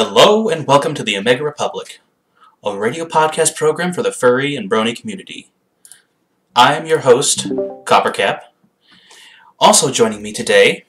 Hello 0.00 0.48
and 0.48 0.64
welcome 0.64 0.94
to 0.94 1.02
the 1.02 1.16
Omega 1.16 1.42
Republic, 1.42 1.98
a 2.62 2.78
radio 2.78 3.04
podcast 3.04 3.56
program 3.56 3.92
for 3.92 4.00
the 4.00 4.12
furry 4.12 4.54
and 4.54 4.70
brony 4.70 4.94
community. 4.94 5.50
I 6.54 6.76
am 6.76 6.86
your 6.86 7.00
host, 7.00 7.48
Coppercap. 7.82 8.42
Also 9.58 9.90
joining 9.90 10.22
me 10.22 10.32
today 10.32 10.84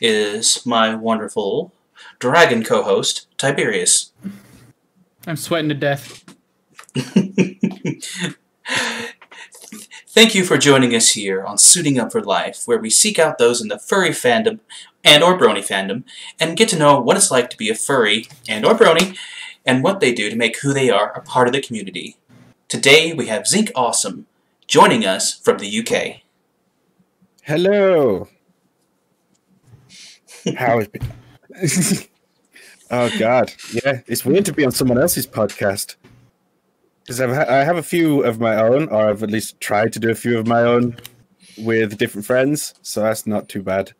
is 0.00 0.66
my 0.66 0.92
wonderful 0.92 1.72
dragon 2.18 2.64
co-host, 2.64 3.28
Tiberius. 3.38 4.10
I'm 5.24 5.36
sweating 5.36 5.68
to 5.68 5.76
death. 5.76 6.24
Thank 10.14 10.34
you 10.34 10.44
for 10.44 10.58
joining 10.58 10.94
us 10.94 11.12
here 11.12 11.42
on 11.42 11.56
Suiting 11.56 11.98
Up 11.98 12.12
for 12.12 12.20
Life, 12.20 12.64
where 12.66 12.76
we 12.76 12.90
seek 12.90 13.18
out 13.18 13.38
those 13.38 13.62
in 13.62 13.68
the 13.68 13.78
furry 13.78 14.10
fandom 14.10 14.60
and 15.02 15.22
or 15.22 15.38
brony 15.38 15.66
fandom 15.66 16.04
and 16.38 16.54
get 16.54 16.68
to 16.68 16.78
know 16.78 17.00
what 17.00 17.16
it's 17.16 17.30
like 17.30 17.48
to 17.48 17.56
be 17.56 17.70
a 17.70 17.74
furry 17.74 18.26
and 18.46 18.66
or 18.66 18.74
brony 18.74 19.16
and 19.64 19.82
what 19.82 20.00
they 20.00 20.12
do 20.12 20.28
to 20.28 20.36
make 20.36 20.60
who 20.60 20.74
they 20.74 20.90
are 20.90 21.12
a 21.12 21.22
part 21.22 21.48
of 21.48 21.54
the 21.54 21.62
community. 21.62 22.18
Today 22.68 23.14
we 23.14 23.28
have 23.28 23.46
Zinc 23.46 23.72
Awesome 23.74 24.26
joining 24.66 25.06
us 25.06 25.32
from 25.32 25.56
the 25.56 25.78
UK. 25.78 26.20
Hello. 27.44 28.28
How 30.58 30.80
is 30.80 30.88
it? 30.92 32.08
Oh 32.90 33.10
God, 33.18 33.50
yeah, 33.72 34.02
it's 34.06 34.22
weird 34.22 34.44
to 34.44 34.52
be 34.52 34.66
on 34.66 34.72
someone 34.72 34.98
else's 34.98 35.26
podcast 35.26 35.96
because 37.02 37.20
I've 37.20 37.34
ha- 37.34 37.46
I 37.48 37.64
have 37.64 37.76
a 37.76 37.82
few 37.82 38.22
of 38.22 38.40
my 38.40 38.56
own, 38.56 38.88
or 38.88 39.08
I've 39.08 39.22
at 39.22 39.30
least 39.30 39.60
tried 39.60 39.92
to 39.94 39.98
do 39.98 40.10
a 40.10 40.14
few 40.14 40.38
of 40.38 40.46
my 40.46 40.62
own 40.62 40.96
with 41.58 41.98
different 41.98 42.26
friends, 42.26 42.74
so 42.82 43.02
that's 43.02 43.26
not 43.26 43.48
too 43.48 43.62
bad. 43.62 43.92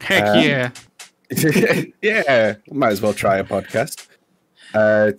Heck 0.00 0.24
Um, 0.24 0.42
yeah. 0.42 0.70
yeah, 2.02 2.54
might 2.70 2.92
as 2.92 3.00
well 3.00 3.12
try 3.12 3.36
a 3.38 3.44
podcast. 3.44 4.06
Uh, 4.74 5.12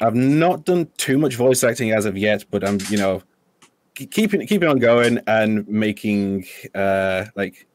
I've 0.00 0.14
not 0.14 0.64
done 0.64 0.88
too 0.96 1.18
much 1.18 1.34
voice 1.34 1.64
acting 1.64 1.90
as 1.92 2.04
of 2.06 2.16
yet, 2.16 2.44
but 2.50 2.66
I'm, 2.66 2.78
you 2.88 2.96
know, 2.96 3.22
keeping 3.94 4.46
keeping 4.46 4.68
on 4.68 4.78
going 4.78 5.18
and 5.26 5.66
making 5.66 6.46
uh 6.74 7.24
like 7.34 7.66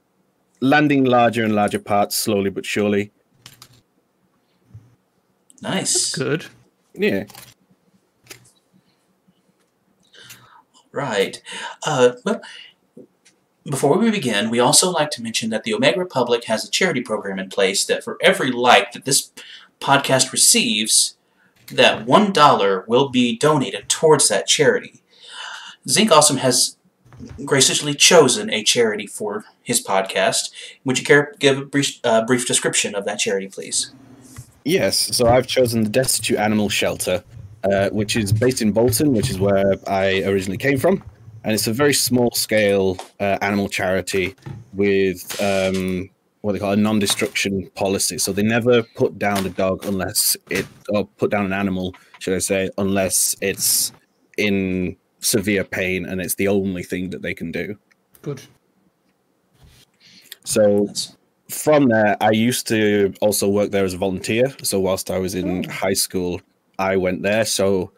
landing 0.61 1.03
larger 1.03 1.43
and 1.43 1.53
larger 1.53 1.79
parts 1.79 2.17
slowly 2.17 2.49
but 2.49 2.65
surely. 2.65 3.11
Nice. 5.61 6.15
Good. 6.15 6.45
Yeah. 6.93 7.25
Right. 10.93 11.41
Uh, 11.85 12.13
well, 12.23 12.41
before 13.69 13.97
we 13.97 14.11
begin, 14.11 14.49
we 14.49 14.59
also 14.59 14.91
like 14.91 15.09
to 15.11 15.23
mention 15.23 15.49
that 15.49 15.63
the 15.63 15.73
Omega 15.73 15.99
Republic 15.99 16.45
has 16.45 16.63
a 16.63 16.71
charity 16.71 17.01
program 17.01 17.39
in 17.39 17.49
place 17.49 17.83
that 17.85 18.03
for 18.03 18.17
every 18.21 18.51
like 18.51 18.91
that 18.91 19.05
this 19.05 19.31
podcast 19.79 20.31
receives, 20.31 21.17
that 21.67 22.05
one 22.05 22.31
dollar 22.31 22.85
will 22.87 23.09
be 23.09 23.37
donated 23.37 23.89
towards 23.89 24.29
that 24.29 24.47
charity. 24.47 25.01
Zinc 25.89 26.11
Awesome 26.11 26.37
has 26.37 26.77
graciously 27.45 27.93
chosen 27.93 28.51
a 28.51 28.63
charity 28.63 29.07
for 29.07 29.45
his 29.63 29.83
podcast. 29.83 30.51
Would 30.83 30.99
you 30.99 31.05
care 31.05 31.33
give 31.39 31.57
a 31.57 31.65
brief, 31.65 31.99
uh, 32.03 32.25
brief 32.25 32.45
description 32.45 32.95
of 32.95 33.05
that 33.05 33.19
charity, 33.19 33.47
please? 33.47 33.93
Yes, 34.65 35.15
so 35.15 35.27
I've 35.27 35.47
chosen 35.47 35.83
the 35.83 35.89
Destitute 35.89 36.37
Animal 36.37 36.69
Shelter, 36.69 37.23
uh, 37.63 37.89
which 37.89 38.15
is 38.15 38.31
based 38.33 38.61
in 38.61 38.71
Bolton, 38.71 39.13
which 39.13 39.29
is 39.29 39.39
where 39.39 39.75
I 39.87 40.23
originally 40.23 40.57
came 40.57 40.77
from. 40.77 41.03
And 41.43 41.53
it's 41.53 41.67
a 41.67 41.73
very 41.73 41.93
small 41.93 42.31
scale 42.31 42.97
uh, 43.19 43.37
animal 43.41 43.67
charity 43.67 44.35
with 44.73 45.41
um, 45.41 46.09
what 46.41 46.53
they 46.53 46.59
call 46.59 46.71
a 46.71 46.77
non 46.77 46.99
destruction 46.99 47.69
policy. 47.75 48.17
So 48.17 48.31
they 48.31 48.43
never 48.43 48.83
put 48.95 49.19
down 49.19 49.45
a 49.45 49.49
dog 49.49 49.85
unless 49.85 50.37
it, 50.49 50.65
or 50.89 51.05
put 51.05 51.31
down 51.31 51.45
an 51.45 51.53
animal, 51.53 51.95
should 52.19 52.33
I 52.33 52.39
say, 52.39 52.69
unless 52.77 53.35
it's 53.41 53.91
in 54.37 54.95
severe 55.19 55.63
pain 55.63 56.05
and 56.05 56.21
it's 56.21 56.35
the 56.35 56.47
only 56.47 56.83
thing 56.83 57.09
that 57.11 57.21
they 57.21 57.33
can 57.33 57.51
do. 57.51 57.77
Good. 58.21 58.41
So 60.45 60.87
from 61.49 61.87
there, 61.87 62.17
I 62.21 62.31
used 62.31 62.67
to 62.67 63.13
also 63.21 63.47
work 63.47 63.71
there 63.71 63.85
as 63.85 63.93
a 63.93 63.97
volunteer. 63.97 64.53
So 64.63 64.79
whilst 64.79 65.09
I 65.11 65.19
was 65.19 65.35
in 65.35 65.65
Oh. 65.65 65.71
high 65.71 65.93
school, 65.93 66.41
I 66.91 66.97
went 66.97 67.23
there. 67.23 67.45
So 67.45 67.91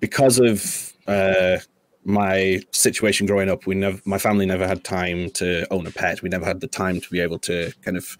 because 0.00 0.40
of 0.40 0.92
uh, 1.06 1.58
my 2.04 2.60
situation 2.72 3.26
growing 3.26 3.50
up, 3.50 3.66
we 3.66 3.74
never, 3.74 4.00
my 4.04 4.18
family 4.18 4.46
never 4.46 4.66
had 4.66 4.82
time 4.82 5.30
to 5.40 5.66
own 5.70 5.86
a 5.86 5.90
pet. 5.90 6.22
We 6.22 6.28
never 6.28 6.46
had 6.46 6.60
the 6.60 6.66
time 6.66 7.00
to 7.00 7.10
be 7.10 7.20
able 7.20 7.38
to 7.40 7.72
kind 7.84 7.96
of 7.96 8.18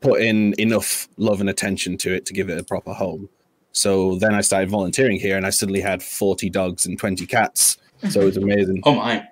put 0.00 0.20
in 0.20 0.54
enough 0.58 1.08
love 1.16 1.40
and 1.40 1.50
attention 1.50 1.96
to 1.98 2.14
it 2.14 2.26
to 2.26 2.32
give 2.32 2.48
it 2.52 2.58
a 2.58 2.64
proper 2.64 2.92
home. 2.92 3.28
So 3.72 4.16
then 4.16 4.34
I 4.34 4.42
started 4.42 4.70
volunteering 4.70 5.18
here, 5.18 5.36
and 5.36 5.46
I 5.46 5.50
suddenly 5.50 5.80
had 5.80 6.00
forty 6.00 6.48
dogs 6.48 6.86
and 6.86 6.98
twenty 6.98 7.26
cats. 7.26 7.78
So 8.10 8.20
it 8.20 8.24
was 8.24 8.36
amazing. 8.36 8.82
Oh 8.84 8.94
my. 8.94 9.26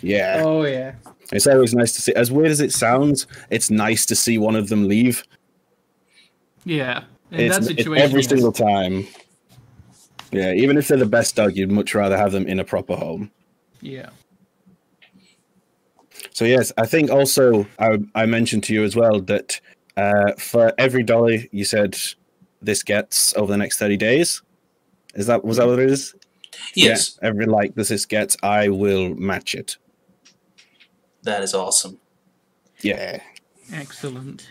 Yeah. 0.00 0.42
Oh 0.44 0.64
yeah. 0.64 0.92
It's 1.32 1.46
always 1.46 1.74
nice 1.74 1.92
to 1.96 2.02
see. 2.02 2.14
As 2.14 2.30
weird 2.30 2.50
as 2.50 2.60
it 2.60 2.72
sounds, 2.72 3.26
it's 3.50 3.68
nice 3.70 4.06
to 4.06 4.14
see 4.14 4.38
one 4.38 4.54
of 4.54 4.68
them 4.68 4.86
leave. 4.86 5.24
Yeah. 6.64 7.04
In 7.30 7.40
It's, 7.40 7.58
that 7.58 7.70
it's 7.70 7.82
situation, 7.82 8.04
every 8.04 8.20
yes. 8.22 8.28
single 8.30 8.52
time. 8.52 9.06
Yeah, 10.32 10.52
even 10.52 10.76
if 10.76 10.88
they're 10.88 10.98
the 10.98 11.06
best 11.06 11.36
dog, 11.36 11.56
you'd 11.56 11.70
much 11.70 11.94
rather 11.94 12.16
have 12.16 12.32
them 12.32 12.46
in 12.46 12.58
a 12.60 12.64
proper 12.64 12.94
home. 12.96 13.30
Yeah. 13.80 14.10
So 16.32 16.44
yes, 16.44 16.72
I 16.76 16.86
think 16.86 17.10
also 17.10 17.66
I, 17.78 17.98
I 18.14 18.26
mentioned 18.26 18.64
to 18.64 18.74
you 18.74 18.84
as 18.84 18.94
well 18.94 19.20
that 19.22 19.60
uh, 19.96 20.32
for 20.38 20.72
every 20.78 21.02
dollar 21.02 21.38
you 21.50 21.64
said 21.64 21.96
this 22.62 22.82
gets 22.82 23.36
over 23.36 23.50
the 23.50 23.56
next 23.58 23.78
thirty 23.78 23.96
days, 23.96 24.42
is 25.14 25.26
that 25.26 25.44
was 25.44 25.56
that 25.56 25.66
what 25.66 25.78
it 25.78 25.90
is? 25.90 26.14
Yes, 26.74 27.18
Yeah, 27.22 27.28
every 27.28 27.46
like 27.46 27.74
this 27.74 27.88
this 27.88 28.04
gets, 28.06 28.36
I 28.42 28.68
will 28.68 29.14
match 29.14 29.54
it. 29.54 29.76
that 31.22 31.42
is 31.42 31.54
awesome. 31.54 31.98
Yeah. 32.80 33.20
Excellent. 33.72 34.48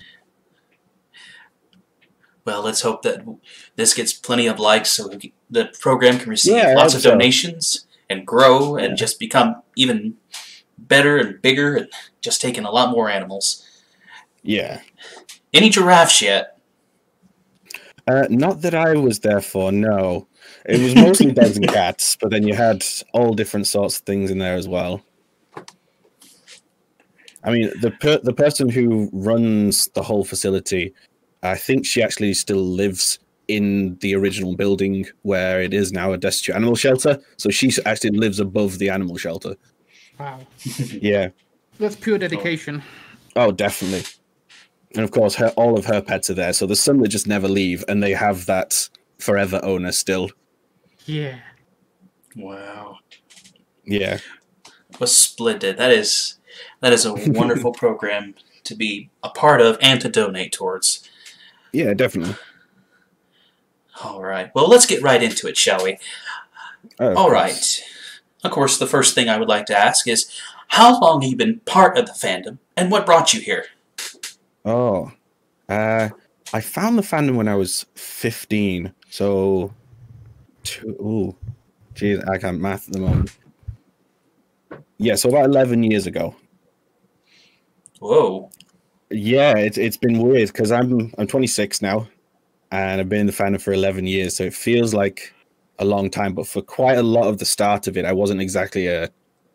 Well, 2.47 2.61
let's 2.61 2.79
hope 2.79 3.01
that 3.01 3.25
this 3.75 3.93
gets 3.93 4.13
plenty 4.13 4.47
of 4.47 4.57
likes 4.57 4.89
so 4.91 5.09
the 5.49 5.65
program 5.81 6.17
can 6.17 6.29
receive 6.29 6.55
Yeah, 6.55 6.75
lots 6.75 6.93
of 6.95 7.01
so. 7.01 7.09
donations 7.11 7.85
and 8.09 8.25
grow 8.25 8.77
and 8.77 8.91
Yeah. 8.91 8.95
just 8.95 9.19
become 9.19 9.61
even 9.75 10.15
better 10.77 11.17
and 11.17 11.41
bigger 11.41 11.75
and 11.75 11.89
just 12.21 12.39
taking 12.39 12.63
a 12.63 12.71
lot 12.71 12.89
more 12.91 13.09
animals. 13.09 13.65
Yeah. 14.43 14.79
Any 15.53 15.69
giraffes 15.69 16.21
yet? 16.21 16.57
Uh, 18.07 18.27
not 18.29 18.61
that 18.61 18.73
I 18.73 18.93
was 18.93 19.19
there 19.19 19.41
for, 19.41 19.73
no. 19.73 20.27
It 20.65 20.79
was 20.79 20.95
mostly 20.95 21.33
dogs 21.33 21.57
and 21.57 21.67
cats, 21.81 22.15
but 22.15 22.31
then 22.31 22.47
you 22.47 22.53
had 22.53 22.81
all 23.13 23.33
different 23.33 23.67
sorts 23.67 23.99
of 23.99 24.05
things 24.05 24.31
in 24.31 24.37
there 24.37 24.55
as 24.55 24.69
well. 24.69 25.01
I 27.43 27.51
mean, 27.51 27.71
the 27.81 27.91
per- 27.91 28.19
the 28.23 28.33
person 28.33 28.69
who 28.69 29.09
runs 29.11 29.89
the 29.89 30.01
whole 30.03 30.23
facility, 30.23 30.93
I 31.43 31.55
think 31.55 31.85
she 31.85 32.01
actually 32.01 32.33
still 32.33 32.63
lives 32.63 33.19
in 33.47 33.97
the 34.01 34.13
original 34.15 34.55
building 34.55 35.05
where 35.21 35.61
it 35.61 35.73
is 35.73 35.91
now 35.93 36.11
a 36.11 36.17
destitute 36.17 36.55
animal 36.55 36.75
shelter. 36.75 37.19
So 37.37 37.49
she 37.49 37.71
actually 37.85 38.11
lives 38.17 38.39
above 38.39 38.77
the 38.79 38.89
animal 38.89 39.17
shelter. 39.17 39.55
Wow. 40.19 40.39
Yeah. 40.91 41.29
That's 41.79 41.95
pure 41.95 42.17
dedication. 42.17 42.81
Oh, 43.35 43.51
definitely. 43.51 44.03
And 44.95 45.03
of 45.03 45.11
course, 45.11 45.35
her, 45.35 45.49
all 45.55 45.77
of 45.77 45.85
her 45.85 46.01
pets 46.01 46.29
are 46.29 46.33
there. 46.33 46.53
So 46.53 46.65
there's 46.65 46.79
some 46.79 46.97
that 47.01 47.09
just 47.09 47.27
never 47.27 47.47
leave, 47.47 47.83
and 47.87 48.01
they 48.01 48.13
have 48.13 48.47
that 48.47 48.89
forever 49.19 49.59
owner 49.63 49.91
still. 49.91 50.31
Yeah. 51.05 51.37
Wow, 52.35 52.97
Yeah. 53.85 54.19
was 54.99 55.15
splendid. 55.17 55.77
That 55.77 55.91
is 55.91 56.37
that 56.81 56.93
is 56.93 57.05
a 57.05 57.13
wonderful 57.13 57.71
program 57.83 58.35
to 58.63 58.75
be 58.75 59.09
a 59.23 59.29
part 59.29 59.61
of 59.61 59.77
and 59.81 59.99
to 60.01 60.09
donate 60.09 60.51
towards. 60.51 61.07
Yeah, 61.73 61.93
definitely. 61.93 62.35
All 64.03 64.21
right. 64.21 64.53
Well, 64.53 64.67
let's 64.69 64.85
get 64.85 65.01
right 65.01 65.21
into 65.21 65.47
it, 65.47 65.57
shall 65.57 65.83
we? 65.83 65.97
Oh, 66.99 67.09
All 67.15 67.29
course. 67.29 67.31
right. 67.33 67.83
Of 68.43 68.51
course, 68.51 68.77
the 68.77 68.87
first 68.87 69.15
thing 69.15 69.29
I 69.29 69.37
would 69.37 69.47
like 69.47 69.65
to 69.67 69.77
ask 69.77 70.07
is 70.07 70.31
how 70.69 70.99
long 70.99 71.21
have 71.21 71.31
you 71.31 71.37
been 71.37 71.59
part 71.61 71.97
of 71.97 72.05
the 72.05 72.11
fandom 72.13 72.59
and 72.75 72.91
what 72.91 73.05
brought 73.05 73.33
you 73.33 73.41
here? 73.41 73.65
Oh, 74.63 75.11
uh, 75.69 76.09
I 76.53 76.61
found 76.61 76.97
the 76.97 77.01
fandom 77.03 77.35
when 77.35 77.47
I 77.47 77.55
was 77.55 77.85
15. 77.95 78.93
So, 79.09 79.73
two, 80.63 80.89
ooh, 80.99 81.35
geez, 81.95 82.19
I 82.25 82.37
can't 82.37 82.61
math 82.61 82.87
at 82.87 82.93
the 82.93 82.99
moment. 82.99 83.31
Yeah, 84.97 85.15
so 85.15 85.29
about 85.29 85.45
11 85.45 85.83
years 85.83 86.05
ago. 86.07 86.35
Whoa. 87.99 88.49
Yeah, 89.09 89.57
it's 89.57 89.77
it's 89.77 89.97
been 89.97 90.19
weird 90.19 90.47
because 90.47 90.71
I'm 90.71 91.13
I'm 91.17 91.27
26 91.27 91.81
now, 91.81 92.07
and 92.71 92.99
I've 93.01 93.09
been 93.09 93.21
in 93.21 93.27
the 93.27 93.33
fandom 93.33 93.61
for 93.61 93.71
11 93.73 94.05
years, 94.05 94.35
so 94.35 94.43
it 94.45 94.53
feels 94.53 94.93
like 94.93 95.33
a 95.79 95.85
long 95.85 96.09
time. 96.09 96.33
But 96.33 96.47
for 96.47 96.61
quite 96.61 96.97
a 96.97 97.03
lot 97.03 97.27
of 97.27 97.37
the 97.37 97.45
start 97.45 97.87
of 97.87 97.97
it, 97.97 98.05
I 98.05 98.11
wasn't 98.13 98.41
exactly 98.41 98.87
a 98.87 99.09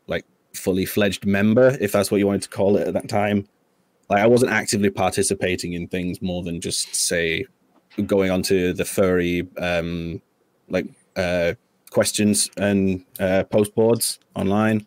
like 0.06 0.25
fully 0.54 0.87
fledged 0.87 1.26
member, 1.26 1.76
if 1.81 1.93
that's 1.93 2.10
what 2.10 2.19
you 2.19 2.26
wanted 2.26 2.43
to 2.43 2.49
call 2.49 2.76
it 2.76 2.88
at 2.88 2.94
that 2.94 3.08
time. 3.08 3.46
Like 4.08 4.22
I 4.22 4.26
wasn't 4.26 4.52
actively 4.52 4.90
participating 4.90 5.75
in 5.75 5.88
things 5.88 6.22
more 6.22 6.43
than 6.43 6.60
just 6.60 6.94
say 6.94 7.44
going 8.06 8.31
onto 8.31 8.72
the 8.72 8.84
furry 8.87 9.46
um, 9.58 10.22
like 10.69 10.87
uh, 11.16 11.54
questions 11.90 12.50
and 12.56 13.04
uh, 13.20 13.44
post 13.44 13.75
boards 13.75 14.19
online. 14.34 14.87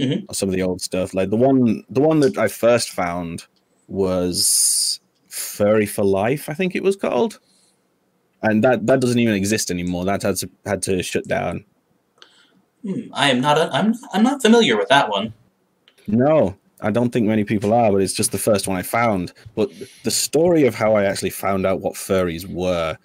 Mhm. 0.00 0.24
Or 0.28 0.34
some 0.34 0.48
of 0.48 0.54
the 0.54 0.62
old 0.62 0.80
stuff. 0.80 1.14
Like 1.14 1.30
the 1.30 1.36
one, 1.36 1.84
the 1.90 2.00
one 2.00 2.20
that 2.20 2.38
I 2.38 2.48
first 2.48 2.90
found 2.90 3.46
was 3.90 5.00
Furry 5.28 5.86
for 5.86 6.04
Life, 6.04 6.48
I 6.48 6.54
think 6.54 6.74
it 6.74 6.82
was 6.82 6.96
called, 6.96 7.40
and 8.42 8.62
that 8.64 8.86
that 8.86 9.00
doesn't 9.00 9.18
even 9.18 9.34
exist 9.34 9.70
anymore. 9.70 10.04
That 10.04 10.22
had 10.22 10.36
to 10.36 10.50
had 10.64 10.82
to 10.82 11.02
shut 11.02 11.26
down. 11.26 11.64
Hmm, 12.82 13.12
I 13.12 13.30
am 13.30 13.40
not. 13.40 13.58
A, 13.58 13.70
I'm. 13.72 13.94
I'm 14.12 14.22
not 14.22 14.42
familiar 14.42 14.76
with 14.76 14.88
that 14.88 15.10
one. 15.10 15.34
No, 16.06 16.56
I 16.80 16.90
don't 16.90 17.10
think 17.10 17.26
many 17.26 17.44
people 17.44 17.72
are, 17.74 17.92
but 17.92 18.00
it's 18.00 18.14
just 18.14 18.32
the 18.32 18.38
first 18.38 18.66
one 18.66 18.76
I 18.76 18.82
found. 18.82 19.32
But 19.54 19.70
the 20.04 20.10
story 20.10 20.66
of 20.66 20.74
how 20.74 20.94
I 20.94 21.04
actually 21.04 21.30
found 21.30 21.66
out 21.66 21.80
what 21.80 21.94
furries 21.94 22.46
were 22.46 22.96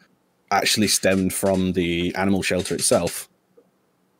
actually 0.52 0.88
stemmed 0.88 1.34
from 1.34 1.74
the 1.74 2.14
animal 2.16 2.42
shelter 2.42 2.76
itself. 2.76 3.28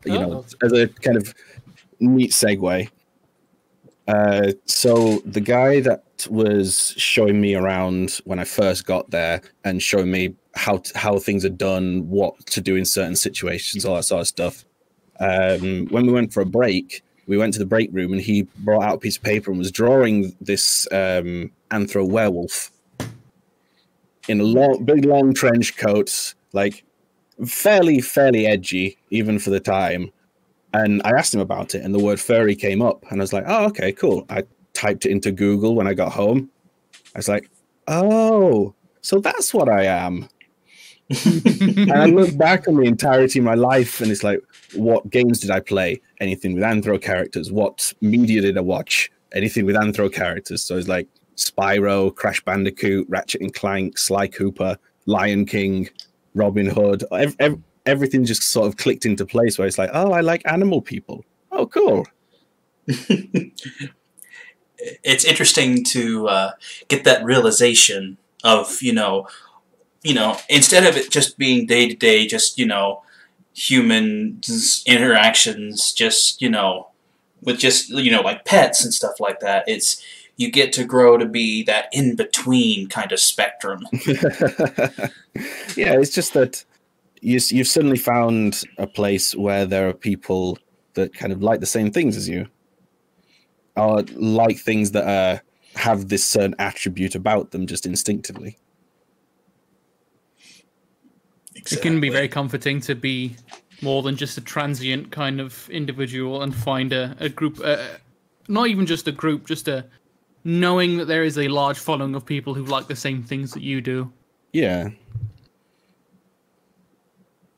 You 0.04 0.20
know, 0.20 0.46
as 0.62 0.72
a 0.72 0.88
kind 0.88 1.18
of 1.18 1.34
neat 2.00 2.32
segue. 2.32 2.90
Uh, 4.08 4.52
so 4.66 5.20
the 5.26 5.42
guy 5.42 5.80
that 5.80 6.04
was 6.30 6.94
showing 6.98 7.42
me 7.42 7.56
around 7.56 8.20
when 8.26 8.40
I 8.40 8.44
first 8.44 8.86
got 8.86 9.12
there 9.12 9.42
and 9.64 9.82
showing 9.82 10.12
me 10.12 10.36
how 10.56 10.82
how 10.96 11.20
things 11.20 11.44
are 11.46 11.50
done, 11.50 12.08
what 12.10 12.34
to 12.48 12.62
do 12.62 12.76
in 12.76 12.86
certain 12.86 13.16
situations, 13.16 13.86
all 13.86 13.96
that 13.96 14.04
sort 14.04 14.22
of 14.22 14.28
stuff. 14.28 14.66
Um, 15.20 15.88
when 15.88 16.06
we 16.06 16.14
went 16.14 16.34
for 16.34 16.42
a 16.42 16.46
break, 16.46 17.04
we 17.28 17.38
went 17.38 17.54
to 17.54 17.60
the 17.60 17.66
break 17.66 17.90
room 17.92 18.14
and 18.14 18.22
he 18.22 18.44
brought 18.60 18.84
out 18.84 18.96
a 18.96 19.00
piece 19.00 19.18
of 19.18 19.24
paper 19.24 19.52
and 19.52 19.58
was 19.58 19.72
drawing 19.72 20.36
this 20.42 20.88
um, 20.92 21.52
anthro 21.72 22.08
werewolf 22.08 22.72
in 24.28 24.40
a 24.40 24.44
long, 24.44 24.84
big, 24.86 25.06
long 25.06 25.34
trench 25.34 25.78
coat, 25.78 26.34
like 26.54 26.84
fairly, 27.46 28.02
fairly 28.02 28.46
edgy, 28.46 28.98
even 29.10 29.40
for 29.40 29.50
the 29.50 29.60
time. 29.60 30.12
And 30.74 31.02
I 31.06 31.12
asked 31.12 31.34
him 31.34 31.40
about 31.40 31.74
it, 31.74 31.84
and 31.84 31.96
the 31.96 32.04
word 32.04 32.20
furry 32.20 32.56
came 32.56 32.82
up, 32.82 33.06
and 33.10 33.22
I 33.22 33.24
was 33.24 33.32
like, 33.32 33.46
"Oh, 33.48 33.66
okay, 33.68 33.94
cool." 33.94 34.26
I 34.30 34.44
typed 34.76 35.06
it 35.06 35.12
into 35.12 35.32
Google 35.32 35.76
when 35.76 35.88
I 35.88 35.94
got 35.94 36.12
home. 36.12 36.50
I 37.16 37.20
was 37.20 37.28
like, 37.28 37.50
"Oh, 37.88 38.76
so 39.02 39.20
that's 39.20 39.54
what 39.54 39.70
I 39.70 39.86
am." 39.86 40.30
and 41.26 41.92
I 41.92 42.06
look 42.06 42.36
back 42.38 42.68
on 42.68 42.76
the 42.76 42.84
entirety 42.84 43.40
of 43.40 43.46
my 43.46 43.54
life, 43.54 44.02
and 44.02 44.12
it's 44.12 44.24
like, 44.24 44.42
what 44.74 45.10
games 45.10 45.40
did 45.40 45.52
I 45.52 45.60
play? 45.60 46.02
Anything 46.20 46.56
with 46.56 46.64
Anthro 46.64 47.00
characters? 47.00 47.52
What 47.52 47.94
media 48.02 48.42
did 48.42 48.58
I 48.58 48.62
watch? 48.62 49.12
Anything 49.34 49.66
with 49.66 49.76
Anthro 49.76 50.12
characters? 50.12 50.64
So 50.64 50.78
it's 50.78 50.88
like 50.88 51.08
Spyro, 51.36 52.16
Crash 52.16 52.44
Bandicoot, 52.44 53.06
Ratchet 53.08 53.42
and 53.42 53.54
Clank, 53.54 54.00
Sly 54.00 54.28
Cooper, 54.28 54.78
Lion 55.06 55.46
King, 55.46 55.90
Robin 56.34 56.66
Hood. 56.66 57.04
Ev- 57.12 57.36
ev- 57.40 57.62
everything 57.86 58.26
just 58.26 58.44
sort 58.44 58.68
of 58.68 58.78
clicked 58.78 59.06
into 59.06 59.26
place 59.26 59.60
where 59.60 59.68
it's 59.68 59.78
like, 59.78 59.92
oh, 59.94 60.12
I 60.12 60.22
like 60.22 60.42
animal 60.46 60.82
people. 60.82 61.24
Oh, 61.52 61.68
cool. 61.68 62.08
it's 64.78 65.26
interesting 65.26 65.84
to 65.86 66.28
uh, 66.28 66.52
get 66.88 67.04
that 67.04 67.24
realization 67.24 68.18
of 68.44 68.82
you 68.82 68.94
know, 68.94 69.28
you 70.04 70.14
know, 70.14 70.38
instead 70.50 70.86
of 70.86 70.98
it 70.98 71.12
just 71.12 71.38
being 71.38 71.66
day 71.66 71.88
to 71.88 71.96
day, 71.96 72.28
just 72.28 72.58
you 72.58 72.66
know, 72.66 73.04
human 73.54 74.42
interactions, 74.86 75.94
just 75.94 76.42
you 76.42 76.50
know, 76.50 76.90
with 77.42 77.58
just 77.58 77.90
you 77.90 78.12
know 78.12 78.22
like 78.22 78.46
pets 78.46 78.84
and 78.84 78.94
stuff 78.94 79.20
like 79.20 79.40
that. 79.40 79.64
It's 79.68 80.02
you 80.38 80.52
get 80.52 80.74
to 80.74 80.84
grow 80.84 81.18
to 81.18 81.26
be 81.26 81.64
that 81.64 81.88
in 81.94 82.16
between 82.16 82.88
kind 82.88 83.12
of 83.12 83.20
spectrum. 83.20 83.88
yeah, 85.76 85.98
it's 85.98 86.14
just 86.14 86.34
that 86.34 86.66
you, 87.22 87.40
you've 87.50 87.68
suddenly 87.68 87.98
found 87.98 88.64
a 88.78 88.86
place 88.88 89.34
where 89.36 89.66
there 89.66 89.88
are 89.88 89.94
people 89.94 90.58
that 90.96 91.14
kind 91.14 91.32
of 91.32 91.42
like 91.42 91.60
the 91.60 91.66
same 91.66 91.92
things 91.92 92.18
as 92.18 92.28
you, 92.28 92.48
or 93.76 94.02
like 94.16 94.58
things 94.58 94.92
that 94.92 95.08
uh, 95.08 95.40
have 95.76 96.10
this 96.10 96.24
certain 96.24 96.56
attribute 96.60 97.16
about 97.16 97.52
them 97.52 97.68
just 97.68 97.86
instinctively. 97.86 98.58
It 101.56 101.82
can 101.82 102.00
be 102.00 102.10
very 102.10 102.28
comforting 102.28 102.80
to 102.82 102.96
be 102.96 103.36
more 103.82 104.04
than 104.04 104.16
just 104.16 104.38
a 104.38 104.42
transient 104.42 105.12
kind 105.12 105.42
of 105.42 105.70
individual 105.70 106.44
and 106.44 106.56
find 106.56 106.94
a, 106.94 107.16
a 107.20 107.28
group, 107.28 107.60
uh, 107.64 107.78
not 108.48 108.68
even 108.68 108.86
just 108.86 109.08
a 109.08 109.12
group, 109.12 109.48
just 109.48 109.68
a 109.68 109.86
knowing 110.44 110.98
that 110.98 111.06
there 111.06 111.24
is 111.24 111.38
a 111.38 111.48
large 111.48 111.80
following 111.80 112.14
of 112.14 112.26
people 112.26 112.54
who 112.54 112.64
like 112.66 112.88
the 112.88 112.96
same 112.96 113.24
things 113.24 113.52
that 113.54 113.64
you 113.64 113.82
do. 113.82 114.12
Yeah, 114.54 114.90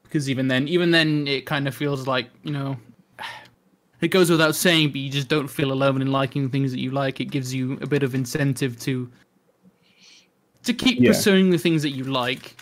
Because 0.03 0.29
even 0.29 0.47
then, 0.47 0.67
even 0.69 0.91
then, 0.91 1.27
it 1.27 1.45
kind 1.45 1.67
of 1.67 1.75
feels 1.75 2.07
like 2.07 2.29
you 2.43 2.51
know, 2.51 2.77
it 4.01 4.09
goes 4.09 4.29
without 4.29 4.55
saying, 4.55 4.89
but 4.89 4.97
you 4.97 5.09
just 5.09 5.27
don't 5.27 5.47
feel 5.47 5.71
alone 5.71 6.01
in 6.01 6.11
liking 6.11 6.49
things 6.49 6.71
that 6.71 6.79
you 6.79 6.91
like. 6.91 7.19
It 7.19 7.25
gives 7.31 7.53
you 7.53 7.73
a 7.81 7.87
bit 7.87 8.03
of 8.03 8.13
incentive 8.15 8.79
to 8.81 9.09
to 10.63 10.73
keep 10.73 10.99
Yeah. 10.99 11.11
pursuing 11.11 11.49
the 11.49 11.57
things 11.57 11.81
that 11.83 11.91
you 11.91 12.03
like. 12.03 12.55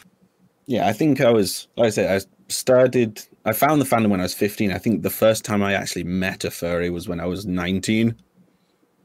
yeah. 0.67 0.87
I 0.87 0.93
think 0.93 1.21
I 1.21 1.31
was, 1.31 1.67
like 1.75 1.87
I 1.87 1.89
said, 1.89 2.21
I 2.21 2.25
started. 2.49 3.23
I 3.45 3.53
found 3.53 3.81
the 3.81 3.85
fandom 3.85 4.09
when 4.09 4.19
I 4.19 4.23
was 4.23 4.33
fifteen. 4.33 4.71
I 4.71 4.77
think 4.77 5.01
the 5.03 5.09
first 5.09 5.43
time 5.45 5.61
I 5.63 5.73
actually 5.73 6.03
met 6.03 6.43
a 6.43 6.51
furry 6.51 6.89
was 6.89 7.07
when 7.07 7.19
I 7.19 7.25
was 7.25 7.45
nineteen. 7.45 8.15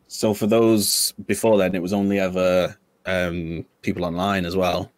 So 0.09 0.35
for 0.35 0.47
those 0.47 1.13
before 1.27 1.57
then, 1.59 1.75
it 1.75 1.83
was 1.83 1.93
only 1.93 2.19
ever 2.19 2.77
um, 3.07 3.65
people 3.83 4.05
online 4.05 4.45
as 4.45 4.57
well. 4.57 4.91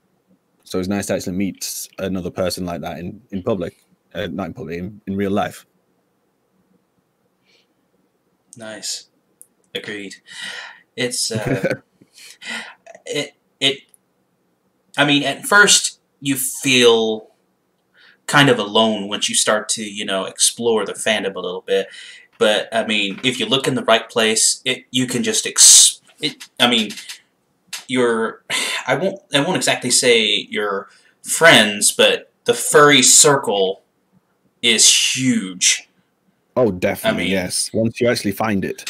So 0.65 0.79
it 0.79 0.81
was 0.81 0.89
nice 0.89 1.07
to 1.07 1.15
actually 1.15 1.37
meet 1.37 1.89
another 1.99 2.31
person 2.31 2.65
like 2.65 2.81
that 2.83 2.99
in 2.99 3.21
in 3.31 3.43
public, 3.43 3.75
uh, 4.15 4.29
not 4.31 4.47
in 4.47 4.55
public, 4.55 4.79
in, 4.79 5.01
in 5.07 5.17
real 5.17 5.31
life. 5.33 5.67
Nice. 8.57 9.09
Agreed. 9.75 10.17
It's 10.97 11.31
uh, 11.31 11.81
it 13.07 13.35
it. 13.61 13.81
I 14.97 15.05
mean, 15.05 15.23
at 15.23 15.45
first 15.47 16.01
you 16.21 16.37
feel 16.37 17.29
kind 18.27 18.49
of 18.49 18.59
alone 18.59 19.09
once 19.09 19.29
you 19.29 19.35
start 19.35 19.69
to 19.71 19.85
you 19.85 20.05
know 20.05 20.25
explore 20.25 20.85
the 20.87 20.93
fandom 20.95 21.35
a 21.35 21.41
little 21.41 21.63
bit. 21.63 21.89
But 22.39 22.69
I 22.73 22.87
mean, 22.87 23.21
if 23.25 23.39
you 23.41 23.47
look 23.47 23.69
in 23.69 23.75
the 23.75 23.85
right 23.85 24.09
place, 24.09 24.63
it 24.65 24.85
you 24.91 25.07
can 25.07 25.23
just 25.23 25.47
ex. 25.47 26.01
It. 26.21 26.49
I 26.61 26.69
mean, 26.69 26.91
your. 27.89 28.43
I 28.87 28.95
won't. 28.95 29.21
I 29.35 29.41
won't 29.41 29.57
exactly 29.57 29.91
say 29.91 30.47
your 30.51 30.89
friends, 31.23 31.93
but 31.93 32.33
the 32.45 32.55
furry 32.55 33.03
circle 33.03 33.83
is 34.63 35.17
huge. 35.17 35.89
Oh, 36.57 36.71
definitely, 36.71 37.23
I 37.23 37.25
mean- 37.25 37.33
yes. 37.33 37.71
Once 37.73 38.01
you 38.01 38.09
actually 38.09 38.33
find 38.33 38.65
it, 38.65 38.85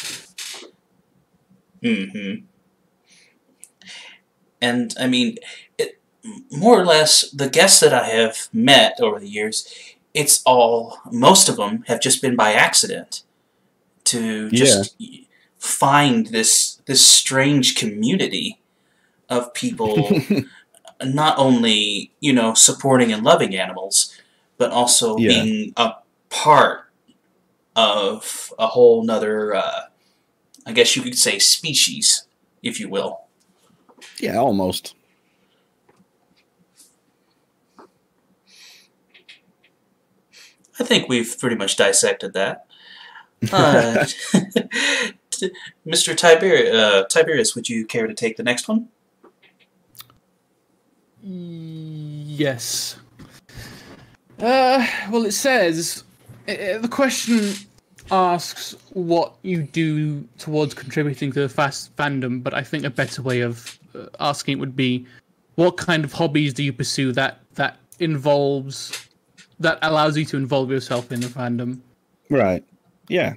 hmm 1.83 2.35
And 4.61 4.95
I 4.99 5.07
mean, 5.09 5.39
it, 5.79 6.01
more 6.51 6.81
or 6.81 6.85
less, 6.85 7.29
the 7.31 7.49
guests 7.49 7.81
that 7.81 7.93
I 7.93 8.07
have 8.09 8.49
met 8.53 8.99
over 9.01 9.19
the 9.19 9.29
years, 9.29 9.67
it's 10.15 10.43
all 10.45 10.99
most 11.11 11.49
of 11.49 11.57
them 11.57 11.83
have 11.89 12.01
just 12.01 12.23
been 12.23 12.37
by 12.37 12.53
accident 12.53 13.23
to 14.05 14.51
just 14.51 14.97
find 15.59 16.27
this 16.29 16.81
this 16.87 17.05
strange 17.05 17.75
community 17.77 18.61
of 19.29 19.53
people 19.55 20.21
not 21.05 21.39
only 21.39 22.13
you 22.21 22.33
know 22.33 22.55
supporting 22.55 23.13
and 23.13 23.25
loving 23.25 23.57
animals, 23.57 24.17
but 24.59 24.71
also 24.71 25.17
Yeah. 25.17 25.29
being 25.45 25.73
a 25.77 25.95
part 26.31 26.85
of 27.77 28.53
a 28.59 28.67
whole 28.69 29.05
nother. 29.05 29.55
Uh, 29.55 29.81
I 30.67 30.73
guess 30.73 30.95
you 30.97 31.03
could 31.03 31.19
say 31.19 31.39
species, 31.39 32.27
if 32.63 32.79
you 32.79 32.89
will. 32.89 33.23
yeah, 34.21 34.37
almost. 34.39 34.95
I 40.79 40.85
think 40.85 41.09
we've 41.09 41.39
pretty 41.39 41.57
much 41.57 41.77
dissected 41.77 42.33
that. 42.35 42.67
Uh, 43.53 44.05
Mr. 45.87 46.17
Tiber- 46.17 46.71
uh, 46.73 47.05
Tiberius, 47.05 47.55
would 47.55 47.69
you 47.69 47.85
care 47.85 48.07
to 48.07 48.15
take 48.15 48.37
the 48.37 48.43
next 48.43 48.69
one? 48.69 48.89
Yes. 51.23 52.97
Uh, 54.41 54.87
well, 55.11 55.25
it 55.25 55.33
says 55.33 56.05
the 56.47 56.89
question 56.91 57.53
asks 58.11 58.75
what 58.93 59.35
you 59.43 59.63
do 59.63 60.27
towards 60.39 60.75
contributing 60.75 61.33
to 61.33 61.41
the 61.41 61.49
fast 61.49 61.95
fandom, 61.97 62.43
but 62.43 62.55
I 62.55 62.63
think 62.63 62.85
a 62.85 62.91
better 62.91 63.23
way 63.23 63.41
of 63.41 63.79
uh, 63.95 64.07
asking 64.21 64.59
it 64.59 64.61
would 64.61 64.77
be, 64.77 65.07
what 65.55 65.77
kind 65.77 66.05
of 66.05 66.13
hobbies 66.13 66.55
do 66.55 66.63
you 66.63 66.73
pursue 66.73 67.13
that 67.13 67.41
that 67.55 67.79
involves 67.99 69.09
that 69.61 69.79
allows 69.83 70.17
you 70.17 70.25
to 70.25 70.37
involve 70.37 70.71
yourself 70.71 71.13
in 71.13 71.21
the 71.21 71.27
fandom? 71.27 71.81
Right. 72.31 72.65
Yeah. 73.09 73.35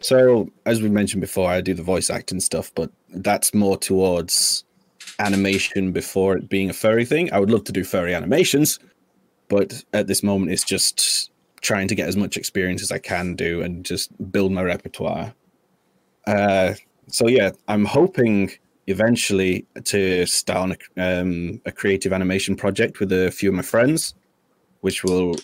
So, 0.00 0.50
as 0.66 0.82
we 0.82 0.88
mentioned 0.88 1.20
before, 1.20 1.50
I 1.50 1.60
do 1.60 1.74
the 1.74 1.82
voice 1.82 2.10
acting 2.10 2.40
stuff, 2.40 2.72
but 2.74 2.90
that's 3.10 3.54
more 3.54 3.76
towards 3.76 4.64
animation 5.18 5.92
before 5.92 6.36
it 6.36 6.48
being 6.48 6.70
a 6.70 6.72
furry 6.72 7.04
thing. 7.04 7.32
I 7.32 7.40
would 7.40 7.50
love 7.50 7.64
to 7.64 7.72
do 7.72 7.82
furry 7.82 8.14
animations, 8.14 8.78
but 9.48 9.84
at 9.92 10.06
this 10.06 10.22
moment, 10.22 10.52
it's 10.52 10.64
just 10.64 11.30
trying 11.60 11.88
to 11.88 11.94
get 11.94 12.08
as 12.08 12.16
much 12.16 12.36
experience 12.36 12.82
as 12.82 12.92
I 12.92 12.98
can 12.98 13.34
do 13.34 13.62
and 13.62 13.84
just 13.84 14.10
build 14.30 14.52
my 14.52 14.62
repertoire. 14.62 15.34
Uh, 16.26 16.74
so 17.08 17.28
yeah, 17.28 17.50
I'm 17.68 17.84
hoping 17.84 18.50
eventually 18.86 19.66
to 19.84 20.26
start 20.26 20.58
on 20.58 20.76
a, 20.96 21.20
um, 21.20 21.60
a 21.64 21.72
creative 21.72 22.12
animation 22.12 22.56
project 22.56 23.00
with 23.00 23.12
a 23.12 23.30
few 23.30 23.48
of 23.48 23.54
my 23.54 23.62
friends, 23.62 24.14
which 24.80 25.02
will 25.02 25.36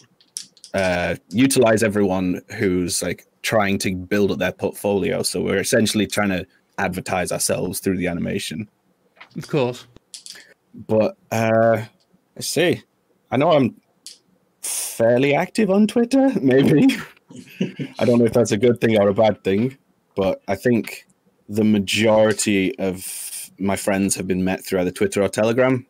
uh, 0.75 1.17
utilize 1.31 1.83
everyone 1.83 2.41
who's 2.57 3.03
like 3.03 3.27
trying 3.43 3.79
to 3.79 3.95
build 3.95 4.31
up 4.31 4.39
their 4.39 4.53
portfolio. 4.53 5.23
So 5.23 5.41
we're 5.41 5.59
essentially 5.59 6.07
trying 6.07 6.31
to 6.31 6.47
advertise 6.79 7.33
ourselves 7.33 7.81
through 7.81 7.97
the 7.97 8.07
animation. 8.07 8.69
Of 9.37 9.49
course. 9.49 9.87
But 10.75 11.17
uh, 11.31 11.85
let's 12.37 12.49
see. 12.49 12.83
I 13.31 13.37
know 13.37 13.53
I'm 13.53 13.75
fairly 14.63 15.35
active 15.35 15.71
on 15.71 15.87
Twitter. 15.87 16.31
Maybe 16.41 16.97
I 17.99 18.05
don't 18.05 18.19
know 18.19 18.25
if 18.25 18.33
that's 18.33 18.53
a 18.53 18.57
good 18.57 18.81
thing 18.81 18.99
or 18.99 19.09
a 19.09 19.15
bad 19.15 19.43
thing, 19.45 19.77
but 20.17 20.43
I 20.49 20.55
think 20.55 21.07
the 21.49 21.65
majority 21.65 22.79
of 22.79 23.51
my 23.59 23.77
friends 23.77 24.17
have 24.17 24.27
been 24.27 24.45
met 24.45 24.65
through 24.65 24.81
either 24.81 24.91
Twitter 24.91 25.23
or 25.23 25.29
Telegram. 25.29 25.87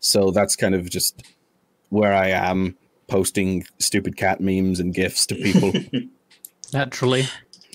So 0.00 0.30
that's 0.30 0.56
kind 0.56 0.74
of 0.74 0.88
just 0.88 1.22
where 1.90 2.14
I 2.14 2.28
am 2.28 2.76
posting 3.08 3.64
stupid 3.78 4.16
cat 4.16 4.40
memes 4.40 4.80
and 4.80 4.94
gifs 4.94 5.26
to 5.26 5.34
people. 5.34 5.72
Naturally. 6.72 7.26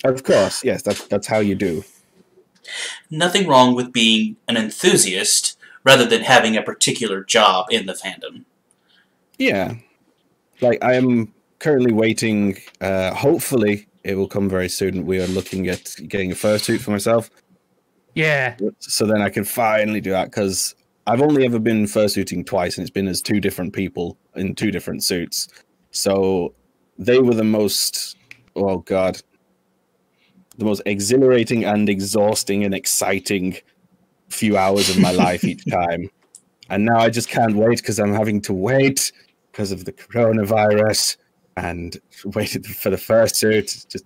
of 0.06 0.24
course, 0.24 0.64
yes, 0.64 0.82
that's 0.82 1.06
that's 1.08 1.28
how 1.28 1.40
you 1.40 1.56
do. 1.56 1.84
Nothing 3.12 3.48
wrong 3.48 3.76
with 3.76 3.92
being 3.92 4.38
an 4.48 4.58
enthusiast 4.58 5.58
rather 5.84 6.06
than 6.06 6.22
having 6.22 6.58
a 6.58 6.64
particular 6.64 7.24
job 7.24 7.68
in 7.70 7.86
the 7.86 7.94
fandom. 7.94 8.46
Yeah. 9.38 9.76
Like 10.62 10.84
I 10.84 10.94
am 10.94 11.34
currently 11.60 11.94
waiting 11.94 12.58
uh 12.82 13.14
hopefully 13.14 13.88
it 14.04 14.16
will 14.16 14.28
come 14.28 14.48
very 14.48 14.70
soon. 14.70 15.06
We 15.06 15.20
are 15.20 15.28
looking 15.28 15.68
at 15.68 15.96
getting 16.08 16.32
a 16.32 16.36
fursuit 16.36 16.80
for 16.82 16.92
myself. 16.92 17.30
Yeah. 18.14 18.56
So 18.80 19.06
then 19.06 19.22
I 19.22 19.30
can 19.30 19.44
finally 19.44 20.00
do 20.00 20.12
that 20.12 20.26
because 20.26 20.76
I've 21.08 21.22
only 21.22 21.44
ever 21.46 21.60
been 21.60 21.86
fursuiting 21.86 22.46
twice 22.46 22.78
and 22.78 22.84
it's 22.84 22.92
been 22.92 23.08
as 23.08 23.22
two 23.22 23.40
different 23.40 23.74
people 23.74 24.18
in 24.36 24.56
two 24.56 24.72
different 24.72 25.04
suits. 25.04 25.48
So 25.92 26.54
they 26.98 27.20
were 27.20 27.34
the 27.34 27.44
most 27.44 28.16
oh 28.56 28.78
god. 28.80 29.22
The 30.58 30.66
most 30.66 30.84
exhilarating 30.86 31.66
and 31.66 31.90
exhausting 31.90 32.64
and 32.64 32.74
exciting 32.74 33.58
few 34.30 34.58
hours 34.58 34.90
of 34.90 35.00
my 35.00 35.12
life 35.12 35.44
each 35.44 35.66
time. 35.70 36.10
And 36.70 36.86
now 36.86 37.00
I 37.00 37.10
just 37.10 37.30
can't 37.30 37.56
wait 37.56 37.78
because 37.78 38.00
I'm 38.00 38.14
having 38.14 38.42
to 38.42 38.54
wait 38.54 39.12
because 39.56 39.72
of 39.72 39.86
the 39.86 39.94
coronavirus 39.94 41.16
and 41.56 41.98
waited 42.26 42.66
for 42.66 42.90
the 42.90 42.98
first 42.98 43.38
suit. 43.38 43.86
Just 43.88 44.06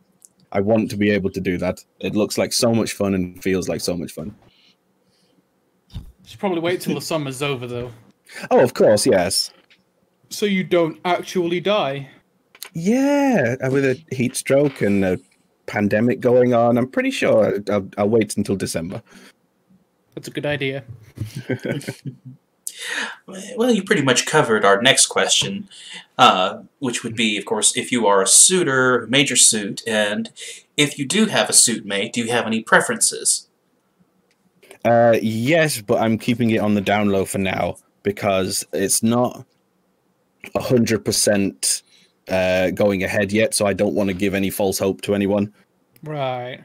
I 0.51 0.61
want 0.61 0.91
to 0.91 0.97
be 0.97 1.09
able 1.09 1.31
to 1.31 1.41
do 1.41 1.57
that. 1.57 1.83
It 1.99 2.15
looks 2.15 2.37
like 2.37 2.53
so 2.53 2.73
much 2.73 2.93
fun 2.93 3.15
and 3.15 3.41
feels 3.41 3.67
like 3.67 3.81
so 3.81 3.97
much 3.97 4.11
fun. 4.11 4.35
Should 6.25 6.39
probably 6.39 6.59
wait 6.59 6.81
till 6.81 6.93
the 6.93 7.01
summer's 7.01 7.41
over 7.41 7.65
though. 7.67 7.91
Oh, 8.51 8.59
of 8.59 8.75
course, 8.75 9.07
yes. 9.07 9.51
So 10.29 10.45
you 10.45 10.63
don't 10.63 10.99
actually 11.03 11.59
die. 11.59 12.07
Yeah, 12.73 13.55
uh, 13.59 13.71
with 13.71 13.83
a 13.83 13.99
heat 14.11 14.35
stroke 14.35 14.83
and 14.83 15.03
a 15.03 15.17
pandemic 15.65 16.19
going 16.19 16.53
on, 16.53 16.77
I'm 16.77 16.87
pretty 16.87 17.09
sure 17.09 17.59
I'll, 17.71 17.89
I'll 17.97 18.07
wait 18.07 18.37
until 18.37 18.55
December. 18.55 19.01
That's 20.13 20.27
a 20.27 20.31
good 20.31 20.45
idea. 20.45 20.83
Well, 23.55 23.71
you 23.71 23.83
pretty 23.83 24.01
much 24.01 24.25
covered 24.25 24.65
our 24.65 24.81
next 24.81 25.07
question, 25.07 25.69
uh, 26.17 26.63
which 26.79 27.03
would 27.03 27.15
be, 27.15 27.37
of 27.37 27.45
course, 27.45 27.75
if 27.77 27.91
you 27.91 28.07
are 28.07 28.21
a 28.21 28.27
suitor, 28.27 29.05
major 29.09 29.35
suit, 29.35 29.81
and 29.87 30.31
if 30.77 30.97
you 30.97 31.05
do 31.05 31.25
have 31.25 31.49
a 31.49 31.53
suit 31.53 31.85
mate, 31.85 32.13
do 32.13 32.21
you 32.21 32.31
have 32.31 32.45
any 32.45 32.61
preferences? 32.61 33.47
Uh, 34.85 35.17
yes, 35.21 35.81
but 35.81 36.01
I'm 36.01 36.17
keeping 36.17 36.51
it 36.51 36.59
on 36.59 36.73
the 36.73 36.81
down 36.81 37.09
low 37.09 37.25
for 37.25 37.37
now 37.37 37.75
because 38.03 38.65
it's 38.71 39.03
not 39.03 39.45
hundred 40.55 41.03
percent 41.03 41.83
uh, 42.29 42.71
going 42.71 43.03
ahead 43.03 43.31
yet. 43.31 43.53
So 43.53 43.65
I 43.65 43.73
don't 43.73 43.93
want 43.93 44.09
to 44.09 44.13
give 44.13 44.33
any 44.33 44.49
false 44.49 44.79
hope 44.79 45.01
to 45.01 45.15
anyone. 45.15 45.53
Right. 46.01 46.63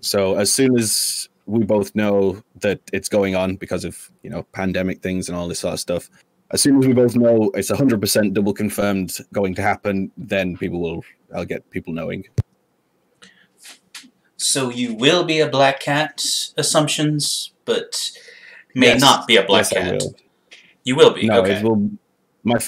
So 0.00 0.36
as 0.36 0.52
soon 0.52 0.78
as 0.78 1.28
we 1.46 1.64
both 1.64 1.94
know 1.94 2.42
that 2.60 2.80
it's 2.92 3.08
going 3.08 3.34
on 3.36 3.56
because 3.56 3.84
of 3.84 4.10
you 4.22 4.30
know 4.30 4.44
pandemic 4.52 5.02
things 5.02 5.28
and 5.28 5.36
all 5.36 5.48
this 5.48 5.60
sort 5.60 5.74
of 5.74 5.80
stuff, 5.80 6.10
as 6.50 6.60
soon 6.62 6.78
as 6.78 6.86
we 6.86 6.92
both 6.92 7.16
know 7.16 7.50
it's 7.54 7.70
hundred 7.70 8.00
percent 8.00 8.34
double 8.34 8.52
confirmed 8.54 9.16
going 9.32 9.54
to 9.54 9.62
happen, 9.62 10.10
then 10.16 10.56
people 10.56 10.80
will. 10.80 11.04
I'll 11.34 11.44
get 11.44 11.68
people 11.70 11.92
knowing. 11.92 12.24
So 14.36 14.68
you 14.70 14.94
will 14.94 15.24
be 15.24 15.40
a 15.40 15.48
black 15.48 15.80
cat, 15.80 16.24
assumptions, 16.56 17.52
but 17.64 18.10
may 18.74 18.88
Yes. 18.88 19.00
not 19.00 19.26
be 19.26 19.36
a 19.36 19.42
black 19.44 19.70
Yes, 19.70 19.72
cat. 19.72 19.92
will. 19.92 20.14
You 20.84 20.96
will 20.96 21.10
be. 21.10 21.26
No, 21.26 21.40
okay. 21.40 21.56
it 21.56 21.62
will. 21.64 21.90
My, 22.42 22.58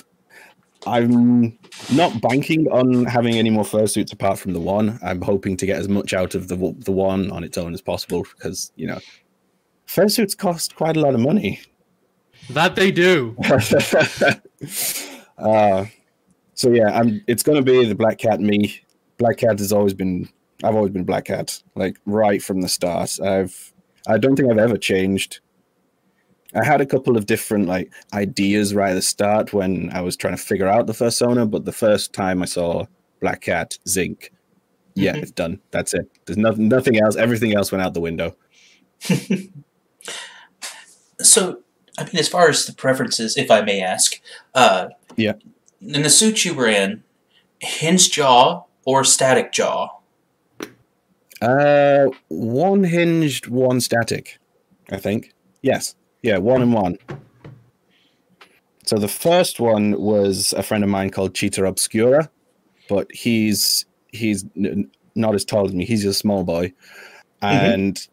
I'm 0.86 1.58
not 1.92 2.20
banking 2.20 2.66
on 2.68 3.04
having 3.04 3.34
any 3.34 3.50
more 3.50 3.64
fursuits 3.64 4.12
apart 4.12 4.38
from 4.38 4.52
the 4.52 4.60
one. 4.60 4.98
I'm 5.02 5.20
hoping 5.20 5.56
to 5.58 5.66
get 5.66 5.78
as 5.78 5.88
much 5.88 6.12
out 6.12 6.34
of 6.34 6.48
the 6.48 6.56
the 6.78 6.92
one 6.92 7.30
on 7.30 7.44
its 7.44 7.58
own 7.58 7.74
as 7.74 7.80
possible 7.80 8.24
because 8.34 8.72
you 8.76 8.86
know, 8.86 8.98
fursuits 9.86 10.36
cost 10.36 10.76
quite 10.76 10.96
a 10.96 11.00
lot 11.00 11.14
of 11.14 11.20
money. 11.20 11.60
That 12.50 12.76
they 12.76 12.90
do. 12.90 13.36
uh, 15.38 15.86
so 16.54 16.70
yeah, 16.70 16.98
I'm. 16.98 17.22
It's 17.26 17.42
gonna 17.42 17.62
be 17.62 17.84
the 17.84 17.94
black 17.94 18.18
cat. 18.18 18.40
Me, 18.40 18.80
black 19.18 19.38
cat 19.38 19.58
has 19.58 19.72
always 19.72 19.94
been. 19.94 20.28
I've 20.64 20.74
always 20.74 20.92
been 20.92 21.04
black 21.04 21.26
cat, 21.26 21.62
like 21.74 21.98
right 22.06 22.42
from 22.42 22.60
the 22.62 22.68
start. 22.68 23.20
I've. 23.20 23.72
I 24.08 24.18
don't 24.18 24.36
think 24.36 24.50
I've 24.50 24.58
ever 24.58 24.78
changed. 24.78 25.40
I 26.56 26.64
had 26.64 26.80
a 26.80 26.86
couple 26.86 27.16
of 27.16 27.26
different 27.26 27.66
like 27.68 27.92
ideas 28.14 28.74
right 28.74 28.90
at 28.92 28.94
the 28.94 29.02
start 29.02 29.52
when 29.52 29.90
I 29.92 30.00
was 30.00 30.16
trying 30.16 30.36
to 30.36 30.42
figure 30.42 30.66
out 30.68 30.86
the 30.86 30.94
first 30.94 31.20
fursona, 31.20 31.48
but 31.50 31.64
the 31.64 31.72
first 31.72 32.12
time 32.12 32.42
I 32.42 32.46
saw 32.46 32.86
Black 33.20 33.42
Cat 33.42 33.78
Zinc, 33.86 34.32
yeah, 34.94 35.12
Mhm. 35.14 35.22
it's 35.22 35.30
done. 35.32 35.60
That's 35.70 35.92
it. 35.94 36.08
There's 36.24 36.38
nothing, 36.38 36.68
nothing 36.68 36.98
else. 37.00 37.16
Everything 37.16 37.54
else 37.54 37.70
went 37.72 37.82
out 37.82 37.94
the 37.94 38.00
window. 38.00 38.34
So, 41.20 41.60
I 41.98 42.04
mean, 42.04 42.16
as 42.18 42.28
far 42.28 42.48
as 42.50 42.66
the 42.66 42.74
preferences, 42.74 43.36
if 43.38 43.50
I 43.50 43.62
may 43.62 43.80
ask, 43.80 44.20
uh, 44.54 44.88
Yeah. 45.16 45.32
In 45.80 46.02
the 46.02 46.10
suit 46.10 46.44
you 46.44 46.52
were 46.54 46.66
in, 46.68 47.02
hinge 47.60 48.10
jaw 48.10 48.64
or 48.84 49.02
static 49.04 49.50
jaw? 49.52 49.88
Uh, 51.40 52.06
one 52.28 52.84
hinged, 52.84 53.46
one 53.48 53.80
static. 53.80 54.38
I 54.90 54.98
think. 54.98 55.32
Yes. 55.62 55.94
Yeah, 56.26 56.38
one 56.38 56.60
and 56.60 56.74
one. 56.74 56.98
So 58.84 58.98
the 58.98 59.06
first 59.06 59.60
one 59.60 59.92
was 60.00 60.52
a 60.54 60.62
friend 60.64 60.82
of 60.82 60.90
mine 60.90 61.10
called 61.10 61.36
Cheetah 61.36 61.64
Obscura, 61.64 62.28
but 62.88 63.06
he's 63.12 63.86
he's 64.08 64.44
n- 64.56 64.90
not 65.14 65.36
as 65.36 65.44
tall 65.44 65.66
as 65.66 65.72
me. 65.72 65.84
He's 65.84 66.04
a 66.04 66.12
small 66.12 66.42
boy, 66.42 66.72
and 67.42 68.08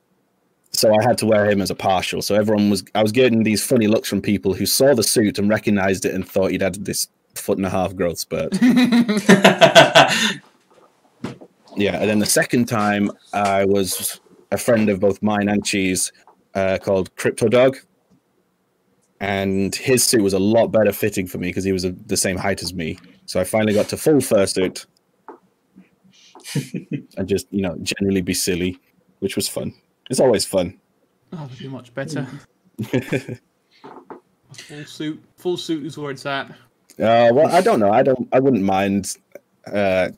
so 0.73 0.93
I 0.93 1.01
had 1.01 1.17
to 1.17 1.25
wear 1.25 1.49
him 1.49 1.59
as 1.59 1.71
a 1.71 1.75
partial. 1.75 2.21
So 2.21 2.35
everyone 2.35 2.69
was 2.69 2.83
I 2.93 3.01
was 3.01 3.11
getting 3.11 3.41
these 3.41 3.65
funny 3.65 3.87
looks 3.87 4.07
from 4.07 4.21
people 4.21 4.53
who 4.53 4.67
saw 4.67 4.93
the 4.93 5.01
suit 5.01 5.39
and 5.39 5.49
recognized 5.49 6.05
it 6.05 6.13
and 6.13 6.27
thought 6.27 6.51
he'd 6.51 6.61
had 6.61 6.85
this 6.85 7.07
foot 7.33 7.57
and 7.57 7.65
a 7.65 7.71
half 7.71 7.95
growth 7.95 8.19
spurt. 8.19 8.53
Yeah, 11.75 11.99
and 11.99 12.07
then 12.07 12.19
the 12.19 12.27
second 12.27 12.65
time 12.65 13.09
I 13.33 13.65
was 13.65 14.19
a 14.51 14.59
friend 14.59 14.89
of 14.89 14.99
both 14.99 15.23
mine 15.23 15.49
and 15.49 15.65
Cheese 15.65 16.11
uh, 16.53 16.77
called 16.79 17.15
Crypto 17.15 17.47
Dog, 17.47 17.77
and 19.23 19.73
his 19.73 20.03
suit 20.03 20.21
was 20.21 20.33
a 20.33 20.39
lot 20.39 20.67
better 20.67 20.91
fitting 20.91 21.27
for 21.27 21.37
me 21.37 21.47
because 21.47 21.63
he 21.63 21.71
was 21.71 21.85
a, 21.85 21.93
the 22.07 22.17
same 22.17 22.35
height 22.35 22.61
as 22.61 22.73
me. 22.73 22.99
So 23.25 23.39
I 23.39 23.45
finally 23.45 23.73
got 23.73 23.87
to 23.89 23.97
full 23.97 24.15
fursuit 24.15 24.85
and 27.17 27.25
just 27.25 27.47
you 27.49 27.61
know 27.61 27.77
generally 27.81 28.19
be 28.19 28.33
silly, 28.33 28.77
which 29.19 29.37
was 29.37 29.47
fun. 29.47 29.73
It's 30.09 30.19
always 30.19 30.45
fun. 30.45 30.77
Oh, 31.31 31.37
that'd 31.37 31.57
be 31.57 31.69
much 31.69 31.93
better. 31.93 32.27
full 34.51 34.85
suit. 34.85 35.23
Full 35.37 35.55
suit 35.55 35.85
is 35.85 35.97
where 35.97 36.11
it's 36.11 36.25
at. 36.25 36.49
Uh, 36.99 37.31
well, 37.31 37.47
I 37.47 37.61
don't 37.61 37.79
know. 37.79 37.91
I 37.91 38.03
don't. 38.03 38.27
I 38.33 38.41
wouldn't 38.41 38.63
mind. 38.63 39.15
Uh, 39.65 40.09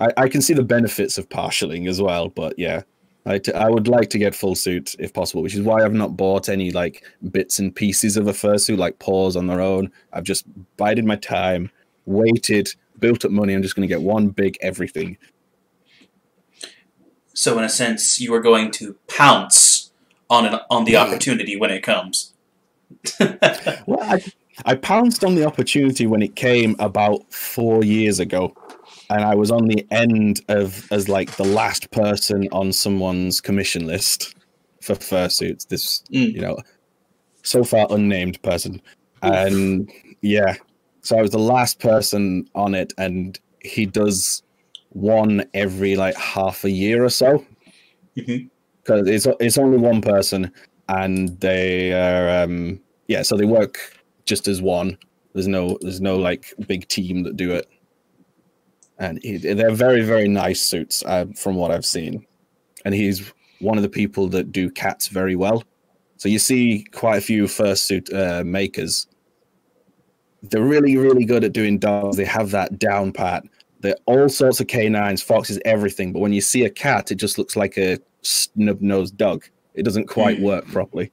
I 0.00 0.08
I 0.16 0.28
can 0.30 0.40
see 0.40 0.54
the 0.54 0.62
benefits 0.62 1.18
of 1.18 1.28
partialing 1.28 1.86
as 1.86 2.00
well, 2.00 2.30
but 2.30 2.58
yeah, 2.58 2.84
I 3.28 3.38
t- 3.38 3.52
I 3.52 3.68
would 3.68 3.88
like 3.88 4.08
to 4.10 4.18
get 4.18 4.34
full 4.34 4.54
suit 4.54 4.96
if 4.98 5.12
possible, 5.12 5.42
which 5.42 5.54
is 5.54 5.60
why 5.60 5.84
I've 5.84 5.92
not 5.92 6.16
bought 6.16 6.48
any 6.48 6.70
like 6.70 7.04
bits 7.30 7.58
and 7.58 7.74
pieces 7.74 8.16
of 8.16 8.26
a 8.26 8.32
fursuit 8.32 8.78
like 8.78 8.98
paws 8.98 9.36
on 9.36 9.46
their 9.46 9.60
own. 9.60 9.92
I've 10.12 10.24
just 10.24 10.46
bided 10.76 11.04
my 11.04 11.16
time, 11.16 11.70
waited, 12.06 12.74
built 12.98 13.24
up 13.24 13.30
money. 13.30 13.52
I'm 13.52 13.62
just 13.62 13.76
going 13.76 13.86
to 13.86 13.94
get 13.94 14.02
one 14.02 14.28
big 14.28 14.56
everything. 14.62 15.18
so, 17.34 17.58
in 17.58 17.64
a 17.64 17.68
sense, 17.68 18.18
you 18.18 18.32
are 18.34 18.40
going 18.40 18.70
to 18.72 18.96
pounce 19.08 19.92
on 20.30 20.46
an, 20.46 20.60
on 20.70 20.84
the 20.84 20.96
opportunity 20.96 21.56
when 21.56 21.70
it 21.70 21.82
comes. 21.82 22.34
Well, 23.86 24.00
I, 24.02 24.22
I 24.64 24.74
pounced 24.74 25.24
on 25.24 25.34
the 25.34 25.46
opportunity 25.46 26.06
when 26.06 26.22
it 26.22 26.34
came 26.34 26.74
about 26.78 27.32
four 27.32 27.84
years 27.84 28.18
ago, 28.18 28.54
and 29.10 29.24
I 29.24 29.34
was 29.34 29.50
on 29.50 29.66
the 29.68 29.86
end 29.90 30.40
of 30.48 30.90
as 30.92 31.08
like 31.08 31.36
the 31.36 31.44
last 31.44 31.90
person 31.90 32.48
on 32.52 32.72
someone's 32.72 33.40
commission 33.40 33.86
list 33.86 34.34
for 34.82 34.94
fursuits. 34.94 35.66
This, 35.68 36.02
Mm. 36.12 36.32
you 36.34 36.40
know, 36.40 36.58
so 37.42 37.64
far 37.64 37.86
unnamed 37.90 38.40
person, 38.42 38.80
and 39.22 39.90
yeah, 40.20 40.54
so 41.02 41.16
I 41.18 41.22
was 41.22 41.30
the 41.30 41.38
last 41.38 41.78
person 41.80 42.48
on 42.54 42.74
it, 42.74 42.92
and 42.98 43.38
he 43.62 43.86
does 43.86 44.42
one 44.90 45.44
every 45.54 45.96
like 45.96 46.16
half 46.16 46.64
a 46.64 46.70
year 46.70 47.04
or 47.04 47.10
so 47.10 47.44
because 48.14 49.06
it's 49.08 49.26
it's 49.40 49.58
only 49.58 49.78
one 49.78 50.00
person, 50.00 50.50
and 50.88 51.28
they 51.40 51.92
are 51.92 52.42
um 52.44 52.80
yeah, 53.06 53.22
so 53.22 53.36
they 53.36 53.44
work 53.46 53.78
just 54.26 54.48
as 54.48 54.60
one. 54.60 54.98
There's 55.34 55.48
no 55.48 55.78
there's 55.80 56.00
no 56.00 56.16
like 56.18 56.52
big 56.66 56.88
team 56.88 57.22
that 57.24 57.36
do 57.36 57.52
it, 57.52 57.66
and 58.98 59.20
he, 59.22 59.36
they're 59.36 59.70
very 59.70 60.02
very 60.02 60.28
nice 60.28 60.60
suits 60.60 61.02
uh, 61.06 61.26
from 61.36 61.56
what 61.56 61.70
I've 61.70 61.86
seen, 61.86 62.26
and 62.84 62.94
he's 62.94 63.32
one 63.60 63.76
of 63.76 63.82
the 63.82 63.88
people 63.88 64.28
that 64.28 64.52
do 64.52 64.70
cats 64.70 65.08
very 65.08 65.36
well. 65.36 65.62
So 66.16 66.28
you 66.28 66.38
see 66.38 66.84
quite 66.92 67.18
a 67.18 67.20
few 67.20 67.44
fursuit 67.44 68.12
uh, 68.12 68.44
makers. 68.44 69.06
They're 70.42 70.62
really 70.62 70.96
really 70.96 71.24
good 71.24 71.44
at 71.44 71.52
doing 71.52 71.78
dogs. 71.78 72.16
They 72.16 72.24
have 72.24 72.50
that 72.52 72.78
down 72.78 73.12
pat. 73.12 73.44
They're 73.80 73.96
all 74.06 74.28
sorts 74.28 74.58
of 74.60 74.66
canines, 74.66 75.22
foxes, 75.22 75.60
everything. 75.64 76.12
But 76.12 76.18
when 76.20 76.32
you 76.32 76.40
see 76.40 76.64
a 76.64 76.70
cat, 76.70 77.12
it 77.12 77.14
just 77.14 77.38
looks 77.38 77.54
like 77.54 77.78
a 77.78 77.98
snub 78.22 78.80
nosed 78.80 79.16
dog. 79.16 79.44
It 79.74 79.84
doesn't 79.84 80.08
quite 80.08 80.38
Hmm. 80.38 80.44
work 80.44 80.66
properly. 80.66 81.12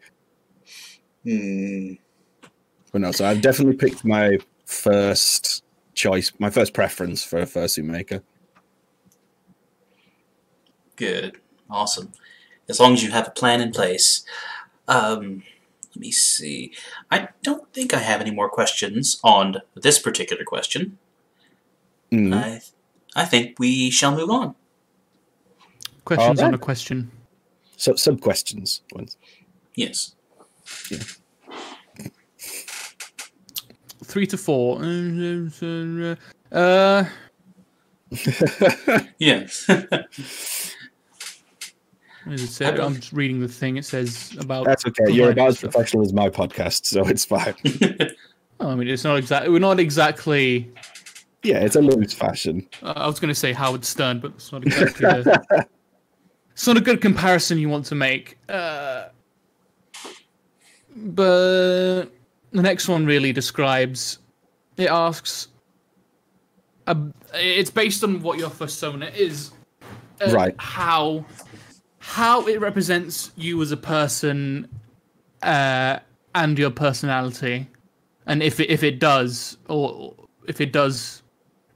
Hmm. 1.23 1.93
But 2.91 3.01
no, 3.01 3.11
so 3.11 3.25
I've 3.25 3.41
definitely 3.41 3.75
picked 3.75 4.05
my 4.05 4.37
first 4.65 5.63
choice, 5.95 6.31
my 6.39 6.49
first 6.49 6.73
preference 6.73 7.23
for 7.23 7.39
a 7.39 7.45
fursuit 7.45 7.85
maker. 7.85 8.21
Good. 10.95 11.37
Awesome. 11.69 12.11
As 12.69 12.79
long 12.79 12.93
as 12.93 13.03
you 13.03 13.11
have 13.11 13.27
a 13.27 13.31
plan 13.31 13.61
in 13.61 13.71
place. 13.71 14.23
Um, 14.87 15.43
let 15.95 16.01
me 16.01 16.11
see. 16.11 16.73
I 17.09 17.29
don't 17.41 17.71
think 17.73 17.93
I 17.93 17.99
have 17.99 18.21
any 18.21 18.31
more 18.31 18.49
questions 18.49 19.19
on 19.23 19.61
this 19.75 19.97
particular 19.97 20.43
question. 20.43 20.97
Mm. 22.11 22.35
I, 22.35 22.61
I 23.15 23.25
think 23.25 23.57
we 23.59 23.89
shall 23.89 24.15
move 24.15 24.29
on. 24.29 24.55
Questions 26.03 26.39
on 26.39 26.45
Alright. 26.45 26.61
a 26.61 26.63
question. 26.63 27.11
So 27.77 27.95
sub 27.95 28.21
questions. 28.21 28.81
ones. 28.93 29.17
Yes. 29.75 30.15
Three 34.05 34.27
to 34.27 34.37
four. 34.37 34.79
Uh, 36.51 37.03
Yes. 39.17 39.67
what 39.67 40.07
it 42.27 42.37
say? 42.39 42.67
I 42.67 42.71
don't- 42.71 42.85
I'm 42.85 42.95
just 42.95 43.13
reading 43.13 43.39
the 43.39 43.47
thing. 43.47 43.77
It 43.77 43.85
says 43.85 44.35
about. 44.39 44.65
That's 44.65 44.85
okay. 44.85 45.11
You're 45.11 45.31
about 45.31 45.49
as 45.49 45.59
professional 45.59 46.03
as 46.03 46.13
my 46.13 46.29
podcast, 46.29 46.85
so 46.85 47.07
it's 47.07 47.25
fine. 47.25 47.55
Oh, 48.61 48.69
I 48.69 48.75
mean, 48.75 48.87
it's 48.87 49.03
not 49.03 49.17
exactly. 49.17 49.49
We're 49.51 49.59
not 49.59 49.81
exactly. 49.81 50.71
yeah, 51.43 51.57
it's 51.57 51.75
a 51.75 51.81
loose 51.81 52.13
fashion. 52.13 52.65
Uh, 52.81 52.93
I 52.95 53.05
was 53.05 53.19
going 53.19 53.27
to 53.27 53.35
say 53.35 53.51
Howard 53.51 53.83
Stern, 53.83 54.21
but 54.21 54.31
it's 54.31 54.49
not 54.49 54.65
exactly. 54.65 55.05
the, 55.23 55.67
it's 56.53 56.65
not 56.65 56.77
a 56.77 56.81
good 56.81 57.01
comparison 57.01 57.57
you 57.57 57.67
want 57.67 57.85
to 57.87 57.95
make. 57.95 58.37
Uh, 58.47 59.09
but 60.95 62.05
the 62.55 62.63
next 62.63 62.87
one 62.87 63.05
really 63.05 63.33
describes. 63.33 64.19
It 64.77 64.89
asks. 64.89 65.49
Uh, 66.87 67.07
it's 67.33 67.71
based 67.71 68.03
on 68.03 68.21
what 68.21 68.37
your 68.37 68.49
persona 68.49 69.07
is. 69.07 69.51
uh, 70.21 70.31
Right. 70.31 70.55
How 70.57 71.25
how 71.99 72.47
it 72.47 72.61
represents 72.61 73.31
you 73.35 73.61
as 73.63 73.71
a 73.71 73.77
person 73.77 74.67
uh, 75.41 75.99
and 76.35 76.57
your 76.59 76.69
personality, 76.69 77.67
and 78.27 78.43
if 78.43 78.59
it, 78.59 78.69
if 78.69 78.83
it 78.83 78.99
does, 78.99 79.57
or 79.67 80.13
if 80.47 80.61
it 80.61 80.71
does 80.71 81.23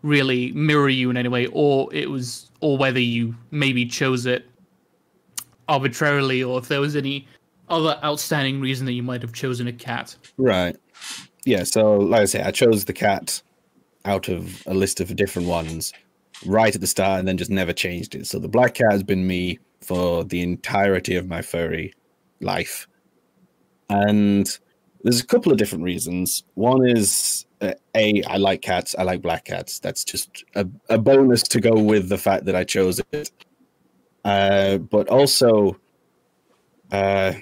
really 0.04 0.52
mirror 0.52 0.88
you 0.90 1.10
in 1.10 1.18
any 1.18 1.30
way, 1.30 1.48
or 1.48 1.94
it 1.94 2.10
was, 2.10 2.52
or 2.62 2.78
whether 2.78 3.00
you 3.00 3.36
maybe 3.52 3.86
chose 3.86 4.26
it 4.28 4.46
arbitrarily, 5.68 6.44
or 6.44 6.60
if 6.60 6.68
there 6.68 6.80
was 6.80 6.96
any 6.96 7.28
other 7.70 8.00
outstanding 8.04 8.60
reason 8.62 8.86
that 8.86 8.94
you 8.94 9.04
might 9.04 9.22
have 9.22 9.34
chosen 9.34 9.68
a 9.68 9.74
cat. 9.74 10.16
Right. 10.38 10.76
Yeah, 11.46 11.64
so 11.64 11.98
like 11.98 12.22
I 12.22 12.26
say, 12.26 12.42
I 12.44 12.52
chose 12.52 12.86
the 12.86 12.94
cat 12.94 13.42
out 14.06 14.30
of 14.30 14.66
a 14.68 14.74
list 14.74 15.00
of 15.02 15.16
different 15.16 15.48
ones 15.48 15.94
right 16.46 16.74
at 16.74 16.82
the 16.82 16.88
start 16.88 17.20
and 17.20 17.28
then 17.28 17.38
just 17.38 17.52
never 17.52 17.74
changed 17.74 18.16
it. 18.16 18.28
So 18.28 18.40
the 18.40 18.48
black 18.48 18.76
cat 18.76 18.92
has 18.92 19.04
been 19.04 19.28
me 19.28 19.60
for 19.82 20.24
the 20.24 20.42
entirety 20.42 21.16
of 21.16 21.28
my 21.28 21.42
furry 21.42 21.94
life. 22.40 22.88
And 23.90 24.48
there's 25.04 25.20
a 25.20 25.26
couple 25.26 25.52
of 25.52 25.58
different 25.58 25.84
reasons. 25.84 26.44
One 26.56 26.88
is 26.88 27.46
uh, 27.62 27.74
A, 27.96 28.24
I 28.24 28.38
like 28.38 28.62
cats, 28.62 28.96
I 28.98 29.04
like 29.04 29.22
black 29.22 29.46
cats. 29.46 29.80
That's 29.80 30.04
just 30.04 30.44
a, 30.56 30.68
a 30.90 30.98
bonus 30.98 31.44
to 31.44 31.60
go 31.60 31.74
with 31.74 32.10
the 32.10 32.18
fact 32.18 32.46
that 32.46 32.56
I 32.56 32.64
chose 32.64 33.02
it. 33.12 33.32
Uh, 34.24 34.78
but 34.78 35.08
also, 35.10 35.80
uh, 36.92 37.34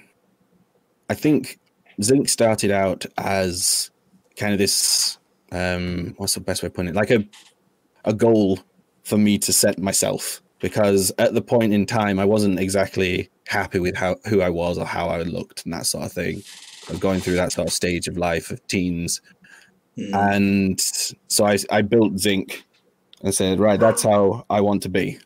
I 1.09 1.13
think 1.13 1.59
Zinc 2.01 2.29
started 2.29 2.71
out 2.71 3.05
as 3.17 3.91
kind 4.37 4.53
of 4.53 4.59
this 4.59 5.17
um 5.51 6.13
what's 6.17 6.33
the 6.33 6.41
best 6.41 6.61
way 6.61 6.67
of 6.67 6.73
putting 6.73 6.89
it? 6.89 6.95
Like 6.95 7.11
a 7.11 7.25
a 8.05 8.13
goal 8.13 8.59
for 9.03 9.17
me 9.17 9.37
to 9.39 9.53
set 9.53 9.79
myself 9.79 10.41
because 10.59 11.11
at 11.17 11.33
the 11.33 11.41
point 11.41 11.73
in 11.73 11.85
time 11.85 12.19
I 12.19 12.25
wasn't 12.25 12.59
exactly 12.59 13.29
happy 13.47 13.79
with 13.79 13.95
how 13.95 14.17
who 14.27 14.41
I 14.41 14.49
was 14.49 14.77
or 14.77 14.85
how 14.85 15.07
I 15.07 15.21
looked 15.23 15.63
and 15.65 15.73
that 15.73 15.85
sort 15.85 16.05
of 16.05 16.11
thing. 16.11 16.43
I 16.87 16.91
was 16.91 16.99
going 16.99 17.19
through 17.19 17.35
that 17.35 17.51
sort 17.51 17.67
of 17.67 17.73
stage 17.73 18.07
of 18.07 18.17
life 18.17 18.49
of 18.51 18.65
teens. 18.67 19.21
Hmm. 19.95 20.13
And 20.13 20.79
so 20.79 21.45
I 21.45 21.57
I 21.69 21.81
built 21.81 22.17
Zinc 22.17 22.63
and 23.23 23.33
said, 23.33 23.59
right, 23.59 23.79
that's 23.79 24.03
how 24.03 24.45
I 24.49 24.61
want 24.61 24.83
to 24.83 24.89
be. 24.89 25.19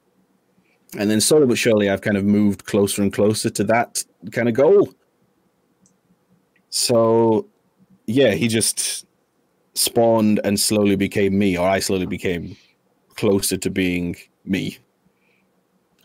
And 0.97 1.09
then 1.09 1.21
slowly 1.21 1.47
but 1.47 1.57
surely 1.57 1.89
I've 1.89 2.01
kind 2.01 2.17
of 2.17 2.25
moved 2.25 2.65
closer 2.65 3.01
and 3.01 3.13
closer 3.13 3.49
to 3.49 3.63
that 3.65 4.03
kind 4.31 4.47
of 4.49 4.55
goal. 4.55 4.93
So, 6.71 7.45
yeah, 8.07 8.31
he 8.31 8.47
just 8.47 9.05
spawned 9.73 10.39
and 10.43 10.59
slowly 10.59 10.95
became 10.95 11.37
me, 11.37 11.57
or 11.57 11.67
I 11.67 11.79
slowly 11.79 12.05
became 12.05 12.57
closer 13.15 13.57
to 13.57 13.69
being 13.69 14.15
me. 14.45 14.77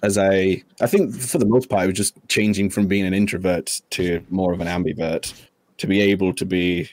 As 0.03 0.19
I, 0.19 0.63
I 0.81 0.87
think 0.87 1.15
for 1.15 1.39
the 1.39 1.47
most 1.47 1.69
part, 1.69 1.83
I 1.83 1.87
was 1.87 1.97
just 1.97 2.15
changing 2.29 2.71
from 2.71 2.87
being 2.87 3.07
an 3.07 3.15
introvert 3.15 3.81
to 3.91 4.23
more 4.29 4.53
of 4.53 4.61
an 4.61 4.67
ambivert 4.67 5.33
to 5.79 5.87
be 5.87 6.01
able 6.01 6.33
to 6.35 6.45
be, 6.45 6.91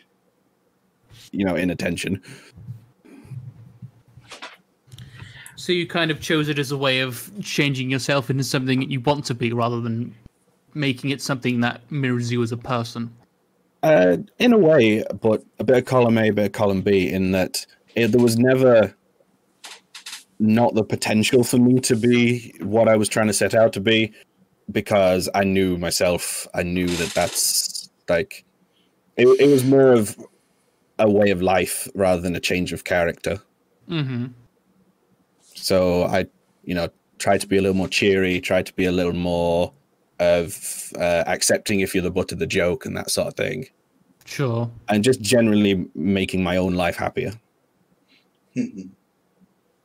you 1.32 1.44
know, 1.44 1.56
in 1.56 1.70
attention. 1.70 2.22
So 5.56 5.72
you 5.72 5.88
kind 5.88 6.12
of 6.12 6.22
chose 6.22 6.48
it 6.48 6.60
as 6.60 6.72
a 6.72 6.78
way 6.78 7.00
of 7.00 7.32
changing 7.42 7.90
yourself 7.90 8.30
into 8.30 8.44
something 8.44 8.80
that 8.82 8.90
you 8.90 9.00
want 9.00 9.26
to 9.26 9.34
be, 9.34 9.52
rather 9.52 9.82
than 9.82 10.14
making 10.74 11.10
it 11.10 11.22
something 11.22 11.62
that 11.62 11.82
mirrors 11.92 12.32
you 12.32 12.44
as 12.44 12.52
a 12.52 12.58
person. 12.58 13.14
Uh, 13.84 14.18
in 14.40 14.54
a 14.54 14.58
way, 14.58 15.04
but 15.22 15.44
a 15.60 15.64
bit 15.64 15.78
of 15.78 15.86
column 15.86 16.18
A, 16.18 16.30
a 16.30 16.34
bit 16.34 16.46
of 16.46 16.52
column 16.54 16.82
B, 16.82 17.10
in 17.10 17.32
that 17.34 17.66
it, 17.96 18.08
there 18.14 18.22
was 18.22 18.38
never 18.38 18.96
not 20.40 20.74
the 20.74 20.86
potential 20.86 21.44
for 21.44 21.58
me 21.58 21.80
to 21.82 21.96
be 21.96 22.56
what 22.62 22.88
I 22.88 22.96
was 22.96 23.10
trying 23.10 23.28
to 23.28 23.34
set 23.34 23.54
out 23.54 23.74
to 23.74 23.82
be, 23.82 24.14
because 24.72 25.30
I 25.36 25.44
knew 25.44 25.78
myself. 25.78 26.48
I 26.54 26.64
knew 26.64 26.88
that 26.88 27.14
that's 27.14 27.90
like 28.08 28.46
it. 29.18 29.28
It 29.28 29.48
was 29.48 29.66
more 29.66 29.92
of 29.92 30.18
a 30.98 31.10
way 31.10 31.32
of 31.32 31.42
life 31.42 31.88
rather 31.94 32.22
than 32.22 32.38
a 32.38 32.40
change 32.40 32.72
of 32.72 32.86
character. 32.86 33.42
Mm-hmm. 33.90 34.28
So 35.56 36.04
I, 36.04 36.28
you 36.64 36.74
know, 36.74 36.88
tried 37.20 37.42
to 37.42 37.48
be 37.48 37.58
a 37.58 37.62
little 37.62 37.76
more 37.76 37.90
cheery, 37.90 38.40
tried 38.40 38.66
to 38.68 38.74
be 38.74 38.86
a 38.86 38.92
little 38.94 39.14
more 39.14 39.74
of 40.20 40.92
uh, 40.98 41.24
accepting 41.28 41.80
if 41.82 41.94
you're 41.94 42.04
the 42.04 42.12
butt 42.12 42.32
of 42.32 42.40
the 42.40 42.48
joke 42.48 42.86
and 42.86 42.96
that 42.96 43.10
sort 43.12 43.28
of 43.28 43.34
thing 43.36 43.66
Sure. 44.26 44.70
and 44.90 45.04
just 45.04 45.22
generally 45.22 45.86
making 45.96 46.44
my 46.44 46.58
own 46.58 46.74
life 46.76 46.96
happier. 46.96 47.32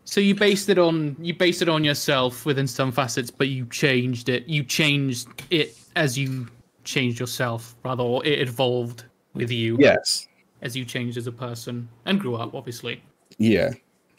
So 0.05 0.23
you 0.23 0.35
based 0.35 0.71
it 0.71 0.79
on 0.79 1.17
you 1.21 1.35
based 1.35 1.61
it 1.61 1.69
on 1.69 1.85
yourself 1.85 2.47
within 2.47 2.67
some 2.67 2.91
facets, 2.93 3.31
but 3.31 3.49
you 3.49 3.67
changed 3.67 4.31
it. 4.31 4.49
You 4.49 4.65
changed 4.65 5.29
it 5.51 5.77
as 5.97 6.17
you 6.17 6.47
changed 6.85 7.21
yourself, 7.21 7.77
rather, 7.85 8.03
or 8.03 8.25
it 8.25 8.41
evolved 8.41 9.05
with 9.35 9.51
you 9.51 9.77
Yes. 9.79 10.27
as 10.63 10.75
you 10.75 10.87
changed 10.87 11.19
as 11.19 11.27
a 11.27 11.33
person 11.33 11.91
and 12.07 12.19
grew 12.19 12.37
up, 12.37 12.55
obviously. 12.55 13.03
Yeah. 13.37 13.73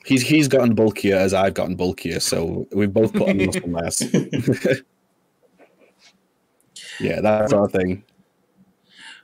He's 0.06 0.22
he's 0.22 0.48
gotten 0.48 0.76
bulkier 0.76 1.16
as 1.16 1.34
I've 1.34 1.56
gotten 1.56 1.76
bulkier, 1.76 2.20
so 2.20 2.68
we've 2.72 2.94
both 2.94 3.12
put 3.12 3.28
on 3.30 3.38
muscle 3.44 3.68
mass. 3.70 4.04
Yeah, 7.00 7.22
that's 7.22 7.54
of 7.54 7.72
thing. 7.72 8.04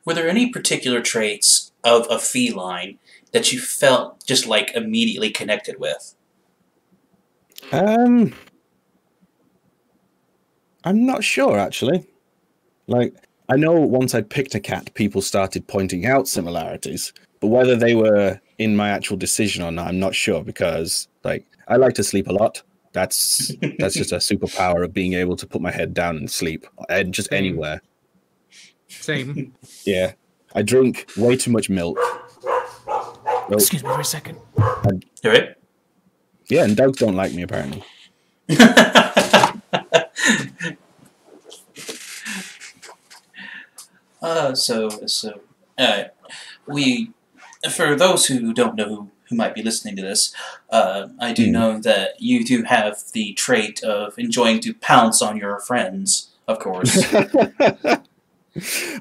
Were 0.06 0.14
there 0.14 0.30
any 0.30 0.50
particular 0.50 1.02
traits 1.02 1.72
of 1.84 2.08
a 2.10 2.20
feline 2.20 3.00
that 3.32 3.52
you 3.52 3.60
felt 3.60 4.24
just 4.26 4.48
like 4.48 4.74
immediately 4.76 5.30
connected 5.32 5.80
with? 5.80 6.16
Um, 7.72 8.34
I'm 10.84 11.06
not 11.06 11.24
sure 11.24 11.58
actually. 11.58 12.06
Like, 12.88 13.16
I 13.50 13.58
know 13.58 13.74
once 13.74 14.14
I 14.16 14.22
picked 14.22 14.56
a 14.56 14.60
cat, 14.60 14.94
people 14.94 15.22
started 15.22 15.68
pointing 15.68 16.06
out 16.06 16.28
similarities, 16.28 17.14
but 17.40 17.48
whether 17.48 17.76
they 17.76 17.96
were 17.96 18.40
in 18.58 18.76
my 18.76 18.90
actual 18.90 19.18
decision 19.18 19.64
or 19.64 19.72
not, 19.72 19.88
I'm 19.88 20.00
not 20.00 20.16
sure 20.16 20.44
because, 20.44 21.08
like, 21.24 21.46
I 21.68 21.78
like 21.78 21.94
to 21.96 22.04
sleep 22.04 22.28
a 22.28 22.34
lot. 22.34 22.62
That's 22.96 23.52
that's 23.78 23.94
just 23.94 24.14
a 24.14 24.16
superpower 24.16 24.86
of 24.86 24.94
being 24.94 25.14
able 25.16 25.36
to 25.36 25.46
put 25.46 25.62
my 25.62 25.70
head 25.70 25.94
down 25.94 26.16
and 26.16 26.32
sleep, 26.32 26.66
and 26.88 27.14
just 27.14 27.30
Same. 27.30 27.38
anywhere. 27.38 27.82
Same. 28.88 29.54
Yeah, 29.84 30.14
I 30.56 30.62
drink 30.62 31.06
way 31.18 31.36
too 31.36 31.52
much 31.52 31.70
milk. 31.70 31.98
Oh, 32.88 33.46
Excuse 33.52 33.84
me 33.84 33.90
for 33.90 34.00
a 34.00 34.06
second. 34.06 34.40
You 35.22 35.30
right? 35.30 35.56
yeah, 36.50 36.64
and 36.64 36.78
dogs 36.78 36.98
don't 36.98 37.16
like 37.16 37.34
me 37.34 37.42
apparently. 37.42 37.84
uh, 44.22 44.56
so, 44.56 44.90
so, 45.06 45.42
uh, 45.78 46.04
we, 46.66 47.12
for 47.70 47.94
those 47.96 48.28
who 48.28 48.54
don't 48.54 48.76
know 48.76 48.88
who, 48.88 49.12
who 49.30 49.36
might 49.36 49.56
be 49.56 49.64
listening 49.64 49.96
to 49.98 50.02
this, 50.02 50.34
uh, 50.70 51.08
I 51.20 51.34
do 51.34 51.46
Hmm. 51.46 51.52
know 51.52 51.80
that 51.80 52.20
you 52.20 52.44
do 52.44 52.64
have 52.64 53.00
the 53.14 53.34
trait 53.34 53.84
of 53.84 54.14
enjoying 54.18 54.60
to 54.62 54.74
pounce 54.74 55.22
on 55.22 55.38
your 55.38 55.60
friends, 55.60 56.30
of 56.48 56.60
course. 56.60 56.96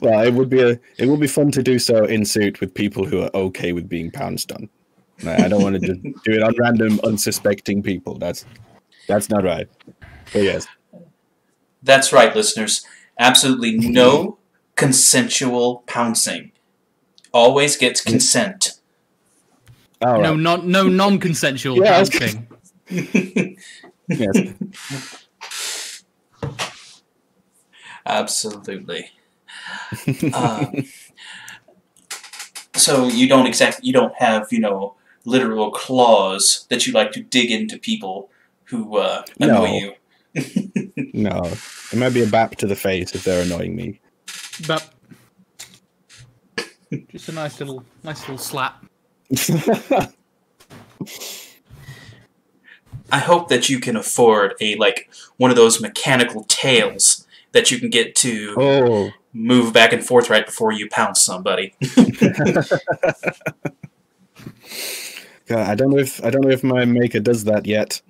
well, 0.00 0.20
it 0.26 0.34
would 0.34 0.48
be 0.50 0.60
a 0.60 0.78
it 0.98 1.06
would 1.06 1.20
be 1.20 1.26
fun 1.26 1.50
to 1.52 1.62
do 1.62 1.78
so 1.78 2.04
in 2.04 2.24
suit 2.24 2.60
with 2.60 2.74
people 2.74 3.04
who 3.06 3.22
are 3.22 3.30
okay 3.34 3.72
with 3.72 3.88
being 3.88 4.10
pounced 4.10 4.50
on. 4.52 4.68
I 5.26 5.48
don't 5.48 5.62
want 5.62 5.80
to 5.80 5.80
just 5.80 6.02
do 6.02 6.32
it 6.32 6.42
on 6.42 6.54
random, 6.58 6.98
unsuspecting 7.04 7.82
people. 7.82 8.18
That's 8.18 8.44
that's 9.06 9.30
not 9.30 9.44
right. 9.44 9.68
But 10.32 10.42
yes, 10.42 10.66
That's 11.82 12.12
right, 12.12 12.34
listeners. 12.34 12.84
Absolutely 13.18 13.76
no 13.78 14.38
consensual 14.74 15.84
pouncing. 15.87 16.50
Always 17.32 17.76
gets 17.76 18.00
consent. 18.00 18.73
All 20.05 20.21
No, 20.23 20.31
right. 20.31 20.38
non, 20.40 20.71
no 20.71 20.88
non-consensual 20.88 21.77
Yeah, 21.85 22.05
I. 22.05 23.57
Yes. 24.09 24.37
Absolutely. 28.07 29.11
um, 30.35 30.85
so 32.75 33.09
you 33.09 33.29
don't 33.29 33.47
exact 33.47 33.81
you 33.83 33.93
don't 33.93 34.14
have 34.17 34.49
you 34.51 34.59
know 34.61 34.95
literal 35.25 35.71
claws 35.71 36.67
that 36.69 36.87
you 36.87 36.93
like 36.93 37.12
to 37.12 37.23
dig 37.23 37.51
into 37.51 37.79
people 37.79 38.29
who 38.64 38.99
uh, 38.99 39.23
annoy 39.40 39.67
No. 39.67 39.77
you. 39.77 39.93
No, 41.14 41.40
it 41.93 41.97
might 41.97 42.12
be 42.12 42.23
a 42.25 42.27
bap 42.27 42.57
to 42.57 42.67
the 42.67 42.75
face 42.75 43.14
if 43.14 43.23
they're 43.25 43.43
annoying 43.45 43.77
me. 43.77 44.01
But 44.67 44.88
just 47.11 47.29
a 47.29 47.33
nice 47.33 47.59
little, 47.61 47.85
nice 48.03 48.21
little 48.23 48.38
slap. 48.38 48.85
I 53.11 53.18
hope 53.18 53.49
that 53.49 53.68
you 53.68 53.81
can 53.81 53.97
afford 53.97 54.55
a 54.61 54.75
like 54.77 55.11
one 55.37 55.51
of 55.51 55.57
those 55.57 55.81
mechanical 55.81 56.44
tails 56.44 57.27
that 57.53 57.70
you 57.70 57.79
can 57.79 57.90
get 57.90 58.14
to 58.16 58.55
oh, 58.59 59.11
move 59.33 59.73
back 59.73 59.92
and 59.92 60.05
forth 60.05 60.29
right 60.29 60.44
before 60.44 60.73
you 60.73 60.88
pounce 60.88 61.25
somebody. 61.25 61.75
God, 65.47 65.68
I 65.68 65.75
don't 65.75 65.90
know 65.90 65.99
if 65.99 66.25
I 66.25 66.31
don't 66.31 66.42
know 66.42 66.51
if 66.51 66.64
my 66.64 66.85
maker 66.85 67.20
does 67.20 67.44
that 67.44 67.66
yet, 67.66 68.01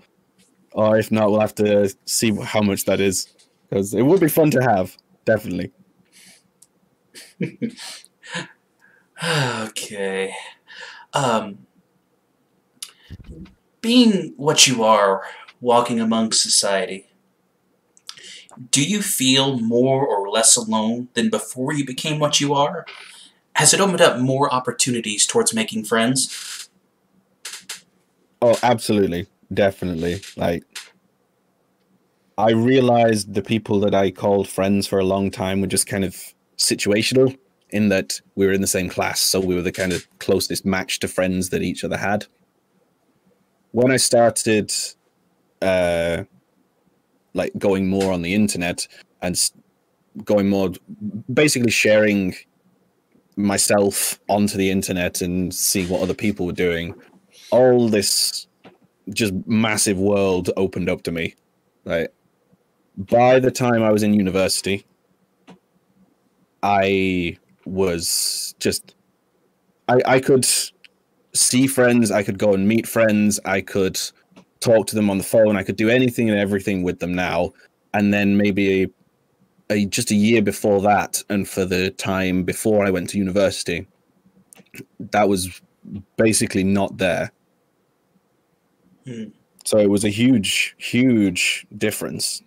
or 0.73 0.97
if 0.97 1.11
not, 1.11 1.31
we'll 1.31 1.41
have 1.41 1.55
to 1.57 1.95
see 2.07 2.35
how 2.35 2.63
much 2.63 2.85
that 2.85 3.01
is 3.01 3.29
because 3.69 3.93
it 3.93 4.03
would 4.03 4.21
be 4.21 4.29
fun 4.29 4.51
to 4.53 4.63
have. 4.63 4.97
Definitely. 5.25 5.73
okay. 9.25 10.35
Um, 11.15 11.67
being 13.81 14.35
what 14.37 14.67
you 14.67 14.83
are, 14.83 15.23
walking 15.61 16.01
among 16.01 16.33
society, 16.33 17.07
do 18.71 18.85
you 18.85 19.03
feel 19.03 19.59
more 19.59 20.07
or 20.07 20.29
less 20.29 20.57
alone 20.57 21.09
than 21.15 21.31
before 21.31 21.73
you 21.73 21.85
became 21.85 22.19
what 22.19 22.41
you 22.41 22.55
are? 22.55 22.85
Has 23.57 23.73
it 23.73 23.81
opened 23.81 24.01
up 24.01 24.19
more 24.19 24.53
opportunities 24.53 25.27
towards 25.27 25.55
making 25.55 25.85
friends? 25.85 26.69
Oh, 28.43 28.59
absolutely, 28.63 29.27
definitely. 29.53 30.21
Like, 30.37 30.65
I 32.37 32.51
realized 32.51 33.35
the 33.35 33.43
people 33.43 33.79
that 33.81 33.95
I 33.95 34.11
called 34.11 34.49
friends 34.49 34.87
for 34.87 34.99
a 34.99 35.05
long 35.05 35.31
time 35.31 35.61
were 35.61 35.69
just 35.69 35.87
kind 35.87 36.05
of 36.05 36.17
situational 36.59 37.37
in 37.75 37.89
that 37.91 38.21
we 38.35 38.47
were 38.47 38.53
in 38.53 38.61
the 38.61 38.67
same 38.67 38.89
class, 38.89 39.21
so 39.21 39.41
we 39.41 39.55
were 39.55 39.63
the 39.63 39.73
kind 39.73 39.93
of 39.93 40.07
closest 40.19 40.65
match 40.65 41.01
to 41.01 41.09
friends 41.09 41.51
that 41.51 41.63
each 41.63 41.85
other 41.85 41.99
had. 41.99 42.27
When 43.73 43.91
I 43.91 43.97
started, 43.97 44.73
uh, 45.61 46.25
like 47.35 47.53
going 47.59 47.89
more 47.89 48.13
on 48.13 48.23
the 48.23 48.35
internet 48.35 48.87
and 49.21 49.39
going 50.25 50.49
more, 50.49 50.71
basically 51.33 51.73
sharing 51.73 52.37
myself 53.37 54.21
onto 54.29 54.57
the 54.57 54.71
internet 54.71 55.21
and 55.21 55.53
seeing 55.53 55.89
what 55.89 56.01
other 56.01 56.15
people 56.15 56.47
were 56.47 56.53
doing 56.53 56.95
all 57.51 57.89
this 57.89 58.47
just 59.13 59.35
massive 59.47 59.99
world 59.99 60.51
opened 60.57 60.89
up 60.89 61.03
to 61.03 61.13
me. 61.13 61.35
Like 61.85 62.13
by 62.97 63.39
the 63.39 63.51
time 63.51 63.83
I 63.83 63.93
was 63.93 64.03
in 64.03 64.15
university, 64.15 64.87
I 66.63 67.37
was 67.67 68.55
just 68.59 68.95
I 69.89 70.01
I 70.07 70.21
could 70.21 70.47
see 71.35 71.67
friends, 71.67 72.11
I 72.11 72.23
could 72.23 72.39
go 72.39 72.55
and 72.55 72.67
meet 72.67 72.87
friends, 72.87 73.41
I 73.45 73.61
could 73.61 74.01
talk 74.61 74.87
to 74.87 74.95
them 74.95 75.11
on 75.11 75.19
the 75.19 75.25
phone, 75.25 75.57
I 75.57 75.63
could 75.63 75.77
do 75.77 75.91
anything 75.91 76.31
and 76.31 76.39
everything 76.39 76.83
with 76.83 77.01
them 77.01 77.15
now. 77.15 77.53
And 77.93 78.13
then 78.13 78.37
maybe 78.37 78.83
a, 78.83 78.89
a 79.71 79.87
just 79.87 80.11
a 80.11 80.15
year 80.15 80.43
before 80.43 80.81
that, 80.83 81.23
and 81.29 81.49
for 81.49 81.65
the 81.65 81.91
time 81.91 82.45
before 82.45 82.87
I 82.87 82.91
went 82.91 83.11
to 83.11 83.19
university, 83.19 83.87
that 84.99 85.29
was 85.29 85.61
basically 86.17 86.65
not 86.65 86.97
there. 86.99 87.31
Hmm. 89.05 89.25
So 89.65 89.79
it 89.79 89.89
was 89.91 90.05
a 90.05 90.11
huge, 90.11 90.75
huge 90.79 91.67
difference. 91.77 92.43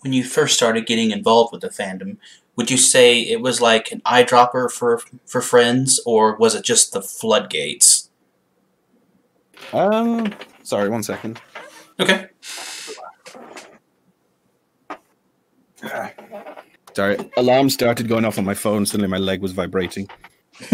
When 0.00 0.12
you 0.12 0.24
first 0.24 0.54
started 0.56 0.86
getting 0.86 1.10
involved 1.10 1.52
with 1.52 1.60
the 1.60 1.68
fandom, 1.68 2.18
would 2.58 2.70
you 2.72 2.76
say 2.76 3.20
it 3.20 3.40
was 3.40 3.60
like 3.60 3.92
an 3.92 4.00
eyedropper 4.00 4.68
for 4.70 5.00
for 5.24 5.40
friends, 5.40 6.00
or 6.04 6.34
was 6.36 6.56
it 6.56 6.64
just 6.64 6.92
the 6.92 7.00
floodgates? 7.00 8.10
Um, 9.72 10.34
sorry, 10.64 10.88
one 10.88 11.04
second. 11.04 11.40
Okay. 12.00 12.26
Sorry, 16.94 17.16
alarm 17.36 17.70
started 17.70 18.08
going 18.08 18.24
off 18.24 18.38
on 18.38 18.44
my 18.44 18.54
phone. 18.54 18.84
Suddenly, 18.84 19.08
my 19.08 19.18
leg 19.18 19.40
was 19.40 19.52
vibrating. 19.52 20.10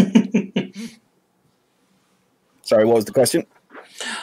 Sorry, 2.63 2.83
what 2.83 2.95
was 2.95 3.05
the 3.05 3.11
question? 3.11 3.45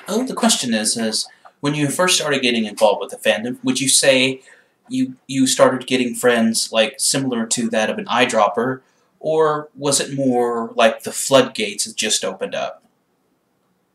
Oh, 0.09 0.27
the 0.27 0.35
question 0.35 0.75
is, 0.75 0.97
is 0.97 1.29
when 1.61 1.77
you 1.77 1.89
first 1.89 2.17
started 2.17 2.43
getting 2.43 2.65
involved 2.65 3.01
with 3.01 3.11
the 3.11 3.19
fandom, 3.19 3.63
would 3.63 3.81
you 3.81 3.89
say 3.89 4.43
you 4.89 5.17
you 5.27 5.47
started 5.47 5.87
getting 5.87 6.15
friends 6.15 6.73
like 6.73 6.95
similar 6.99 7.47
to 7.47 7.69
that 7.71 7.91
of 7.91 7.99
an 7.99 8.07
eyedropper, 8.07 8.81
or 9.21 9.69
was 9.75 10.01
it 10.01 10.15
more 10.15 10.73
like 10.75 11.03
the 11.03 11.13
floodgates 11.13 11.85
had 11.85 11.97
just 11.97 12.25
opened 12.25 12.55
up? 12.55 12.85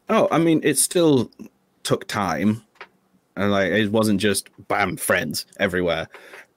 Oh, 0.10 0.28
I 0.32 0.38
mean, 0.38 0.62
it 0.64 0.78
still 0.78 1.30
took 1.84 2.08
time, 2.08 2.64
and 3.36 3.52
like 3.52 3.72
it 3.72 3.92
wasn't 3.92 4.22
just 4.22 4.50
bam 4.68 4.98
friends 4.98 5.46
everywhere. 5.60 6.08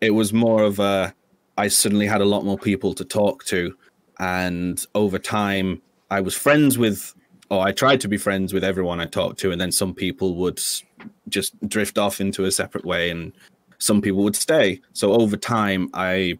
It 0.00 0.12
was 0.12 0.32
more 0.32 0.62
of 0.62 0.78
a 0.78 1.14
I 1.58 1.68
suddenly 1.68 2.06
had 2.06 2.20
a 2.20 2.24
lot 2.24 2.44
more 2.44 2.58
people 2.58 2.94
to 2.94 3.04
talk 3.04 3.44
to, 3.46 3.76
and 4.18 4.84
over 4.94 5.18
time, 5.18 5.82
I 6.10 6.20
was 6.20 6.34
friends 6.34 6.78
with, 6.78 7.14
or 7.50 7.66
I 7.66 7.72
tried 7.72 8.00
to 8.02 8.08
be 8.08 8.16
friends 8.16 8.52
with 8.52 8.64
everyone 8.64 9.00
I 9.00 9.06
talked 9.06 9.38
to, 9.40 9.50
and 9.50 9.60
then 9.60 9.72
some 9.72 9.94
people 9.94 10.36
would 10.36 10.60
just 11.28 11.68
drift 11.68 11.98
off 11.98 12.20
into 12.20 12.44
a 12.44 12.52
separate 12.52 12.84
way, 12.84 13.10
and 13.10 13.32
some 13.80 14.00
people 14.00 14.22
would 14.22 14.36
stay. 14.36 14.80
So 14.92 15.12
over 15.12 15.36
time, 15.36 15.90
I 15.94 16.38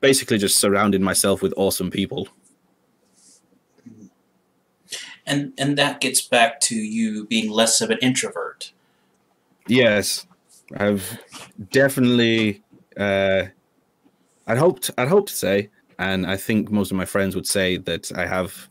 basically 0.00 0.38
just 0.38 0.56
surrounded 0.56 1.02
myself 1.02 1.42
with 1.42 1.52
awesome 1.56 1.90
people. 1.90 2.28
And 5.26 5.52
and 5.58 5.76
that 5.76 6.00
gets 6.00 6.22
back 6.22 6.60
to 6.62 6.74
you 6.74 7.26
being 7.26 7.50
less 7.50 7.80
of 7.82 7.90
an 7.90 7.98
introvert. 8.00 8.72
Yes, 9.66 10.26
I've 10.76 11.18
definitely 11.70 12.62
Uh, 12.96 13.44
I'd 14.48 14.58
hoped 14.58 14.90
I'd 14.98 15.08
hope 15.08 15.28
to 15.28 15.34
say, 15.34 15.68
and 15.98 16.26
I 16.26 16.36
think 16.36 16.70
most 16.70 16.90
of 16.90 16.96
my 16.96 17.04
friends 17.04 17.36
would 17.36 17.46
say 17.46 17.76
that 17.76 18.10
I 18.16 18.26
have 18.26 18.68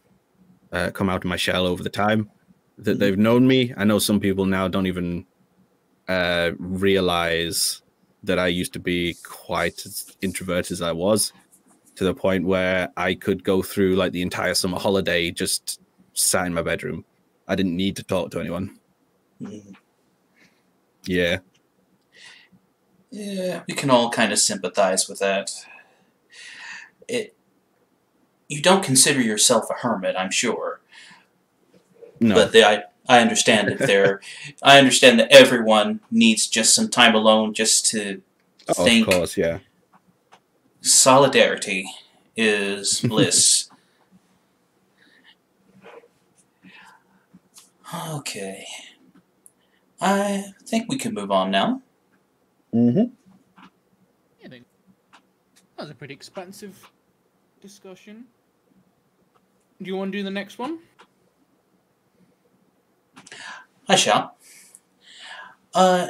uh, 0.73 0.89
come 0.91 1.09
out 1.09 1.23
of 1.23 1.29
my 1.29 1.37
shell 1.37 1.65
over 1.65 1.81
the 1.83 1.89
time 1.89 2.29
that 2.77 2.97
Mhm. 2.97 2.99
they've 2.99 3.17
known 3.17 3.47
me. 3.47 3.73
I 3.77 3.85
know 3.85 3.99
some 3.99 4.19
people 4.19 4.45
now 4.45 4.67
don't 4.67 4.87
even 4.87 5.25
uh, 6.07 6.51
realize 6.57 7.81
that 8.23 8.39
I 8.39 8.47
used 8.47 8.73
to 8.73 8.79
be 8.79 9.15
quite 9.23 9.85
as 9.85 10.15
introverted 10.21 10.71
as 10.71 10.81
I 10.81 10.91
was, 10.91 11.33
to 11.95 12.03
the 12.03 12.13
point 12.13 12.45
where 12.45 12.89
I 12.97 13.15
could 13.15 13.43
go 13.43 13.61
through 13.61 13.95
like 13.95 14.11
the 14.11 14.21
entire 14.21 14.53
summer 14.53 14.79
holiday 14.79 15.31
just 15.31 15.79
sat 16.13 16.45
in 16.47 16.53
my 16.53 16.61
bedroom. 16.61 17.05
I 17.47 17.55
didn't 17.55 17.75
need 17.75 17.95
to 17.97 18.03
talk 18.03 18.31
to 18.31 18.39
anyone. 18.39 18.77
Mm. 19.41 19.75
Yeah. 21.05 21.39
Yeah, 23.09 23.63
we 23.67 23.73
can 23.73 23.89
all 23.89 24.09
kind 24.09 24.31
of 24.33 24.39
sympathize 24.39 25.07
with 25.07 25.19
that. 25.19 25.51
It. 27.07 27.33
You 28.49 28.61
don't 28.61 28.83
consider 28.83 29.21
yourself 29.21 29.69
a 29.69 29.73
hermit, 29.73 30.15
I'm 30.17 30.31
sure, 30.31 30.79
No. 32.19 32.35
but 32.35 32.51
the, 32.51 32.85
I 33.07 33.17
I 33.17 33.21
understand 33.21 33.69
if 33.69 33.79
there. 33.79 34.21
I 34.63 34.77
understand 34.79 35.19
that 35.19 35.31
everyone 35.31 35.99
needs 36.11 36.47
just 36.47 36.75
some 36.75 36.89
time 36.89 37.15
alone 37.15 37.53
just 37.53 37.85
to 37.91 38.21
Oh, 38.69 38.83
think. 38.85 39.07
of 39.07 39.13
course, 39.13 39.37
yeah. 39.37 39.59
Solidarity 40.81 41.85
is 42.35 42.99
bliss. 43.07 43.69
okay. 48.09 48.65
I 50.01 50.45
think 50.65 50.89
we 50.89 50.97
can 50.97 51.13
move 51.13 51.31
on 51.31 51.49
now. 51.49 51.81
Mm-hmm. 52.73 53.13
Yeah. 54.41 54.49
That 54.49 55.83
was 55.83 55.89
a 55.89 55.95
pretty 55.95 56.13
expansive 56.13 56.91
discussion. 57.61 58.25
Do 59.81 59.87
you 59.87 59.95
want 59.95 60.11
to 60.11 60.17
do 60.17 60.23
the 60.23 60.31
next 60.31 60.59
one? 60.59 60.79
I 63.87 63.95
shall. 63.95 64.35
Uh, 65.73 66.09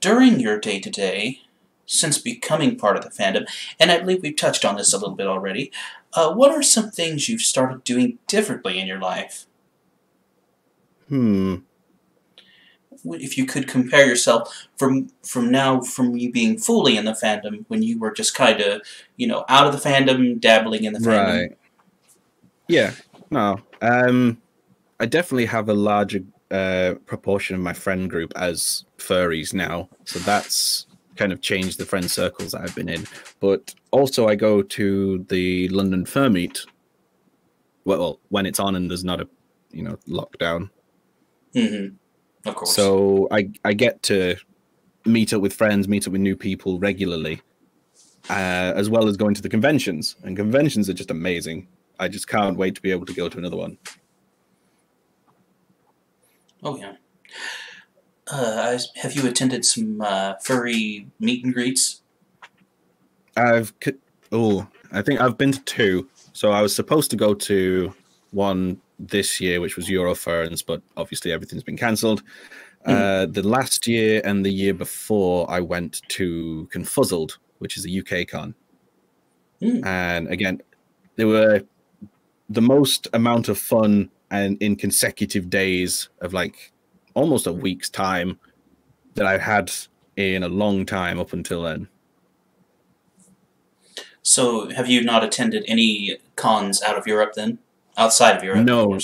during 0.00 0.40
your 0.40 0.58
day 0.58 0.80
to 0.80 0.90
day, 0.90 1.40
since 1.86 2.18
becoming 2.18 2.76
part 2.76 2.96
of 2.96 3.04
the 3.04 3.10
fandom, 3.10 3.46
and 3.80 3.90
I 3.90 3.98
believe 3.98 4.22
we've 4.22 4.36
touched 4.36 4.64
on 4.64 4.76
this 4.76 4.92
a 4.92 4.98
little 4.98 5.14
bit 5.14 5.26
already, 5.26 5.72
uh, 6.12 6.32
what 6.32 6.50
are 6.50 6.62
some 6.62 6.90
things 6.90 7.28
you've 7.28 7.40
started 7.40 7.84
doing 7.84 8.18
differently 8.26 8.78
in 8.78 8.86
your 8.86 8.98
life? 8.98 9.46
Hmm. 11.08 11.56
If 13.04 13.38
you 13.38 13.46
could 13.46 13.68
compare 13.68 14.06
yourself 14.06 14.68
from 14.76 15.10
from 15.22 15.50
now, 15.50 15.80
from 15.80 16.16
you 16.16 16.32
being 16.32 16.58
fully 16.58 16.96
in 16.96 17.04
the 17.04 17.12
fandom, 17.12 17.64
when 17.68 17.82
you 17.82 17.98
were 17.98 18.12
just 18.12 18.34
kind 18.34 18.60
of, 18.60 18.82
you 19.16 19.26
know, 19.26 19.44
out 19.48 19.66
of 19.66 19.72
the 19.72 19.88
fandom, 19.88 20.40
dabbling 20.40 20.84
in 20.84 20.92
the 20.92 20.98
fandom. 20.98 21.48
Right. 21.48 21.58
Yeah. 22.66 22.92
No. 23.30 23.60
Um, 23.80 24.42
I 25.00 25.06
definitely 25.06 25.46
have 25.46 25.68
a 25.68 25.74
larger 25.74 26.24
uh, 26.50 26.94
proportion 27.06 27.56
of 27.56 27.62
my 27.62 27.72
friend 27.72 28.08
group 28.08 28.32
as 28.36 28.84
furries 28.98 29.52
now, 29.52 29.88
so 30.04 30.18
that's 30.20 30.86
kind 31.16 31.32
of 31.32 31.40
changed 31.40 31.78
the 31.78 31.84
friend 31.84 32.10
circles 32.10 32.52
that 32.52 32.62
I've 32.62 32.74
been 32.74 32.88
in. 32.88 33.06
But 33.40 33.74
also, 33.90 34.28
I 34.28 34.34
go 34.34 34.62
to 34.62 35.24
the 35.28 35.68
London 35.68 36.06
Fur 36.06 36.30
Meet. 36.30 36.64
Well, 37.84 38.20
when 38.28 38.46
it's 38.46 38.60
on 38.60 38.76
and 38.76 38.90
there's 38.90 39.04
not 39.04 39.20
a, 39.20 39.28
you 39.70 39.82
know, 39.82 39.98
lockdown. 40.08 40.70
Mm-hmm. 41.54 41.96
Of 42.48 42.54
course. 42.54 42.74
So 42.74 43.28
I 43.30 43.50
I 43.64 43.72
get 43.72 44.02
to 44.04 44.36
meet 45.04 45.32
up 45.32 45.42
with 45.42 45.52
friends, 45.52 45.88
meet 45.88 46.06
up 46.06 46.12
with 46.12 46.20
new 46.20 46.36
people 46.36 46.78
regularly, 46.78 47.42
uh, 48.30 48.72
as 48.76 48.88
well 48.88 49.08
as 49.08 49.16
going 49.16 49.34
to 49.34 49.42
the 49.42 49.48
conventions. 49.48 50.16
And 50.22 50.36
conventions 50.36 50.88
are 50.88 50.94
just 50.94 51.10
amazing. 51.10 51.68
I 51.98 52.08
just 52.08 52.28
can't 52.28 52.56
wait 52.56 52.74
to 52.76 52.82
be 52.82 52.90
able 52.90 53.06
to 53.06 53.12
go 53.12 53.28
to 53.28 53.38
another 53.38 53.56
one. 53.56 53.78
Oh 56.62 56.76
yeah. 56.76 56.94
Uh, 58.30 58.78
have 58.96 59.14
you 59.14 59.26
attended 59.26 59.64
some 59.64 60.00
uh, 60.00 60.34
furry 60.42 61.06
meet 61.18 61.44
and 61.44 61.54
greets? 61.54 62.02
I've 63.36 63.72
oh, 64.32 64.66
I 64.92 65.02
think 65.02 65.20
I've 65.20 65.38
been 65.38 65.52
to 65.52 65.60
two. 65.60 66.08
So 66.32 66.50
I 66.50 66.60
was 66.60 66.74
supposed 66.74 67.10
to 67.10 67.16
go 67.16 67.34
to 67.34 67.94
one 68.30 68.80
this 68.98 69.40
year, 69.40 69.60
which 69.60 69.76
was 69.76 69.88
Eurofurence, 69.88 70.64
but 70.64 70.82
obviously 70.96 71.32
everything's 71.32 71.62
been 71.62 71.76
cancelled. 71.76 72.22
Uh, 72.84 73.26
the 73.26 73.42
last 73.42 73.86
year 73.86 74.22
and 74.24 74.46
the 74.46 74.50
year 74.50 74.72
before, 74.72 75.50
I 75.50 75.60
went 75.60 76.00
to 76.08 76.68
Confuzzled, 76.72 77.36
which 77.58 77.76
is 77.76 77.86
a 77.86 77.98
UK 77.98 78.26
con. 78.26 78.54
Hmm. 79.60 79.84
And 79.84 80.28
again, 80.28 80.62
they 81.16 81.24
were 81.24 81.62
the 82.48 82.62
most 82.62 83.08
amount 83.12 83.48
of 83.48 83.58
fun 83.58 84.10
and 84.30 84.60
in 84.62 84.76
consecutive 84.76 85.48
days 85.50 86.08
of 86.20 86.32
like 86.32 86.72
almost 87.14 87.46
a 87.46 87.52
week's 87.52 87.90
time 87.90 88.38
that 89.14 89.26
I've 89.26 89.40
had 89.40 89.72
in 90.16 90.42
a 90.42 90.48
long 90.48 90.84
time 90.86 91.18
up 91.18 91.32
until 91.32 91.62
then. 91.62 91.88
So, 94.22 94.68
have 94.70 94.88
you 94.88 95.02
not 95.02 95.24
attended 95.24 95.64
any 95.66 96.18
cons 96.36 96.82
out 96.82 96.98
of 96.98 97.06
Europe 97.06 97.32
then? 97.34 97.58
Outside 97.96 98.36
of 98.36 98.44
Europe, 98.44 98.64
No. 98.64 98.94
of. 98.94 99.02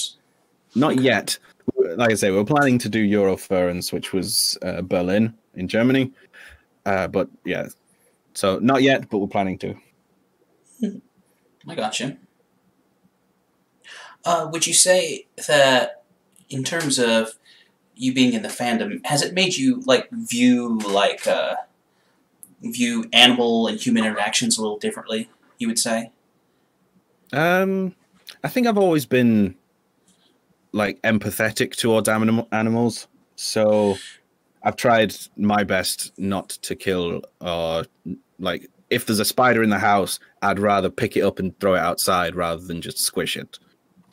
Not 0.75 1.01
yet. 1.01 1.39
Like 1.77 2.11
I 2.11 2.15
say, 2.15 2.31
we're 2.31 2.45
planning 2.45 2.79
to 2.79 2.89
do 2.89 3.09
Eurofurence, 3.09 3.93
which 3.93 4.13
was 4.13 4.59
uh, 4.63 4.83
Berlin 4.83 5.33
in 5.55 5.67
Germany. 5.69 6.13
Uh, 6.85 7.09
but 7.09 7.29
yeah, 7.45 7.69
so 8.35 8.59
not 8.59 8.83
yet, 8.83 9.09
but 9.09 9.19
we're 9.19 9.29
planning 9.29 9.59
to. 9.59 9.75
I 11.69 11.75
got 11.75 11.99
you. 12.01 12.17
Uh, 14.25 14.49
would 14.51 14.67
you 14.67 14.73
say 14.73 15.27
that, 15.47 16.03
in 16.49 16.65
terms 16.65 16.99
of 16.99 17.35
you 17.95 18.15
being 18.15 18.33
in 18.33 18.43
the 18.43 18.49
fandom, 18.49 19.05
has 19.07 19.23
it 19.23 19.35
made 19.35 19.57
you 19.57 19.81
like 19.87 20.11
view 20.11 20.79
like 20.79 21.27
uh, 21.27 21.57
view 22.63 23.05
animal 23.13 23.67
and 23.67 23.79
human 23.81 24.05
interactions 24.05 24.59
a 24.59 24.63
little 24.63 24.79
differently? 24.79 25.29
You 25.59 25.69
would 25.69 25.79
say. 25.79 26.11
Um, 27.33 27.95
I 28.43 28.49
think 28.49 28.67
I've 28.67 28.79
always 28.79 29.07
been 29.07 29.57
like 30.73 31.01
empathetic 31.03 31.77
towards 31.77 32.09
animal 32.09 32.49
animals, 32.53 33.07
so 33.37 33.97
I've 34.63 34.77
tried 34.77 35.15
my 35.37 35.65
best 35.65 36.13
not 36.19 36.49
to 36.49 36.75
kill 36.75 37.23
or 37.41 37.85
like 38.39 38.69
if 38.91 39.07
there's 39.07 39.21
a 39.21 39.25
spider 39.25 39.63
in 39.63 39.71
the 39.71 39.79
house, 39.79 40.19
I'd 40.43 40.59
rather 40.59 40.91
pick 40.91 41.17
it 41.17 41.23
up 41.23 41.39
and 41.39 41.59
throw 41.59 41.75
it 41.75 41.81
outside 41.81 42.37
rather 42.37 42.63
than 42.63 42.81
just 42.81 42.99
squish 42.99 43.37
it. 43.37 43.59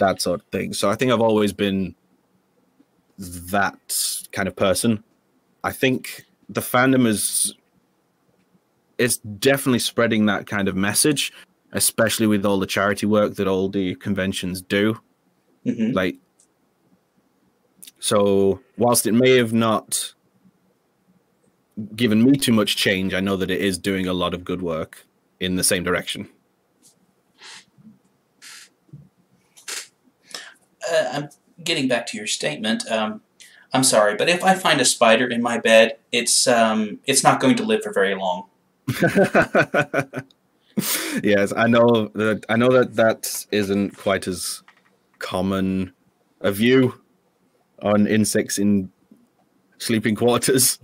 That 0.01 0.19
sort 0.19 0.41
of 0.41 0.47
thing. 0.47 0.73
So 0.73 0.89
I 0.89 0.95
think 0.95 1.11
I've 1.11 1.21
always 1.21 1.53
been 1.53 1.93
that 3.19 3.79
kind 4.31 4.47
of 4.47 4.55
person. 4.55 5.03
I 5.63 5.71
think 5.71 6.25
the 6.49 6.61
fandom 6.61 7.05
is 7.05 7.53
it's 8.97 9.17
definitely 9.17 9.79
spreading 9.79 10.25
that 10.25 10.47
kind 10.47 10.67
of 10.67 10.75
message, 10.75 11.31
especially 11.71 12.25
with 12.25 12.45
all 12.45 12.59
the 12.59 12.65
charity 12.65 13.05
work 13.05 13.35
that 13.35 13.47
all 13.47 13.69
the 13.69 13.93
conventions 13.95 14.61
do. 14.61 14.99
hmm 15.63 15.91
Like 15.91 16.17
so 17.99 18.59
whilst 18.77 19.05
it 19.05 19.13
may 19.13 19.37
have 19.37 19.53
not 19.53 20.15
given 21.95 22.23
me 22.23 22.37
too 22.37 22.53
much 22.53 22.75
change, 22.75 23.13
I 23.13 23.19
know 23.19 23.37
that 23.37 23.51
it 23.51 23.61
is 23.61 23.77
doing 23.77 24.07
a 24.07 24.13
lot 24.13 24.33
of 24.33 24.43
good 24.43 24.63
work 24.63 25.05
in 25.39 25.57
the 25.57 25.63
same 25.63 25.83
direction. 25.83 26.27
Uh, 30.91 31.09
I'm 31.13 31.29
getting 31.63 31.87
back 31.87 32.05
to 32.07 32.17
your 32.17 32.27
statement. 32.27 32.89
Um, 32.91 33.21
I'm 33.73 33.83
sorry, 33.83 34.15
but 34.15 34.27
if 34.27 34.43
I 34.43 34.55
find 34.55 34.81
a 34.81 34.85
spider 34.85 35.27
in 35.27 35.41
my 35.41 35.57
bed, 35.57 35.97
it's 36.11 36.45
um, 36.47 36.99
it's 37.05 37.23
not 37.23 37.39
going 37.39 37.55
to 37.55 37.63
live 37.63 37.83
for 37.83 37.93
very 37.93 38.15
long. 38.15 38.47
yes, 41.23 41.53
I 41.55 41.67
know 41.67 42.09
that 42.13 42.45
I 42.49 42.57
know 42.57 42.69
that 42.69 42.95
that 42.95 43.45
isn't 43.51 43.97
quite 43.97 44.27
as 44.27 44.63
common 45.19 45.93
a 46.41 46.51
view 46.51 46.99
on 47.81 48.07
insects 48.07 48.57
in 48.57 48.91
sleeping 49.77 50.15
quarters. 50.15 50.79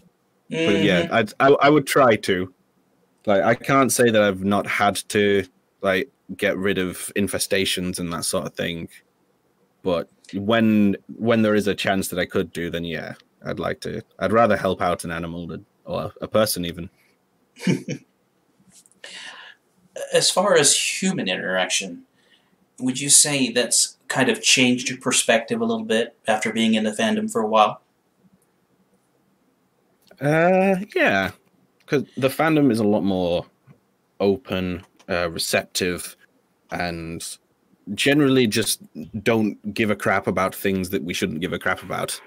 But 0.50 0.82
yeah, 0.84 1.10
I'd, 1.12 1.34
I 1.39 1.50
I 1.62 1.70
would 1.70 1.88
try 1.88 2.15
to. 2.15 2.54
Like 3.26 3.43
I 3.43 3.56
can't 3.56 3.91
say 3.91 4.10
that 4.10 4.22
I've 4.22 4.46
not 4.46 4.65
had 4.65 4.96
to 5.10 5.46
like 5.82 6.10
get 6.38 6.58
rid 6.58 6.78
of 6.78 7.12
infestations 7.17 8.00
and 8.00 8.13
that 8.13 8.24
sort 8.24 8.46
of 8.46 8.54
thing. 8.54 8.88
But 9.84 10.10
when 10.34 10.98
when 11.18 11.42
there 11.42 11.56
is 11.56 11.68
a 11.68 11.76
chance 11.76 12.10
that 12.10 12.20
I 12.20 12.26
could 12.26 12.52
do, 12.52 12.70
then 12.70 12.84
yeah, 12.84 13.16
I'd 13.46 13.60
like 13.60 13.80
to. 13.82 14.02
I'd 14.20 14.34
rather 14.34 14.58
help 14.58 14.82
out 14.82 15.04
an 15.04 15.12
animal 15.12 15.48
than 15.48 15.66
or 15.86 16.12
a 16.22 16.28
person 16.28 16.66
even. 16.66 16.90
as 20.13 20.30
far 20.30 20.56
as 20.56 20.76
human 20.76 21.28
interaction, 21.28 22.04
would 22.80 23.00
you 23.00 23.10
say 23.10 23.52
that's 23.52 23.98
kind 24.08 24.30
of 24.30 24.42
changed 24.42 24.90
your 24.90 25.00
perspective 25.00 25.62
a 25.62 25.66
little 25.66 25.86
bit 25.86 26.16
after 26.28 26.52
being 26.54 26.76
in 26.76 26.84
the 26.84 26.92
fandom 26.92 27.32
for 27.32 27.42
a 27.42 27.48
while? 27.48 27.82
Uh, 30.20 30.76
yeah, 30.96 31.32
because 31.80 32.04
the 32.18 32.30
fandom 32.30 32.72
is 32.72 32.80
a 32.80 32.84
lot 32.84 33.04
more 33.04 33.46
open, 34.20 34.84
uh, 35.10 35.30
receptive, 35.30 36.16
and 36.72 37.38
generally 37.93 38.47
just 38.47 38.82
don't 39.23 39.73
give 39.73 39.89
a 39.89 39.95
crap 39.95 40.28
about 40.28 40.54
things 40.54 40.89
that 40.89 41.04
we 41.04 41.13
shouldn't 41.13 41.41
give 41.41 41.54
a 41.54 41.60
crap 41.60 41.84
about. 41.84 42.19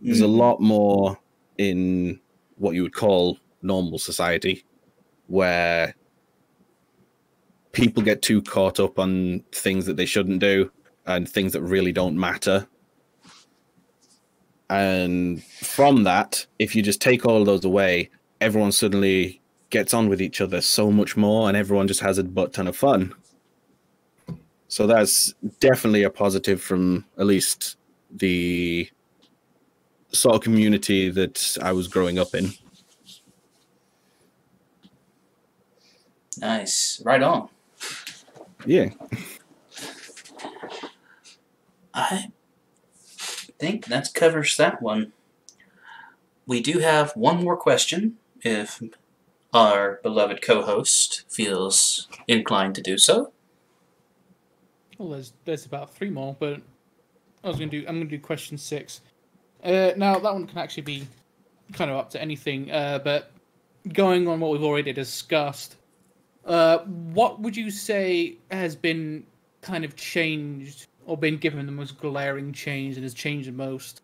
There's 0.00 0.20
a 0.20 0.24
mm. 0.24 0.36
lot 0.36 0.60
more 0.60 1.18
in 1.58 2.20
what 2.56 2.74
you 2.74 2.82
would 2.82 2.94
call 2.94 3.38
normal 3.62 3.98
society, 3.98 4.64
where 5.28 5.94
people 7.72 8.02
get 8.02 8.22
too 8.22 8.42
caught 8.42 8.80
up 8.80 8.98
on 8.98 9.42
things 9.52 9.86
that 9.86 9.96
they 9.96 10.06
shouldn't 10.06 10.40
do 10.40 10.70
and 11.06 11.28
things 11.28 11.52
that 11.52 11.62
really 11.62 11.92
don't 11.92 12.18
matter. 12.18 12.66
And 14.68 15.42
from 15.44 16.04
that, 16.04 16.46
if 16.58 16.74
you 16.74 16.82
just 16.82 17.00
take 17.00 17.26
all 17.26 17.40
of 17.40 17.46
those 17.46 17.64
away, 17.64 18.10
everyone 18.40 18.72
suddenly 18.72 19.40
gets 19.70 19.94
on 19.94 20.08
with 20.08 20.20
each 20.20 20.40
other 20.40 20.60
so 20.60 20.90
much 20.90 21.16
more 21.16 21.48
and 21.48 21.56
everyone 21.56 21.88
just 21.88 22.00
has 22.00 22.18
a 22.18 22.24
butt 22.24 22.52
ton 22.52 22.66
of 22.66 22.76
fun. 22.76 23.14
So 24.72 24.86
that's 24.86 25.34
definitely 25.60 26.02
a 26.02 26.08
positive 26.08 26.58
from 26.62 27.04
at 27.18 27.26
least 27.26 27.76
the 28.10 28.88
sort 30.12 30.36
of 30.36 30.40
community 30.40 31.10
that 31.10 31.58
I 31.60 31.72
was 31.72 31.88
growing 31.88 32.18
up 32.18 32.34
in. 32.34 32.52
Nice. 36.38 37.02
Right 37.04 37.22
on. 37.22 37.50
Yeah. 38.64 38.88
I 41.92 42.28
think 43.58 43.84
that 43.88 44.14
covers 44.14 44.56
that 44.56 44.80
one. 44.80 45.12
We 46.46 46.62
do 46.62 46.78
have 46.78 47.12
one 47.14 47.44
more 47.44 47.58
question 47.58 48.16
if 48.40 48.82
our 49.52 50.00
beloved 50.02 50.40
co 50.40 50.62
host 50.62 51.24
feels 51.28 52.08
inclined 52.26 52.74
to 52.76 52.80
do 52.80 52.96
so. 52.96 53.32
Well, 55.02 55.10
there's 55.10 55.32
there's 55.44 55.66
about 55.66 55.92
three 55.92 56.10
more, 56.10 56.36
but 56.38 56.60
I 57.42 57.48
was 57.48 57.56
gonna 57.56 57.72
do. 57.72 57.84
I'm 57.88 57.98
gonna 57.98 58.04
do 58.04 58.20
question 58.20 58.56
six. 58.56 59.00
Uh, 59.64 59.90
now 59.96 60.16
that 60.16 60.32
one 60.32 60.46
can 60.46 60.58
actually 60.58 60.84
be 60.84 61.08
kind 61.72 61.90
of 61.90 61.96
up 61.96 62.10
to 62.10 62.22
anything. 62.22 62.70
Uh, 62.70 63.00
but 63.02 63.32
going 63.92 64.28
on 64.28 64.38
what 64.38 64.52
we've 64.52 64.62
already 64.62 64.92
discussed, 64.92 65.74
uh, 66.44 66.78
what 66.78 67.40
would 67.40 67.56
you 67.56 67.68
say 67.68 68.36
has 68.52 68.76
been 68.76 69.26
kind 69.60 69.84
of 69.84 69.96
changed 69.96 70.86
or 71.04 71.16
been 71.16 71.36
given 71.36 71.66
the 71.66 71.72
most 71.72 71.98
glaring 71.98 72.52
change 72.52 72.94
and 72.94 73.02
has 73.02 73.12
changed 73.12 73.48
the 73.48 73.52
most 73.52 74.02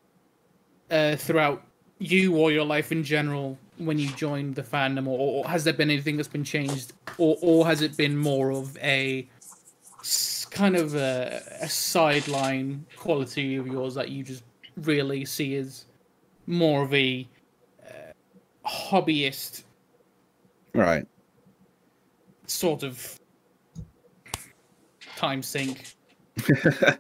uh, 0.91 1.15
throughout 1.15 1.63
you 2.01 2.37
or 2.37 2.51
your 2.51 2.65
life 2.65 2.91
in 2.91 3.05
general 3.05 3.57
when 3.77 4.01
you 4.01 4.09
joined 4.17 4.57
the 4.57 4.63
fandom, 4.63 5.07
or, 5.07 5.17
or 5.17 5.49
has 5.49 5.63
there 5.63 5.73
been 5.73 5.91
anything 5.91 6.17
that's 6.17 6.27
been 6.27 6.43
changed, 6.43 6.93
or 7.19 7.39
or 7.41 7.67
has 7.67 7.83
it 7.83 7.97
been 7.97 8.17
more 8.17 8.51
of 8.51 8.77
a 8.79 9.29
kind 10.51 10.77
of 10.77 10.95
a, 10.95 11.43
a 11.61 11.69
sideline 11.69 12.87
quality 12.97 13.57
of 13.57 13.67
yours 13.67 13.95
that 13.95 14.11
you 14.11 14.23
just 14.23 14.45
really 14.77 15.25
see 15.25 15.57
as 15.57 15.85
more 16.47 16.83
of 16.83 16.95
a 16.95 17.27
uh, 17.85 18.13
hobbyist 18.67 19.65
Right. 20.75 21.07
sort 22.47 22.83
of 22.83 23.19
time 25.17 25.43
sink. 25.43 25.95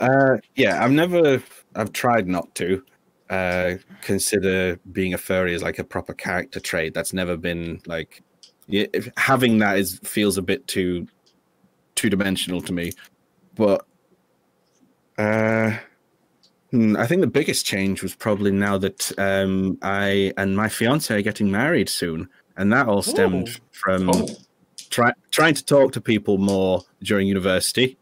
Uh, 0.00 0.36
yeah, 0.56 0.84
I've 0.84 0.90
never, 0.90 1.42
I've 1.76 1.92
tried 1.92 2.26
not 2.26 2.52
to 2.56 2.82
uh, 3.30 3.74
consider 4.02 4.78
being 4.90 5.14
a 5.14 5.18
furry 5.18 5.54
as 5.54 5.62
like 5.62 5.78
a 5.78 5.84
proper 5.84 6.12
character 6.12 6.58
trait. 6.58 6.94
That's 6.94 7.12
never 7.12 7.36
been 7.36 7.80
like, 7.86 8.22
yeah, 8.66 8.86
having 9.16 9.58
that 9.58 9.78
is 9.78 10.00
feels 10.02 10.36
a 10.36 10.42
bit 10.42 10.66
too 10.66 11.06
two 11.94 12.10
dimensional 12.10 12.60
to 12.62 12.72
me. 12.72 12.92
But 13.54 13.86
uh, 15.18 15.76
hmm, 16.70 16.96
I 16.96 17.06
think 17.06 17.20
the 17.20 17.26
biggest 17.26 17.66
change 17.66 18.02
was 18.02 18.14
probably 18.14 18.50
now 18.50 18.78
that 18.78 19.12
um, 19.18 19.78
I 19.82 20.32
and 20.36 20.56
my 20.56 20.68
fiance 20.68 21.14
are 21.14 21.22
getting 21.22 21.50
married 21.50 21.88
soon, 21.88 22.28
and 22.56 22.72
that 22.72 22.88
all 22.88 23.02
stemmed 23.02 23.48
Ooh. 23.48 23.60
from 23.72 24.10
Oh, 24.10 24.28
try, 24.90 25.12
trying 25.30 25.54
to 25.54 25.64
talk 25.64 25.92
to 25.92 26.00
people 26.00 26.38
more 26.38 26.82
during 27.02 27.26
university, 27.26 27.98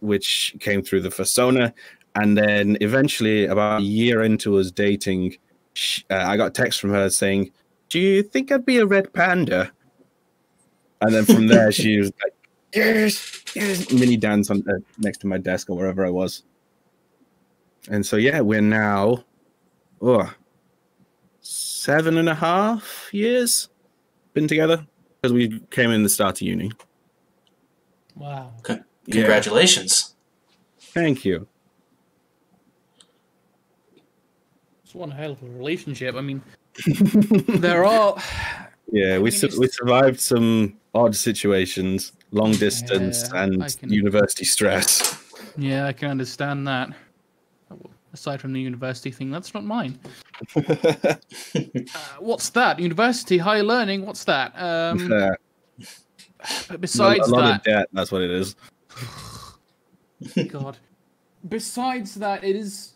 which 0.00 0.54
came 0.60 0.82
through 0.82 1.00
the 1.00 1.10
persona. 1.10 1.72
And 2.14 2.36
then 2.36 2.78
eventually, 2.80 3.46
about 3.46 3.80
a 3.80 3.84
year 3.84 4.22
into 4.22 4.58
us 4.58 4.70
dating, 4.70 5.36
sh 5.74 6.02
uh, 6.10 6.24
I 6.26 6.36
got 6.36 6.46
a 6.48 6.50
text 6.50 6.80
from 6.80 6.90
her 6.90 7.10
saying, 7.10 7.50
Do 7.90 7.98
you 7.98 8.22
think 8.22 8.50
I'd 8.50 8.64
be 8.64 8.78
a 8.78 8.86
red 8.86 9.12
panda? 9.12 9.70
And 11.02 11.14
then 11.14 11.26
from 11.26 11.46
there, 11.46 11.70
she 11.72 11.98
was 11.98 12.10
like, 12.22 12.32
Yes, 12.76 13.42
yes, 13.54 13.90
mini 13.90 14.16
dance 14.18 14.50
on 14.50 14.62
uh, 14.68 14.74
next 14.98 15.18
to 15.18 15.26
my 15.26 15.38
desk 15.38 15.70
or 15.70 15.76
wherever 15.76 16.04
I 16.04 16.10
was. 16.10 16.42
And 17.88 18.04
so, 18.04 18.16
yeah, 18.16 18.40
we're 18.40 18.60
now, 18.60 19.24
oh, 20.02 20.30
seven 21.40 22.18
and 22.18 22.28
a 22.28 22.34
half 22.34 23.08
years 23.12 23.68
been 24.34 24.46
together 24.46 24.86
because 25.22 25.32
we 25.32 25.60
came 25.70 25.90
in 25.90 26.02
the 26.02 26.08
start 26.08 26.36
of 26.36 26.42
uni. 26.42 26.70
Wow. 28.14 28.52
Yeah. 28.68 28.80
congratulations. 29.08 30.14
Thank 30.78 31.24
you. 31.24 31.46
It's 34.84 34.94
one 34.94 35.10
hell 35.10 35.32
of 35.32 35.42
a 35.42 35.46
relationship. 35.46 36.14
I 36.14 36.20
mean, 36.20 36.42
there 37.48 37.84
are. 37.84 38.16
Yeah, 38.92 39.18
we 39.18 39.30
su- 39.30 39.50
we 39.58 39.68
survived 39.68 40.20
some 40.20 40.76
odd 40.94 41.14
situations, 41.16 42.12
long 42.30 42.52
distance, 42.52 43.28
Yeah, 43.32 43.42
and 43.44 43.78
can- 43.78 43.92
university 43.92 44.44
stress. 44.44 45.22
Yeah, 45.58 45.86
I 45.86 45.92
can 45.92 46.10
understand 46.10 46.66
that. 46.68 46.90
Aside 48.12 48.40
from 48.40 48.52
the 48.54 48.60
university 48.60 49.10
thing, 49.10 49.30
that's 49.30 49.52
not 49.54 49.64
mine. 49.64 49.98
Uh, 51.54 51.98
what's 52.18 52.50
that? 52.50 52.78
University, 52.78 53.38
higher 53.38 53.62
learning. 53.62 54.04
What's 54.04 54.24
that? 54.24 54.52
Um, 54.58 55.08
but 55.08 56.70
a 56.70 56.78
besides 56.78 57.28
lot 57.28 57.40
that, 57.42 57.56
of 57.56 57.62
debt. 57.62 57.88
That's 57.92 58.12
what 58.12 58.22
it 58.22 58.30
is. 58.30 58.56
God. 60.48 60.76
Besides 61.48 62.14
that, 62.16 62.44
it 62.44 62.56
is. 62.56 62.94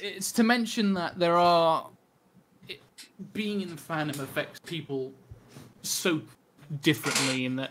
It's 0.00 0.32
to 0.32 0.42
mention 0.42 0.94
that 0.94 1.18
there 1.18 1.36
are. 1.36 1.88
Being 3.32 3.60
in 3.60 3.68
the 3.68 3.80
fandom 3.80 4.20
affects 4.20 4.60
people 4.60 5.12
so 5.82 6.20
differently 6.80 7.44
in 7.44 7.56
that 7.56 7.70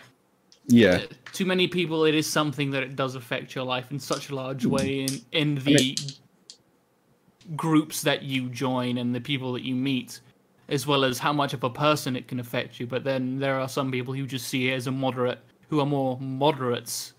Yeah, 0.68 1.02
uh, 1.04 1.14
to 1.34 1.46
many 1.46 1.68
people 1.68 2.06
it 2.06 2.16
is 2.16 2.30
something 2.30 2.72
that 2.72 2.84
it 2.84 2.96
does 2.96 3.16
affect 3.16 3.56
your 3.56 3.66
life 3.66 3.92
in 3.92 4.00
such 4.00 4.30
a 4.30 4.36
large 4.36 4.66
way 4.66 5.02
in 5.02 5.22
in 5.32 5.56
the 5.56 5.98
groups 7.56 8.02
that 8.04 8.24
you 8.24 8.48
join 8.50 8.98
and 8.98 9.14
the 9.14 9.20
people 9.20 9.52
that 9.54 9.64
you 9.64 9.76
meet 9.76 10.22
as 10.70 10.88
well 10.88 11.04
as 11.04 11.20
how 11.20 11.34
much 11.34 11.54
of 11.54 11.64
a 11.64 11.70
person 11.70 12.16
it 12.16 12.28
can 12.28 12.40
affect 12.40 12.80
you. 12.80 12.88
But 12.88 13.04
then 13.04 13.38
there 13.38 13.60
are 13.60 13.68
some 13.68 13.92
people 13.92 14.14
who 14.14 14.26
just 14.26 14.48
see 14.48 14.70
it 14.70 14.76
as 14.76 14.88
a 14.88 14.92
moderate 14.92 15.40
who 15.70 15.80
are 15.80 15.86
more 15.86 16.18
moderates 16.20 17.14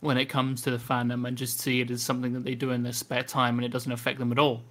when 0.00 0.18
it 0.18 0.26
comes 0.26 0.62
to 0.62 0.70
the 0.70 0.78
fandom 0.78 1.28
and 1.28 1.36
just 1.36 1.60
see 1.60 1.80
it 1.80 1.90
as 1.90 2.02
something 2.02 2.32
that 2.32 2.42
they 2.44 2.56
do 2.56 2.70
in 2.70 2.82
their 2.82 2.92
spare 2.92 3.22
time 3.22 3.56
and 3.56 3.64
it 3.64 3.70
doesn't 3.70 3.92
affect 3.92 4.18
them 4.18 4.32
at 4.32 4.38
all 4.38 4.64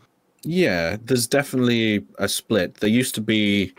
yeah. 0.44 0.98
There's 1.04 1.28
definitely 1.28 2.06
a 2.18 2.28
split. 2.28 2.76
There 2.76 2.90
used 2.90 3.16
to 3.16 3.22
be 3.22 3.74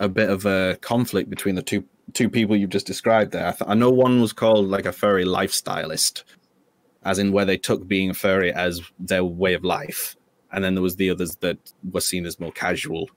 a 0.00 0.08
bit 0.08 0.30
of 0.30 0.46
a 0.46 0.78
conflict 0.80 1.30
between 1.30 1.54
the 1.54 1.62
two 1.62 1.84
two 2.14 2.30
people 2.30 2.56
you've 2.56 2.70
just 2.70 2.86
described 2.86 3.32
there. 3.32 3.46
I, 3.46 3.52
th- 3.52 3.68
I 3.68 3.74
know 3.74 3.90
one 3.90 4.20
was 4.20 4.32
called 4.32 4.68
like 4.68 4.86
a 4.86 4.92
furry 4.92 5.24
lifestylist, 5.24 6.24
as 7.04 7.18
in 7.18 7.32
where 7.32 7.44
they 7.44 7.58
took 7.58 7.86
being 7.86 8.10
a 8.10 8.14
furry 8.14 8.52
as 8.52 8.80
their 8.98 9.24
way 9.24 9.54
of 9.54 9.64
life, 9.64 10.16
and 10.52 10.64
then 10.64 10.74
there 10.74 10.82
was 10.82 10.96
the 10.96 11.10
others 11.10 11.36
that 11.36 11.58
were 11.92 12.00
seen 12.00 12.24
as 12.26 12.40
more 12.40 12.52
casual 12.52 13.08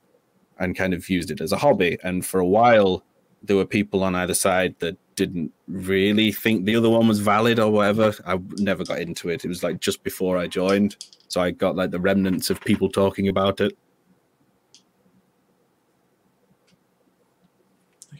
and 0.59 0.75
kind 0.75 0.93
of 0.93 1.09
used 1.09 1.31
it 1.31 1.41
as 1.41 1.51
a 1.51 1.57
hobby. 1.57 1.97
And 2.03 2.25
for 2.25 2.39
a 2.39 2.45
while, 2.45 3.03
there 3.41 3.55
were 3.55 3.65
people 3.65 4.03
on 4.03 4.15
either 4.15 4.35
side 4.35 4.75
that 4.79 4.97
didn't 5.21 5.51
really 5.67 6.31
think 6.31 6.65
the 6.65 6.75
other 6.75 6.89
one 6.89 7.07
was 7.07 7.19
valid 7.19 7.59
or 7.59 7.71
whatever. 7.71 8.11
I 8.25 8.39
never 8.57 8.83
got 8.83 8.99
into 8.99 9.29
it. 9.29 9.45
It 9.45 9.47
was 9.47 9.61
like 9.61 9.79
just 9.79 10.03
before 10.03 10.35
I 10.37 10.47
joined, 10.47 10.95
so 11.27 11.41
I 11.41 11.51
got 11.51 11.75
like 11.75 11.91
the 11.91 11.99
remnants 11.99 12.49
of 12.49 12.59
people 12.61 12.89
talking 12.89 13.27
about 13.27 13.61
it. 13.61 13.77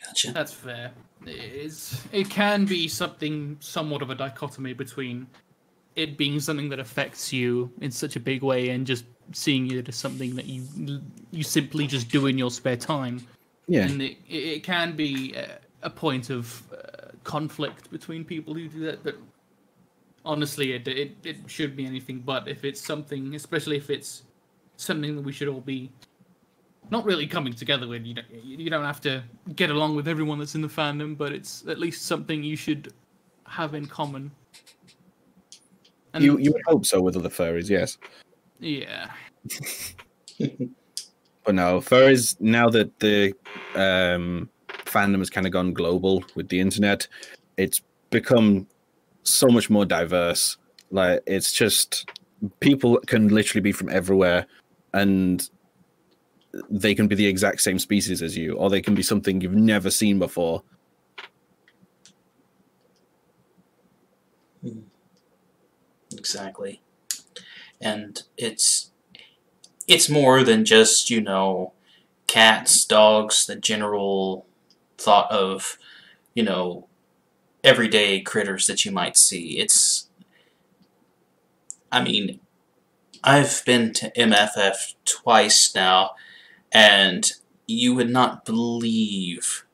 Gotcha. 0.05 0.31
That's 0.31 0.53
fair. 0.53 0.91
It 1.25 1.37
is. 1.37 2.03
It 2.11 2.29
can 2.29 2.65
be 2.65 2.87
something 2.87 3.57
somewhat 3.59 4.01
of 4.03 4.09
a 4.11 4.15
dichotomy 4.15 4.73
between 4.73 5.25
it 5.95 6.17
being 6.17 6.39
something 6.39 6.69
that 6.69 6.79
affects 6.79 7.33
you 7.33 7.71
in 7.81 7.89
such 7.91 8.15
a 8.15 8.19
big 8.19 8.43
way 8.43 8.69
and 8.69 8.85
just 8.85 9.05
seeing 9.33 9.71
it 9.71 9.89
as 9.89 9.95
something 9.95 10.35
that 10.35 10.45
you 10.45 11.01
you 11.31 11.43
simply 11.43 11.87
just 11.87 12.09
do 12.09 12.27
in 12.27 12.37
your 12.37 12.51
spare 12.51 12.77
time. 12.77 13.25
Yeah, 13.67 13.85
And 13.85 14.01
it 14.01 14.17
it 14.29 14.43
it 14.57 14.63
can 14.63 14.95
be 14.95 15.33
a, 15.35 15.59
a 15.83 15.89
point 15.89 16.29
of 16.29 16.63
conflict 17.31 17.89
between 17.91 18.25
people 18.25 18.53
who 18.53 18.67
do 18.67 18.79
that, 18.87 19.03
but 19.03 19.15
honestly, 20.25 20.73
it, 20.73 20.87
it 20.87 21.11
it 21.23 21.37
should 21.47 21.75
be 21.75 21.85
anything 21.85 22.19
but. 22.19 22.47
If 22.47 22.65
it's 22.65 22.81
something, 22.81 23.35
especially 23.35 23.77
if 23.77 23.89
it's 23.89 24.23
something 24.75 25.15
that 25.15 25.21
we 25.21 25.31
should 25.31 25.47
all 25.47 25.61
be 25.61 25.91
not 26.89 27.05
really 27.05 27.27
coming 27.27 27.53
together 27.53 27.87
with. 27.87 28.05
You 28.05 28.15
don't 28.15 28.31
you 28.43 28.69
don't 28.69 28.85
have 28.85 29.01
to 29.01 29.23
get 29.55 29.69
along 29.69 29.95
with 29.95 30.07
everyone 30.07 30.39
that's 30.39 30.55
in 30.55 30.61
the 30.61 30.73
fandom, 30.81 31.17
but 31.17 31.31
it's 31.31 31.65
at 31.67 31.79
least 31.79 32.05
something 32.05 32.43
you 32.43 32.57
should 32.57 32.93
have 33.45 33.73
in 33.73 33.85
common. 33.85 34.31
And 36.13 36.23
You 36.23 36.37
you 36.37 36.51
would 36.51 36.65
hope 36.67 36.85
so 36.85 37.01
with 37.01 37.15
other 37.15 37.29
furries, 37.29 37.69
yes. 37.69 37.97
yeah, 38.59 39.11
But 41.45 41.55
no, 41.55 41.79
furries 41.79 42.39
now 42.39 42.69
that 42.69 42.99
the 42.99 43.33
um, 43.75 44.49
fandom 44.91 45.19
has 45.19 45.29
kind 45.29 45.45
of 45.45 45.53
gone 45.53 45.73
global 45.73 46.23
with 46.35 46.49
the 46.49 46.59
internet, 46.59 47.07
it's 47.57 47.81
become 48.09 48.67
so 49.23 49.47
much 49.47 49.69
more 49.69 49.85
diverse. 49.85 50.57
Like 50.91 51.21
it's 51.25 51.53
just 51.53 52.09
people 52.59 52.99
can 53.07 53.29
literally 53.29 53.61
be 53.61 53.71
from 53.71 53.89
everywhere, 53.89 54.45
and 54.93 55.49
they 56.69 56.93
can 56.93 57.07
be 57.07 57.15
the 57.15 57.27
exact 57.27 57.61
same 57.61 57.79
species 57.79 58.21
as 58.21 58.35
you, 58.37 58.55
or 58.55 58.69
they 58.69 58.81
can 58.81 58.95
be 58.95 59.03
something 59.03 59.39
you've 59.39 59.53
never 59.53 59.89
seen 59.89 60.19
before. 60.19 60.63
Hmm. 64.61 64.81
Exactly. 66.13 66.81
And 67.79 68.21
it's 68.37 68.91
it's 69.87 70.09
more 70.09 70.43
than 70.43 70.65
just, 70.65 71.09
you 71.09 71.21
know, 71.21 71.73
cats, 72.27 72.85
dogs, 72.85 73.45
the 73.45 73.55
general 73.55 74.45
thought 75.01 75.31
of, 75.31 75.77
you 76.33 76.43
know, 76.43 76.87
everyday 77.63 78.21
critters 78.21 78.67
that 78.67 78.85
you 78.85 78.91
might 78.91 79.17
see. 79.17 79.59
It's 79.59 80.07
I 81.91 82.01
mean, 82.01 82.39
I've 83.23 83.63
been 83.65 83.93
to 83.93 84.11
MFF 84.11 84.95
twice 85.05 85.73
now 85.75 86.11
and 86.71 87.31
you 87.67 87.93
would 87.93 88.09
not 88.09 88.45
believe 88.45 89.65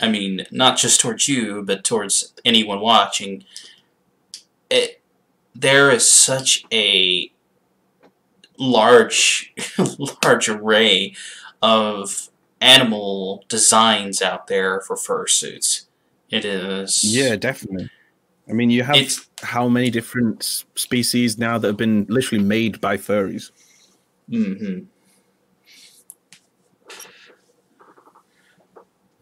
I 0.00 0.08
mean, 0.08 0.46
not 0.50 0.78
just 0.78 1.00
towards 1.00 1.28
you, 1.28 1.62
but 1.62 1.84
towards 1.84 2.32
anyone 2.44 2.80
watching. 2.80 3.44
It, 4.70 5.02
there 5.54 5.90
is 5.90 6.10
such 6.10 6.64
a 6.72 7.30
large 8.58 9.52
large 10.24 10.48
array 10.48 11.14
of 11.62 12.30
animal 12.60 13.44
designs 13.48 14.20
out 14.22 14.46
there 14.46 14.80
for 14.80 14.96
fursuits. 14.96 15.86
It 16.30 16.44
is 16.44 17.02
Yeah, 17.04 17.36
definitely. 17.36 17.90
I 18.48 18.52
mean, 18.52 18.70
you 18.70 18.82
have 18.82 19.26
how 19.42 19.68
many 19.68 19.90
different 19.90 20.42
species 20.74 21.38
now 21.38 21.56
that 21.58 21.66
have 21.66 21.76
been 21.76 22.06
literally 22.08 22.42
made 22.44 22.80
by 22.80 22.96
furries? 22.96 23.50
hmm 24.28 24.80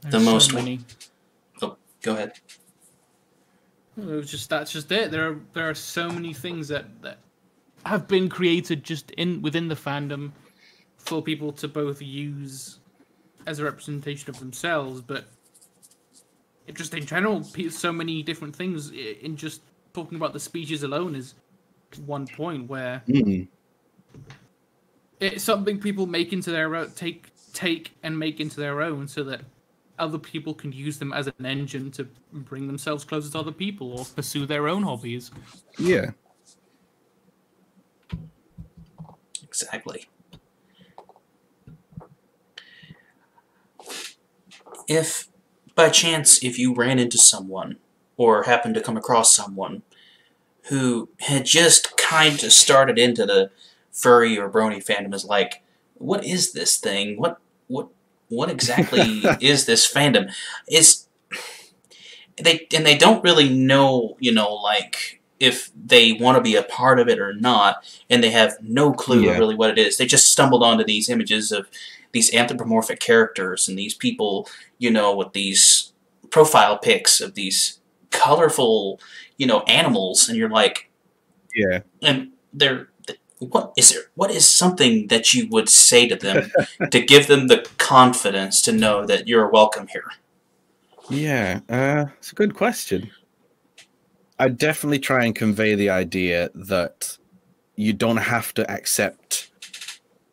There's 0.03 0.13
The 0.13 0.21
most- 0.21 0.55
many. 0.55 0.81
Oh, 1.63 1.77
Go 2.03 2.13
ahead. 2.15 2.33
It 3.97 4.05
was 4.05 4.31
just 4.31 4.49
that's 4.49 4.71
just 4.71 4.93
it. 4.93 5.11
There 5.11 5.29
are 5.29 5.41
there 5.55 5.69
are 5.69 5.75
so 5.75 6.09
many 6.09 6.33
things 6.33 6.69
that 6.69 6.87
that 7.03 7.19
have 7.85 8.07
been 8.07 8.29
created 8.29 8.85
just 8.85 9.11
in 9.13 9.43
within 9.43 9.67
the 9.67 9.75
fandom 9.75 10.31
for 10.99 11.21
people 11.21 11.53
to 11.55 11.67
both 11.67 12.01
use 12.01 12.79
as 13.49 13.59
a 13.59 13.65
representation 13.65 14.29
of 14.29 14.39
themselves, 14.39 15.01
but 15.01 15.25
it 16.67 16.75
just 16.75 16.93
in 16.93 17.07
general, 17.07 17.43
so 17.43 17.91
many 17.91 18.23
different 18.23 18.55
things 18.55 18.91
in 18.91 19.39
just 19.39 19.63
talking 19.95 20.17
about 20.17 20.35
the 20.35 20.41
speeches 20.41 20.83
alone 20.83 21.15
is 21.15 21.35
one 22.05 22.27
point 22.27 22.69
where 22.69 23.03
Mm. 23.09 23.49
it's 25.19 25.43
something 25.43 25.81
people 25.81 26.07
make 26.07 26.35
into 26.35 26.51
their 26.51 26.77
own, 26.77 26.91
take 26.93 27.31
take 27.55 27.93
and 28.03 28.17
make 28.17 28.39
into 28.39 28.61
their 28.61 28.83
own, 28.83 29.09
so 29.09 29.25
that 29.25 29.41
other 29.99 30.19
people 30.19 30.53
can 30.53 30.71
use 30.71 30.99
them 30.99 31.15
as 31.15 31.27
an 31.27 31.47
engine 31.47 31.91
to 31.93 32.05
bring 32.33 32.67
themselves 32.67 33.03
closer 33.03 33.33
to 33.33 33.39
other 33.39 33.51
people 33.51 33.99
or 33.99 34.05
pursue 34.05 34.45
their 34.45 34.69
own 34.69 34.83
hobbies. 34.83 35.31
Yeah. 35.79 36.11
Exactly. 39.43 40.07
If 44.89 45.29
by 45.75 45.91
chance 45.91 46.43
if 46.43 46.59
you 46.59 46.75
ran 46.75 46.99
into 46.99 47.19
someone 47.19 47.77
or 48.17 48.43
happened 48.43 48.75
to 48.75 48.81
come 48.81 48.97
across 48.97 49.35
someone 49.35 49.83
who 50.65 51.09
had 51.21 51.47
just 51.47 51.97
kind 51.97 52.43
of 52.43 52.53
started 52.53 52.99
into 52.99 53.25
the 53.25 53.51
furry 53.93 54.39
or 54.39 54.51
brony 54.51 54.85
fandom 54.85 55.15
is 55.15 55.25
like, 55.25 55.63
what 55.95 56.25
is 56.25 56.53
this 56.53 56.79
thing? 56.79 57.19
What 57.19 57.39
what 57.69 57.89
what 58.29 58.51
exactly 58.51 59.23
is 59.41 59.67
this 59.67 59.91
fandom? 59.91 60.33
Is 60.69 61.07
they 62.37 62.67
and 62.75 62.85
they 62.85 62.97
don't 62.97 63.25
really 63.25 63.49
know, 63.49 64.17
you 64.19 64.33
know, 64.33 64.53
like 64.55 65.18
if 65.41 65.71
they 65.75 66.13
want 66.13 66.37
to 66.37 66.43
be 66.43 66.57
a 66.57 66.63
part 66.63 66.99
of 66.99 67.09
it 67.09 67.19
or 67.19 67.33
not, 67.35 67.85
and 68.11 68.23
they 68.23 68.31
have 68.31 68.57
no 68.63 68.93
clue 68.93 69.23
Yeah. 69.25 69.39
really 69.39 69.55
what 69.55 69.71
it 69.71 69.79
is. 69.79 69.97
They 69.97 70.07
just 70.07 70.31
stumbled 70.33 70.63
onto 70.63 70.85
these 70.85 71.09
images 71.09 71.53
of 71.53 71.69
these 72.13 72.33
anthropomorphic 72.35 73.01
characters 73.01 73.69
and 73.69 73.79
these 73.79 73.95
people, 73.95 74.49
you 74.79 74.91
know, 74.91 75.15
with 75.15 75.33
these 75.33 75.93
profile 76.31 76.79
pics 76.79 77.21
of 77.21 77.35
these 77.35 77.81
colorful, 78.11 79.01
you 79.37 79.47
know, 79.47 79.61
animals, 79.63 80.29
and 80.29 80.37
you're 80.39 80.49
like, 80.51 80.91
Yeah. 81.55 81.81
and 82.03 82.33
they're 82.53 82.89
what 83.41 83.73
is 83.77 83.91
there 83.91 84.03
what 84.17 84.33
is 84.33 84.49
something 84.53 85.07
that 85.09 85.33
you 85.33 85.47
would 85.49 85.69
say 85.69 86.09
to 86.09 86.17
them 86.17 86.51
to 86.91 87.01
give 87.01 87.29
them 87.29 87.47
the 87.47 87.65
confidence 87.79 88.61
to 88.61 88.73
know 88.73 89.07
that 89.07 89.29
you're 89.29 89.49
welcome 89.49 89.87
here 89.87 90.11
Yeah. 91.09 91.61
Uh, 91.69 92.07
it's 92.19 92.33
a 92.33 92.35
good 92.35 92.55
question. 92.57 93.11
I 94.39 94.49
definitely 94.49 95.01
try 95.01 95.25
and 95.25 95.35
convey 95.35 95.75
the 95.75 95.91
idea 95.91 96.51
that 96.55 97.19
you 97.77 97.93
don't 97.93 98.19
have 98.19 98.55
to 98.55 98.71
accept 98.71 99.51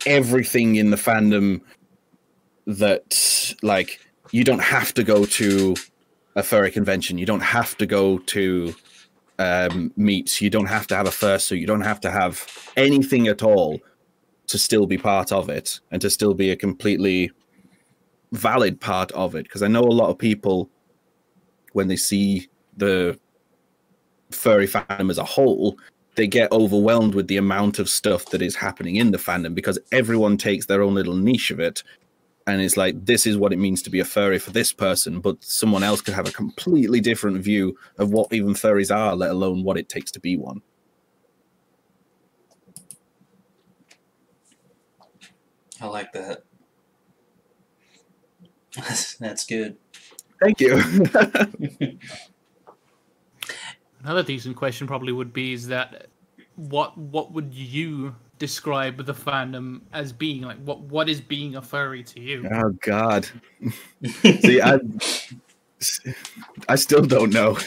everything 0.05 0.75
in 0.75 0.91
the 0.91 0.97
fandom 0.97 1.61
that 2.67 3.53
like 3.61 3.99
you 4.31 4.43
don't 4.43 4.59
have 4.59 4.93
to 4.95 5.03
go 5.03 5.25
to 5.25 5.75
a 6.35 6.43
furry 6.43 6.71
convention. 6.71 7.17
You 7.17 7.25
don't 7.25 7.41
have 7.41 7.77
to 7.77 7.85
go 7.85 8.19
to 8.19 8.75
um, 9.39 9.91
meets. 9.95 10.41
You 10.41 10.49
don't 10.49 10.67
have 10.67 10.87
to 10.87 10.95
have 10.95 11.07
a 11.07 11.11
fursuit. 11.11 11.59
You 11.59 11.67
don't 11.67 11.81
have 11.81 12.01
to 12.01 12.11
have 12.11 12.71
anything 12.75 13.27
at 13.27 13.43
all 13.43 13.79
to 14.47 14.59
still 14.59 14.85
be 14.85 14.97
part 14.97 15.31
of 15.31 15.49
it 15.49 15.79
and 15.91 16.01
to 16.01 16.09
still 16.09 16.33
be 16.33 16.51
a 16.51 16.55
completely 16.55 17.31
valid 18.31 18.79
part 18.79 19.11
of 19.13 19.33
it. 19.35 19.43
Because 19.43 19.63
i 19.63 19.67
know 19.67 19.83
a 19.83 19.99
lot 20.01 20.09
of 20.09 20.17
people 20.17 20.69
when 21.73 21.87
they 21.87 21.95
see 21.95 22.47
the 22.77 23.17
furry 24.35 24.67
fandom 24.67 25.09
as 25.09 25.17
a 25.17 25.23
whole 25.23 25.77
they 26.15 26.27
get 26.27 26.51
overwhelmed 26.51 27.13
with 27.13 27.27
the 27.27 27.37
amount 27.37 27.79
of 27.79 27.89
stuff 27.89 28.25
that 28.27 28.41
is 28.41 28.55
happening 28.55 28.95
in 28.95 29.11
the 29.11 29.17
fandom 29.17 29.53
because 29.53 29.77
everyone 29.91 30.37
takes 30.37 30.65
their 30.65 30.81
own 30.81 30.95
little 30.95 31.15
niche 31.15 31.51
of 31.51 31.59
it. 31.59 31.83
And 32.47 32.61
it's 32.61 32.77
like 32.77 33.05
this 33.05 33.25
is 33.25 33.37
what 33.37 33.53
it 33.53 33.59
means 33.59 33.81
to 33.83 33.89
be 33.89 33.99
a 33.99 34.05
furry 34.05 34.37
for 34.37 34.51
this 34.51 34.71
person 34.71 35.19
but 35.19 35.43
someone 35.43 35.81
else 35.83 35.99
could 35.99 36.13
have 36.13 36.27
a 36.27 36.31
completely 36.31 37.01
different 37.01 37.37
view 37.37 37.75
of 37.97 38.11
what 38.11 38.31
even 38.31 38.53
furries 38.53 38.95
are 38.95 39.15
let 39.15 39.31
alone 39.31 39.63
what 39.63 39.77
it 39.77 39.89
takes 39.89 40.11
to 40.11 40.19
be 40.19 40.37
one. 40.37 40.61
I 45.81 45.87
like 45.87 46.11
that. 46.13 46.43
That's, 49.19 49.45
good. 49.45 49.77
Thank 50.39 50.59
you 50.59 50.81
Another 54.05 54.21
decent 54.21 54.55
question 54.55 54.85
probably 54.85 55.11
would 55.11 55.33
be 55.33 55.53
is 55.53 55.65
that 55.67 56.07
what 56.55 56.95
what 56.95 57.31
would 57.31 57.51
you 57.51 58.15
describe 58.37 59.03
the 59.03 59.13
fandom 59.13 59.81
as 59.93 60.13
being? 60.13 60.43
Like 60.43 60.59
what 60.59 60.81
what 60.81 61.09
is 61.09 61.19
being 61.19 61.55
a 61.55 61.61
furry 61.61 62.03
to 62.03 62.21
you? 62.21 62.47
oh 62.51 62.69
god. 62.81 63.27
See 64.21 64.61
i 64.61 64.79
i 66.69 66.75
still 66.75 67.01
don't 67.01 67.33
know. 67.33 67.57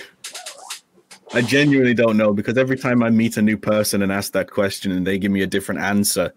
I 1.35 1.43
genuinely 1.43 1.95
don't 1.95 2.17
know 2.17 2.33
because 2.33 2.57
every 2.57 2.79
time 2.79 3.03
i 3.03 3.11
meet 3.11 3.37
a 3.37 3.43
new 3.43 3.57
person 3.57 4.03
and 4.03 4.13
ask 4.13 4.33
that 4.33 4.49
question 4.49 4.93
and 4.93 5.05
they 5.05 5.19
give 5.19 5.33
me 5.33 5.43
a 5.43 5.47
different 5.47 5.81
answer 5.81 6.33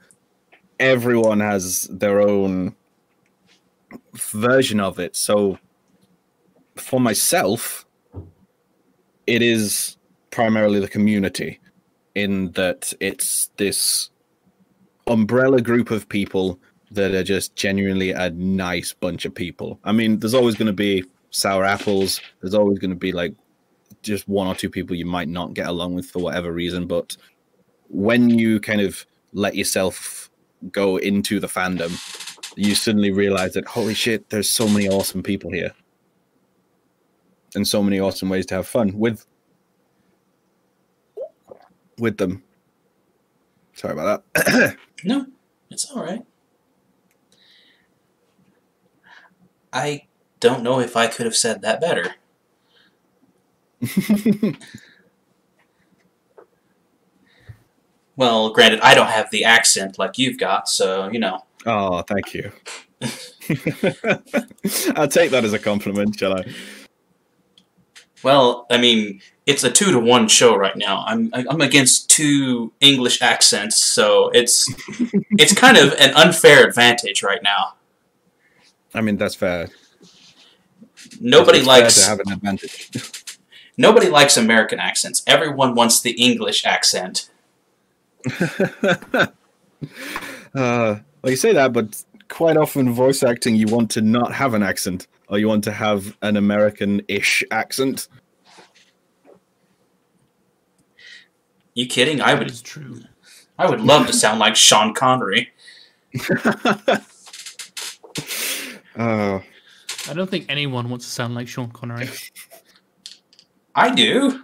everyone 0.79 1.39
has 1.39 1.83
their 1.91 2.21
own 2.21 2.75
version 4.13 4.79
of 4.79 4.97
it. 4.97 5.15
So 5.15 5.59
for 6.75 6.99
myself 6.99 7.85
it 9.27 9.41
is 9.41 9.97
primarily 10.29 10.79
the 10.79 10.87
community 10.87 11.59
in 12.15 12.51
that 12.51 12.93
it's 12.99 13.49
this 13.57 14.09
umbrella 15.07 15.61
group 15.61 15.91
of 15.91 16.07
people 16.09 16.59
that 16.91 17.13
are 17.13 17.23
just 17.23 17.55
genuinely 17.55 18.11
a 18.11 18.29
nice 18.31 18.93
bunch 18.93 19.25
of 19.25 19.33
people. 19.33 19.79
I 19.83 19.91
mean, 19.91 20.19
there's 20.19 20.33
always 20.33 20.55
going 20.55 20.67
to 20.67 20.73
be 20.73 21.05
sour 21.29 21.63
apples. 21.63 22.19
There's 22.41 22.53
always 22.53 22.79
going 22.79 22.91
to 22.91 22.97
be 22.97 23.11
like 23.11 23.33
just 24.03 24.27
one 24.27 24.47
or 24.47 24.55
two 24.55 24.69
people 24.69 24.95
you 24.95 25.05
might 25.05 25.29
not 25.29 25.53
get 25.53 25.67
along 25.67 25.95
with 25.95 26.09
for 26.09 26.19
whatever 26.19 26.51
reason. 26.51 26.87
But 26.87 27.15
when 27.89 28.29
you 28.29 28.59
kind 28.59 28.81
of 28.81 29.05
let 29.33 29.55
yourself 29.55 30.29
go 30.71 30.97
into 30.97 31.39
the 31.39 31.47
fandom, 31.47 31.91
you 32.57 32.75
suddenly 32.75 33.11
realize 33.11 33.53
that 33.53 33.65
holy 33.65 33.93
shit, 33.93 34.29
there's 34.29 34.49
so 34.49 34.67
many 34.67 34.89
awesome 34.89 35.23
people 35.23 35.51
here, 35.51 35.71
and 37.55 37.67
so 37.67 37.83
many 37.83 37.99
awesome 37.99 38.29
ways 38.29 38.45
to 38.47 38.55
have 38.55 38.67
fun 38.67 38.97
with 38.97 39.25
with 41.97 42.17
them. 42.17 42.43
Sorry 43.73 43.93
about 43.93 44.23
that. 44.33 44.77
No, 45.03 45.25
it's 45.71 45.89
all 45.89 46.03
right. 46.03 46.23
I 49.73 50.05
don't 50.39 50.61
know 50.61 50.79
if 50.79 50.95
I 50.95 51.07
could 51.07 51.25
have 51.25 51.35
said 51.35 51.63
that 51.63 51.81
better. 51.81 52.13
Well, 58.21 58.51
granted, 58.51 58.81
I 58.81 58.93
don't 58.93 59.07
have 59.07 59.31
the 59.31 59.45
accent 59.45 59.97
like 59.97 60.19
you've 60.19 60.37
got, 60.37 60.69
so 60.69 61.09
you 61.11 61.17
know. 61.17 61.43
oh, 61.65 62.03
thank 62.03 62.35
you. 62.35 62.51
I'll 64.95 65.07
take 65.07 65.31
that 65.31 65.41
as 65.43 65.53
a 65.53 65.59
compliment, 65.59 66.19
shall 66.19 66.37
I? 66.37 66.45
Well, 68.23 68.67
I 68.69 68.77
mean, 68.77 69.21
it's 69.45 69.63
a 69.63 69.71
two 69.71 69.91
to 69.91 69.99
one 69.99 70.27
show 70.27 70.55
right 70.55 70.77
now. 70.77 71.03
I'm 71.05 71.31
I'm 71.33 71.61
against 71.61 72.09
two 72.09 72.71
English 72.79 73.21
accents, 73.21 73.83
so 73.83 74.29
it's 74.29 74.71
it's 75.31 75.53
kind 75.53 75.77
of 75.77 75.93
an 75.93 76.13
unfair 76.15 76.67
advantage 76.67 77.23
right 77.23 77.41
now. 77.43 77.73
I 78.93 79.01
mean, 79.01 79.17
that's 79.17 79.35
fair. 79.35 79.69
Nobody 81.19 81.59
It's 81.59 81.67
fair 81.67 81.81
likes 81.81 82.03
to 82.03 82.09
have 82.09 82.19
an 82.19 82.31
advantage. 82.31 83.39
nobody 83.77 84.09
likes 84.09 84.37
American 84.37 84.79
accents. 84.79 85.23
Everyone 85.25 85.75
wants 85.75 86.01
the 86.01 86.11
English 86.11 86.65
accent. 86.65 87.29
uh, 88.39 89.29
well, 90.53 90.99
you 91.25 91.35
say 91.35 91.53
that, 91.53 91.73
but 91.73 92.03
quite 92.29 92.57
often 92.57 92.93
voice 92.93 93.23
acting, 93.23 93.55
you 93.55 93.67
want 93.67 93.89
to 93.91 94.01
not 94.01 94.33
have 94.33 94.53
an 94.53 94.63
accent, 94.63 95.07
or 95.31 95.39
you 95.39 95.47
want 95.47 95.63
to 95.63 95.71
have 95.71 96.17
an 96.21 96.35
American-ish 96.35 97.43
accent. 97.49 98.09
You 101.73 101.87
kidding? 101.87 102.21
I 102.21 102.33
would 102.33 102.51
is 102.51 102.61
true. 102.61 102.99
I 103.57 103.67
would 103.69 103.79
love 103.79 104.07
to 104.07 104.13
sound 104.13 104.39
like 104.39 104.55
Sean 104.55 104.93
Connery. 104.93 105.49
Uh, 108.93 109.39
I 110.09 110.13
don't 110.13 110.29
think 110.29 110.47
anyone 110.49 110.89
wants 110.89 111.05
to 111.05 111.11
sound 111.11 111.33
like 111.33 111.47
Sean 111.47 111.71
Connery. 111.71 112.09
I 113.73 113.95
do. 113.95 114.43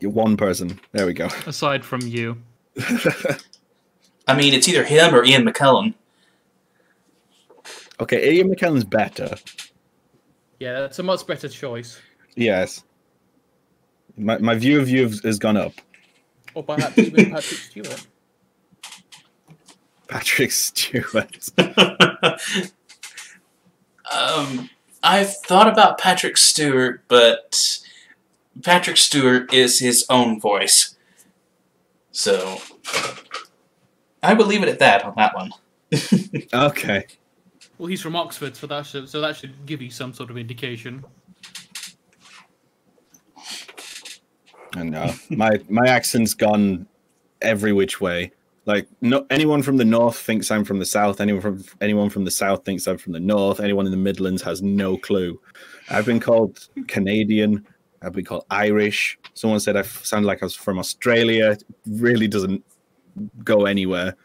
one 0.00 0.38
person. 0.38 0.80
There 0.92 1.06
we 1.06 1.12
go. 1.12 1.26
Aside 1.46 1.84
from 1.84 2.00
you. 2.00 2.38
I 4.26 4.34
mean, 4.34 4.54
it's 4.54 4.66
either 4.66 4.82
him 4.82 5.14
or 5.14 5.24
Ian 5.24 5.44
McKellen. 5.44 5.92
Okay, 8.00 8.32
Ian 8.34 8.48
McKellen's 8.54 8.84
better. 8.84 9.36
Yeah, 10.58 10.80
that's 10.80 10.98
a 10.98 11.02
much 11.02 11.26
better 11.26 11.48
choice. 11.48 12.00
Yes. 12.34 12.84
My 14.16 14.38
my 14.38 14.54
view 14.54 14.80
of 14.80 14.88
you 14.88 15.02
has- 15.02 15.20
has 15.24 15.38
gone 15.38 15.56
up. 15.56 15.72
Or 16.54 16.62
perhaps 16.62 16.96
even 16.98 17.26
Patrick 17.30 17.60
Stewart. 17.60 18.06
Patrick 20.08 20.52
Stewart. 20.52 21.48
um, 24.12 24.70
I've 25.02 25.36
thought 25.38 25.68
about 25.68 25.98
Patrick 25.98 26.36
Stewart, 26.36 27.02
but 27.08 27.78
Patrick 28.62 28.96
Stewart 28.96 29.52
is 29.52 29.78
his 29.80 30.06
own 30.08 30.40
voice. 30.40 30.96
So 32.12 32.58
I 34.22 34.32
will 34.34 34.46
leave 34.46 34.62
it 34.62 34.68
at 34.70 34.78
that 34.78 35.04
on 35.04 35.14
that 35.16 35.34
one. 35.34 35.50
Okay. 36.52 37.06
Well, 37.78 37.88
he's 37.88 38.00
from 38.00 38.16
Oxford, 38.16 38.56
so 38.56 38.66
that 38.68 38.86
should 38.86 39.08
so 39.08 39.20
that 39.20 39.36
should 39.36 39.66
give 39.66 39.82
you 39.82 39.90
some 39.90 40.12
sort 40.12 40.30
of 40.30 40.38
indication. 40.38 41.04
And 44.74 44.94
uh, 44.94 45.12
my 45.30 45.60
my 45.68 45.86
accent's 45.86 46.34
gone 46.34 46.86
every 47.42 47.72
which 47.72 48.00
way. 48.00 48.32
Like 48.64 48.88
no 49.00 49.26
anyone 49.30 49.62
from 49.62 49.76
the 49.76 49.84
north 49.84 50.18
thinks 50.18 50.50
I'm 50.50 50.64
from 50.64 50.78
the 50.78 50.86
south. 50.86 51.20
Anyone 51.20 51.42
from 51.42 51.64
anyone 51.80 52.10
from 52.10 52.24
the 52.24 52.30
south 52.30 52.64
thinks 52.64 52.86
I'm 52.86 52.98
from 52.98 53.12
the 53.12 53.20
north. 53.20 53.60
Anyone 53.60 53.86
in 53.86 53.92
the 53.92 53.98
Midlands 53.98 54.42
has 54.42 54.62
no 54.62 54.96
clue. 54.96 55.40
I've 55.88 56.06
been 56.06 56.20
called 56.20 56.68
Canadian. 56.88 57.66
I've 58.02 58.12
been 58.12 58.24
called 58.24 58.44
Irish. 58.50 59.18
Someone 59.34 59.60
said 59.60 59.76
I 59.76 59.82
sound 59.82 60.26
like 60.26 60.42
I 60.42 60.46
was 60.46 60.56
from 60.56 60.78
Australia. 60.78 61.50
It 61.50 61.64
really 61.86 62.26
doesn't 62.26 62.64
go 63.44 63.66
anywhere. 63.66 64.16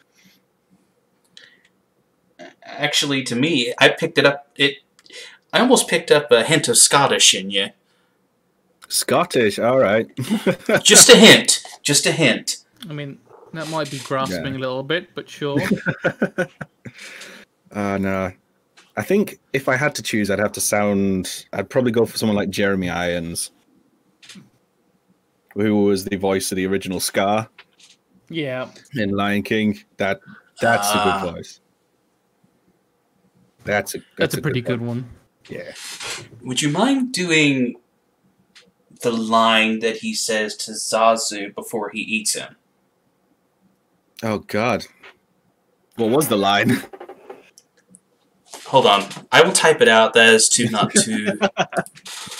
Actually, 2.78 3.24
to 3.24 3.36
me, 3.36 3.74
I 3.80 3.89
picked 3.89 4.17
it 4.17 4.26
up. 4.26 4.47
It, 4.55 4.78
I 5.53 5.59
almost 5.59 5.88
picked 5.88 6.11
up 6.11 6.32
a 6.32 6.43
hint 6.43 6.67
of 6.67 6.78
Scottish 6.78 7.34
in 7.36 7.49
you. 7.51 7.69
Scottish, 8.88 9.57
all 9.59 9.80
right. 9.80 10.07
Just 10.84 11.09
a 11.09 11.15
hint. 11.15 11.63
Just 11.82 12.05
a 12.05 12.11
hint. 12.11 12.57
I 12.89 12.93
mean, 12.93 13.19
that 13.53 13.69
might 13.69 13.89
be 13.91 13.99
grasping 13.99 14.53
Yeah. 14.53 14.59
a 14.59 14.59
little 14.59 14.84
bit, 14.84 15.09
but 15.15 15.30
sure. 15.30 15.59
Uh, 17.72 17.97
no. 17.99 18.32
I 18.97 19.03
think 19.03 19.39
if 19.53 19.69
I 19.69 19.78
had 19.78 19.95
to 19.95 20.03
choose, 20.03 20.30
I'd 20.30 20.39
have 20.39 20.51
to 20.53 20.61
sound. 20.61 21.45
I'd 21.53 21.69
probably 21.69 21.91
go 21.93 22.05
for 22.05 22.17
someone 22.17 22.36
like 22.36 22.49
Jeremy 22.49 22.89
Irons, 22.89 23.51
who 25.53 25.84
was 25.86 26.03
the 26.05 26.17
voice 26.17 26.51
of 26.51 26.57
the 26.57 26.65
original 26.67 26.99
Scar 26.99 27.47
yeah. 28.30 28.69
in 28.95 29.11
Lion 29.11 29.43
King. 29.43 29.80
That 29.97 30.19
that's 30.59 30.89
a 30.89 30.97
Ah. 30.97 31.22
good 31.24 31.36
voice. 31.36 31.59
That's 33.64 33.95
a 33.95 33.99
That's, 34.18 34.36
a, 34.36 34.41
pretty 34.41 34.62
good 34.62 34.82
one. 34.82 35.09
Yeah. 35.49 35.74
Would 36.41 36.62
you 36.62 36.70
mind 36.70 37.14
doing 37.14 37.76
the 39.01 39.12
line 39.12 39.80
that 39.80 39.97
he 39.97 40.14
says 40.14 40.55
to 40.57 40.72
Zazu 40.72 41.53
before 41.53 41.89
he 41.89 41.99
eats 41.99 42.36
him? 42.36 42.55
Oh 44.24 44.39
God. 44.39 44.86
What 45.95 46.09
was 46.09 46.28
the 46.28 46.38
line? 46.38 46.82
Hold 48.66 48.86
on. 48.86 49.03
I 49.32 49.43
will 49.43 49.51
type 49.51 49.82
it 49.82 49.88
out. 49.88 50.14
That 50.14 50.34
is 50.34 50.47
to 50.49 50.70
not 50.70 50.91
to. 50.91 51.51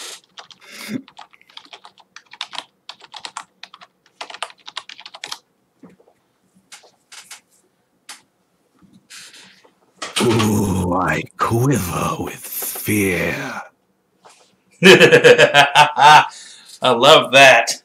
Ooh, 10.22 10.91
I 11.02 11.24
quiver 11.38 12.16
with 12.20 12.36
fear. 12.36 13.62
I 14.84 16.26
love 16.84 17.32
that. 17.32 17.82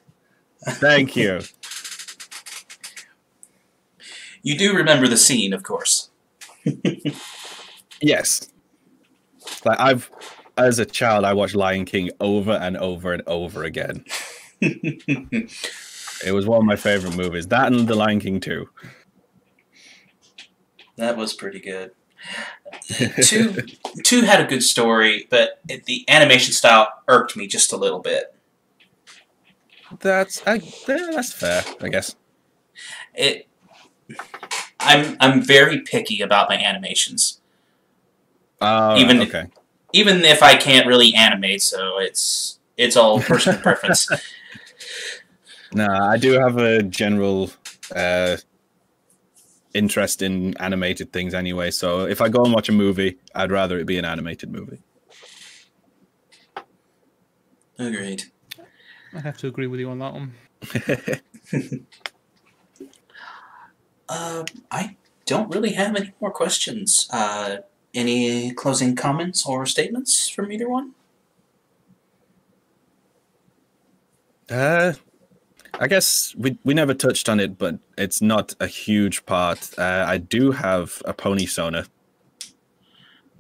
Thank 0.63 1.17
you. 1.17 1.41
You 4.43 4.59
do 4.59 4.77
remember 4.77 5.09
the 5.09 5.17
scene, 5.17 5.53
of 5.55 5.63
course. 5.63 6.11
Yes. 8.03 8.49
Like 9.65 9.81
I've 9.81 10.11
as 10.59 10.79
a 10.79 10.85
child 10.85 11.25
I 11.25 11.33
watched 11.33 11.55
Lion 11.55 11.87
King 11.87 12.11
over 12.21 12.53
and 12.53 12.77
over 12.77 13.15
and 13.15 13.23
over 13.27 13.65
again. 13.65 14.05
It 16.25 16.33
was 16.33 16.47
one 16.47 16.61
of 16.61 16.65
my 16.65 16.77
favorite 16.77 17.15
movies. 17.15 17.49
That 17.49 17.71
and 17.71 17.87
The 17.87 17.95
Lion 17.95 18.21
King 18.21 18.41
2. 18.41 18.67
That 20.97 21.17
was 21.17 21.35
pretty 21.35 21.61
good. 21.61 21.91
Two, 23.23 23.63
two 24.05 24.23
had 24.23 24.41
a 24.41 24.45
good 24.45 24.63
story, 24.63 25.27
but 25.31 25.61
it, 25.69 25.85
the 25.85 26.05
animation 26.09 26.53
style 26.53 26.89
irked 27.09 27.37
me 27.37 27.47
just 27.47 27.73
a 27.73 27.77
little 27.77 28.01
bit. 28.01 28.35
That's 30.01 30.43
I, 30.47 30.59
that's 30.87 31.33
fair, 31.33 31.63
I 31.81 31.89
guess. 31.89 32.17
It, 33.15 33.47
I'm 34.81 35.17
I'm 35.21 35.43
very 35.43 35.81
picky 35.81 36.21
about 36.21 36.49
my 36.49 36.57
animations, 36.57 37.41
Uh, 38.61 38.97
Even- 38.99 39.23
okay. 39.23 39.47
even 39.93 40.25
if 40.25 40.43
I 40.43 40.57
can't 40.57 40.87
really 40.87 41.15
animate. 41.15 41.63
So 41.63 41.99
it's 41.99 42.59
it's 42.77 42.97
all 42.97 43.21
personal 43.21 43.61
preference. 43.61 44.09
Nah, 45.73 46.11
I 46.11 46.17
do 46.17 46.33
have 46.33 46.57
a 46.59 46.83
general 46.83 47.51
uh, 47.95 48.37
interest 49.77 50.23
in 50.23 50.57
animated 50.57 51.13
things 51.13 51.35
anyway. 51.35 51.71
So 51.71 52.07
if 52.07 52.21
I 52.21 52.29
go 52.29 52.45
and 52.45 52.53
watch 52.53 52.69
a 52.69 52.73
movie, 52.73 53.19
I'd 53.35 53.53
rather 53.53 53.79
it 53.79 53.87
be 53.87 53.99
an 53.99 54.05
animated 54.05 54.51
movie. 54.51 54.81
Agreed. 57.79 58.25
I 59.15 59.21
have 59.21 59.37
to 59.39 59.47
agree 59.47 59.67
with 59.67 59.81
you 59.81 59.91
on 59.91 59.99
that 59.99 60.13
one. 60.13 60.35
Uh, 64.09 64.45
I 64.71 64.97
don't 65.27 65.55
really 65.55 65.73
have 65.73 65.95
any 65.95 66.13
more 66.21 66.31
questions. 66.31 67.09
Uh, 67.13 67.59
any 67.95 68.53
closing 68.53 68.95
comments 68.95 69.47
or 69.47 69.67
statements 69.67 70.29
from 70.29 70.53
either 70.53 70.69
one? 70.69 70.93
Uh, 74.49 74.93
I 75.79 75.89
guess 75.89 76.35
we 76.37 76.59
we 76.65 76.75
never 76.75 76.95
touched 76.95 77.29
on 77.29 77.41
it, 77.41 77.59
but 77.59 77.79
it's 77.99 78.23
not 78.23 78.55
a 78.61 78.67
huge 78.67 79.27
part. 79.27 79.79
Uh, 79.79 80.05
I 80.07 80.19
do 80.19 80.53
have 80.53 81.03
a 81.05 81.13
pony 81.13 81.47
sona 81.47 81.87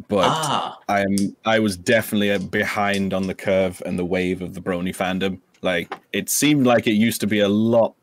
but 0.08 0.28
ah, 0.28 0.78
I'm 0.88 1.36
I 1.44 1.58
was 1.58 1.76
definitely 1.76 2.30
uh, 2.30 2.38
behind 2.38 3.14
on 3.14 3.26
the 3.26 3.34
curve 3.34 3.82
and 3.86 3.98
the 3.98 4.04
wave 4.04 4.42
of 4.42 4.54
the 4.54 4.60
Brony 4.60 4.94
fandom. 4.94 5.40
Like 5.62 5.92
it 6.12 6.28
seemed 6.28 6.66
like 6.66 6.86
it 6.86 6.92
used 6.92 7.20
to 7.22 7.26
be 7.26 7.40
a 7.40 7.48
lot 7.48 7.94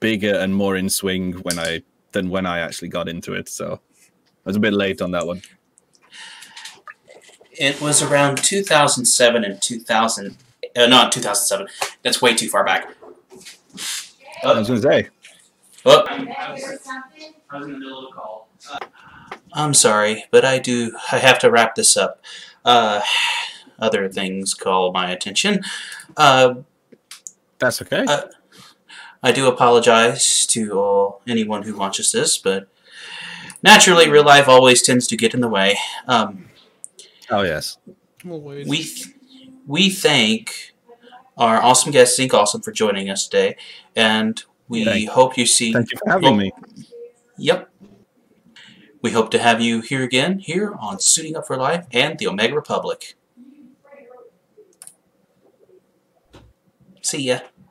bigger 0.00 0.34
and 0.34 0.54
more 0.54 0.76
in 0.76 0.88
swing 0.88 1.34
when 1.42 1.58
I 1.58 1.82
than 2.12 2.30
when 2.30 2.46
I 2.46 2.60
actually 2.60 2.88
got 2.88 3.08
into 3.08 3.34
it. 3.34 3.48
So 3.48 3.80
I 4.00 4.08
was 4.44 4.56
a 4.56 4.60
bit 4.60 4.72
late 4.72 5.02
on 5.02 5.10
that 5.12 5.26
one. 5.26 5.42
it 7.52 7.80
was 7.80 8.02
around 8.02 8.38
2007 8.38 9.44
and 9.44 9.60
2000. 9.60 10.36
Uh, 10.74 10.86
not 10.86 11.12
2007. 11.12 11.66
That's 12.02 12.22
way 12.22 12.34
too 12.34 12.48
far 12.48 12.64
back. 12.64 12.94
I 14.44 14.58
was 14.58 14.68
gonna 14.68 14.80
say 14.80 15.08
Oh, 15.84 16.04
I 16.08 16.52
was 16.52 16.62
in 17.54 17.72
the 17.72 17.78
middle 17.78 18.06
of 18.06 18.12
a 18.12 18.14
call. 18.14 18.48
I'm 19.52 19.74
sorry, 19.74 20.24
but 20.30 20.44
I 20.44 20.58
do. 20.58 20.96
I 21.10 21.18
have 21.18 21.38
to 21.40 21.50
wrap 21.50 21.74
this 21.74 21.96
up. 21.96 22.22
Uh, 22.64 23.02
other 23.78 24.08
things 24.08 24.54
call 24.54 24.92
my 24.92 25.10
attention. 25.10 25.60
Uh, 26.16 26.54
that's 27.58 27.82
okay. 27.82 28.04
Uh, 28.06 28.22
I 29.22 29.32
do 29.32 29.46
apologize 29.46 30.46
to 30.46 30.72
all 30.72 31.22
anyone 31.26 31.62
who 31.62 31.76
watches 31.76 32.12
this, 32.12 32.38
but 32.38 32.68
naturally, 33.62 34.08
real 34.08 34.24
life 34.24 34.48
always 34.48 34.82
tends 34.82 35.06
to 35.08 35.16
get 35.16 35.34
in 35.34 35.40
the 35.40 35.48
way. 35.48 35.76
Um, 36.06 36.46
oh 37.30 37.42
yes. 37.42 37.78
Always. 38.28 38.68
we 38.68 38.84
th- 38.84 39.08
we 39.66 39.90
thank 39.90 40.71
our 41.36 41.62
awesome 41.62 41.92
guest 41.92 42.16
Zinc 42.16 42.34
Awesome 42.34 42.60
for 42.60 42.72
joining 42.72 43.10
us 43.10 43.26
today, 43.26 43.56
and 43.96 44.42
we 44.68 44.84
Thank- 44.84 45.10
hope 45.10 45.36
you 45.36 45.46
see. 45.46 45.72
Thank 45.72 45.90
you 45.92 45.98
for 45.98 46.10
having 46.10 46.36
me. 46.36 46.52
Yep. 47.38 47.68
We 49.00 49.10
hope 49.10 49.30
to 49.32 49.38
have 49.38 49.60
you 49.60 49.80
here 49.80 50.02
again, 50.04 50.38
here 50.38 50.74
on 50.78 51.00
Suiting 51.00 51.36
Up 51.36 51.46
for 51.46 51.56
Life 51.56 51.86
and 51.92 52.18
the 52.18 52.28
Omega 52.28 52.54
Republic. 52.54 53.14
See 57.00 57.22
ya. 57.22 57.40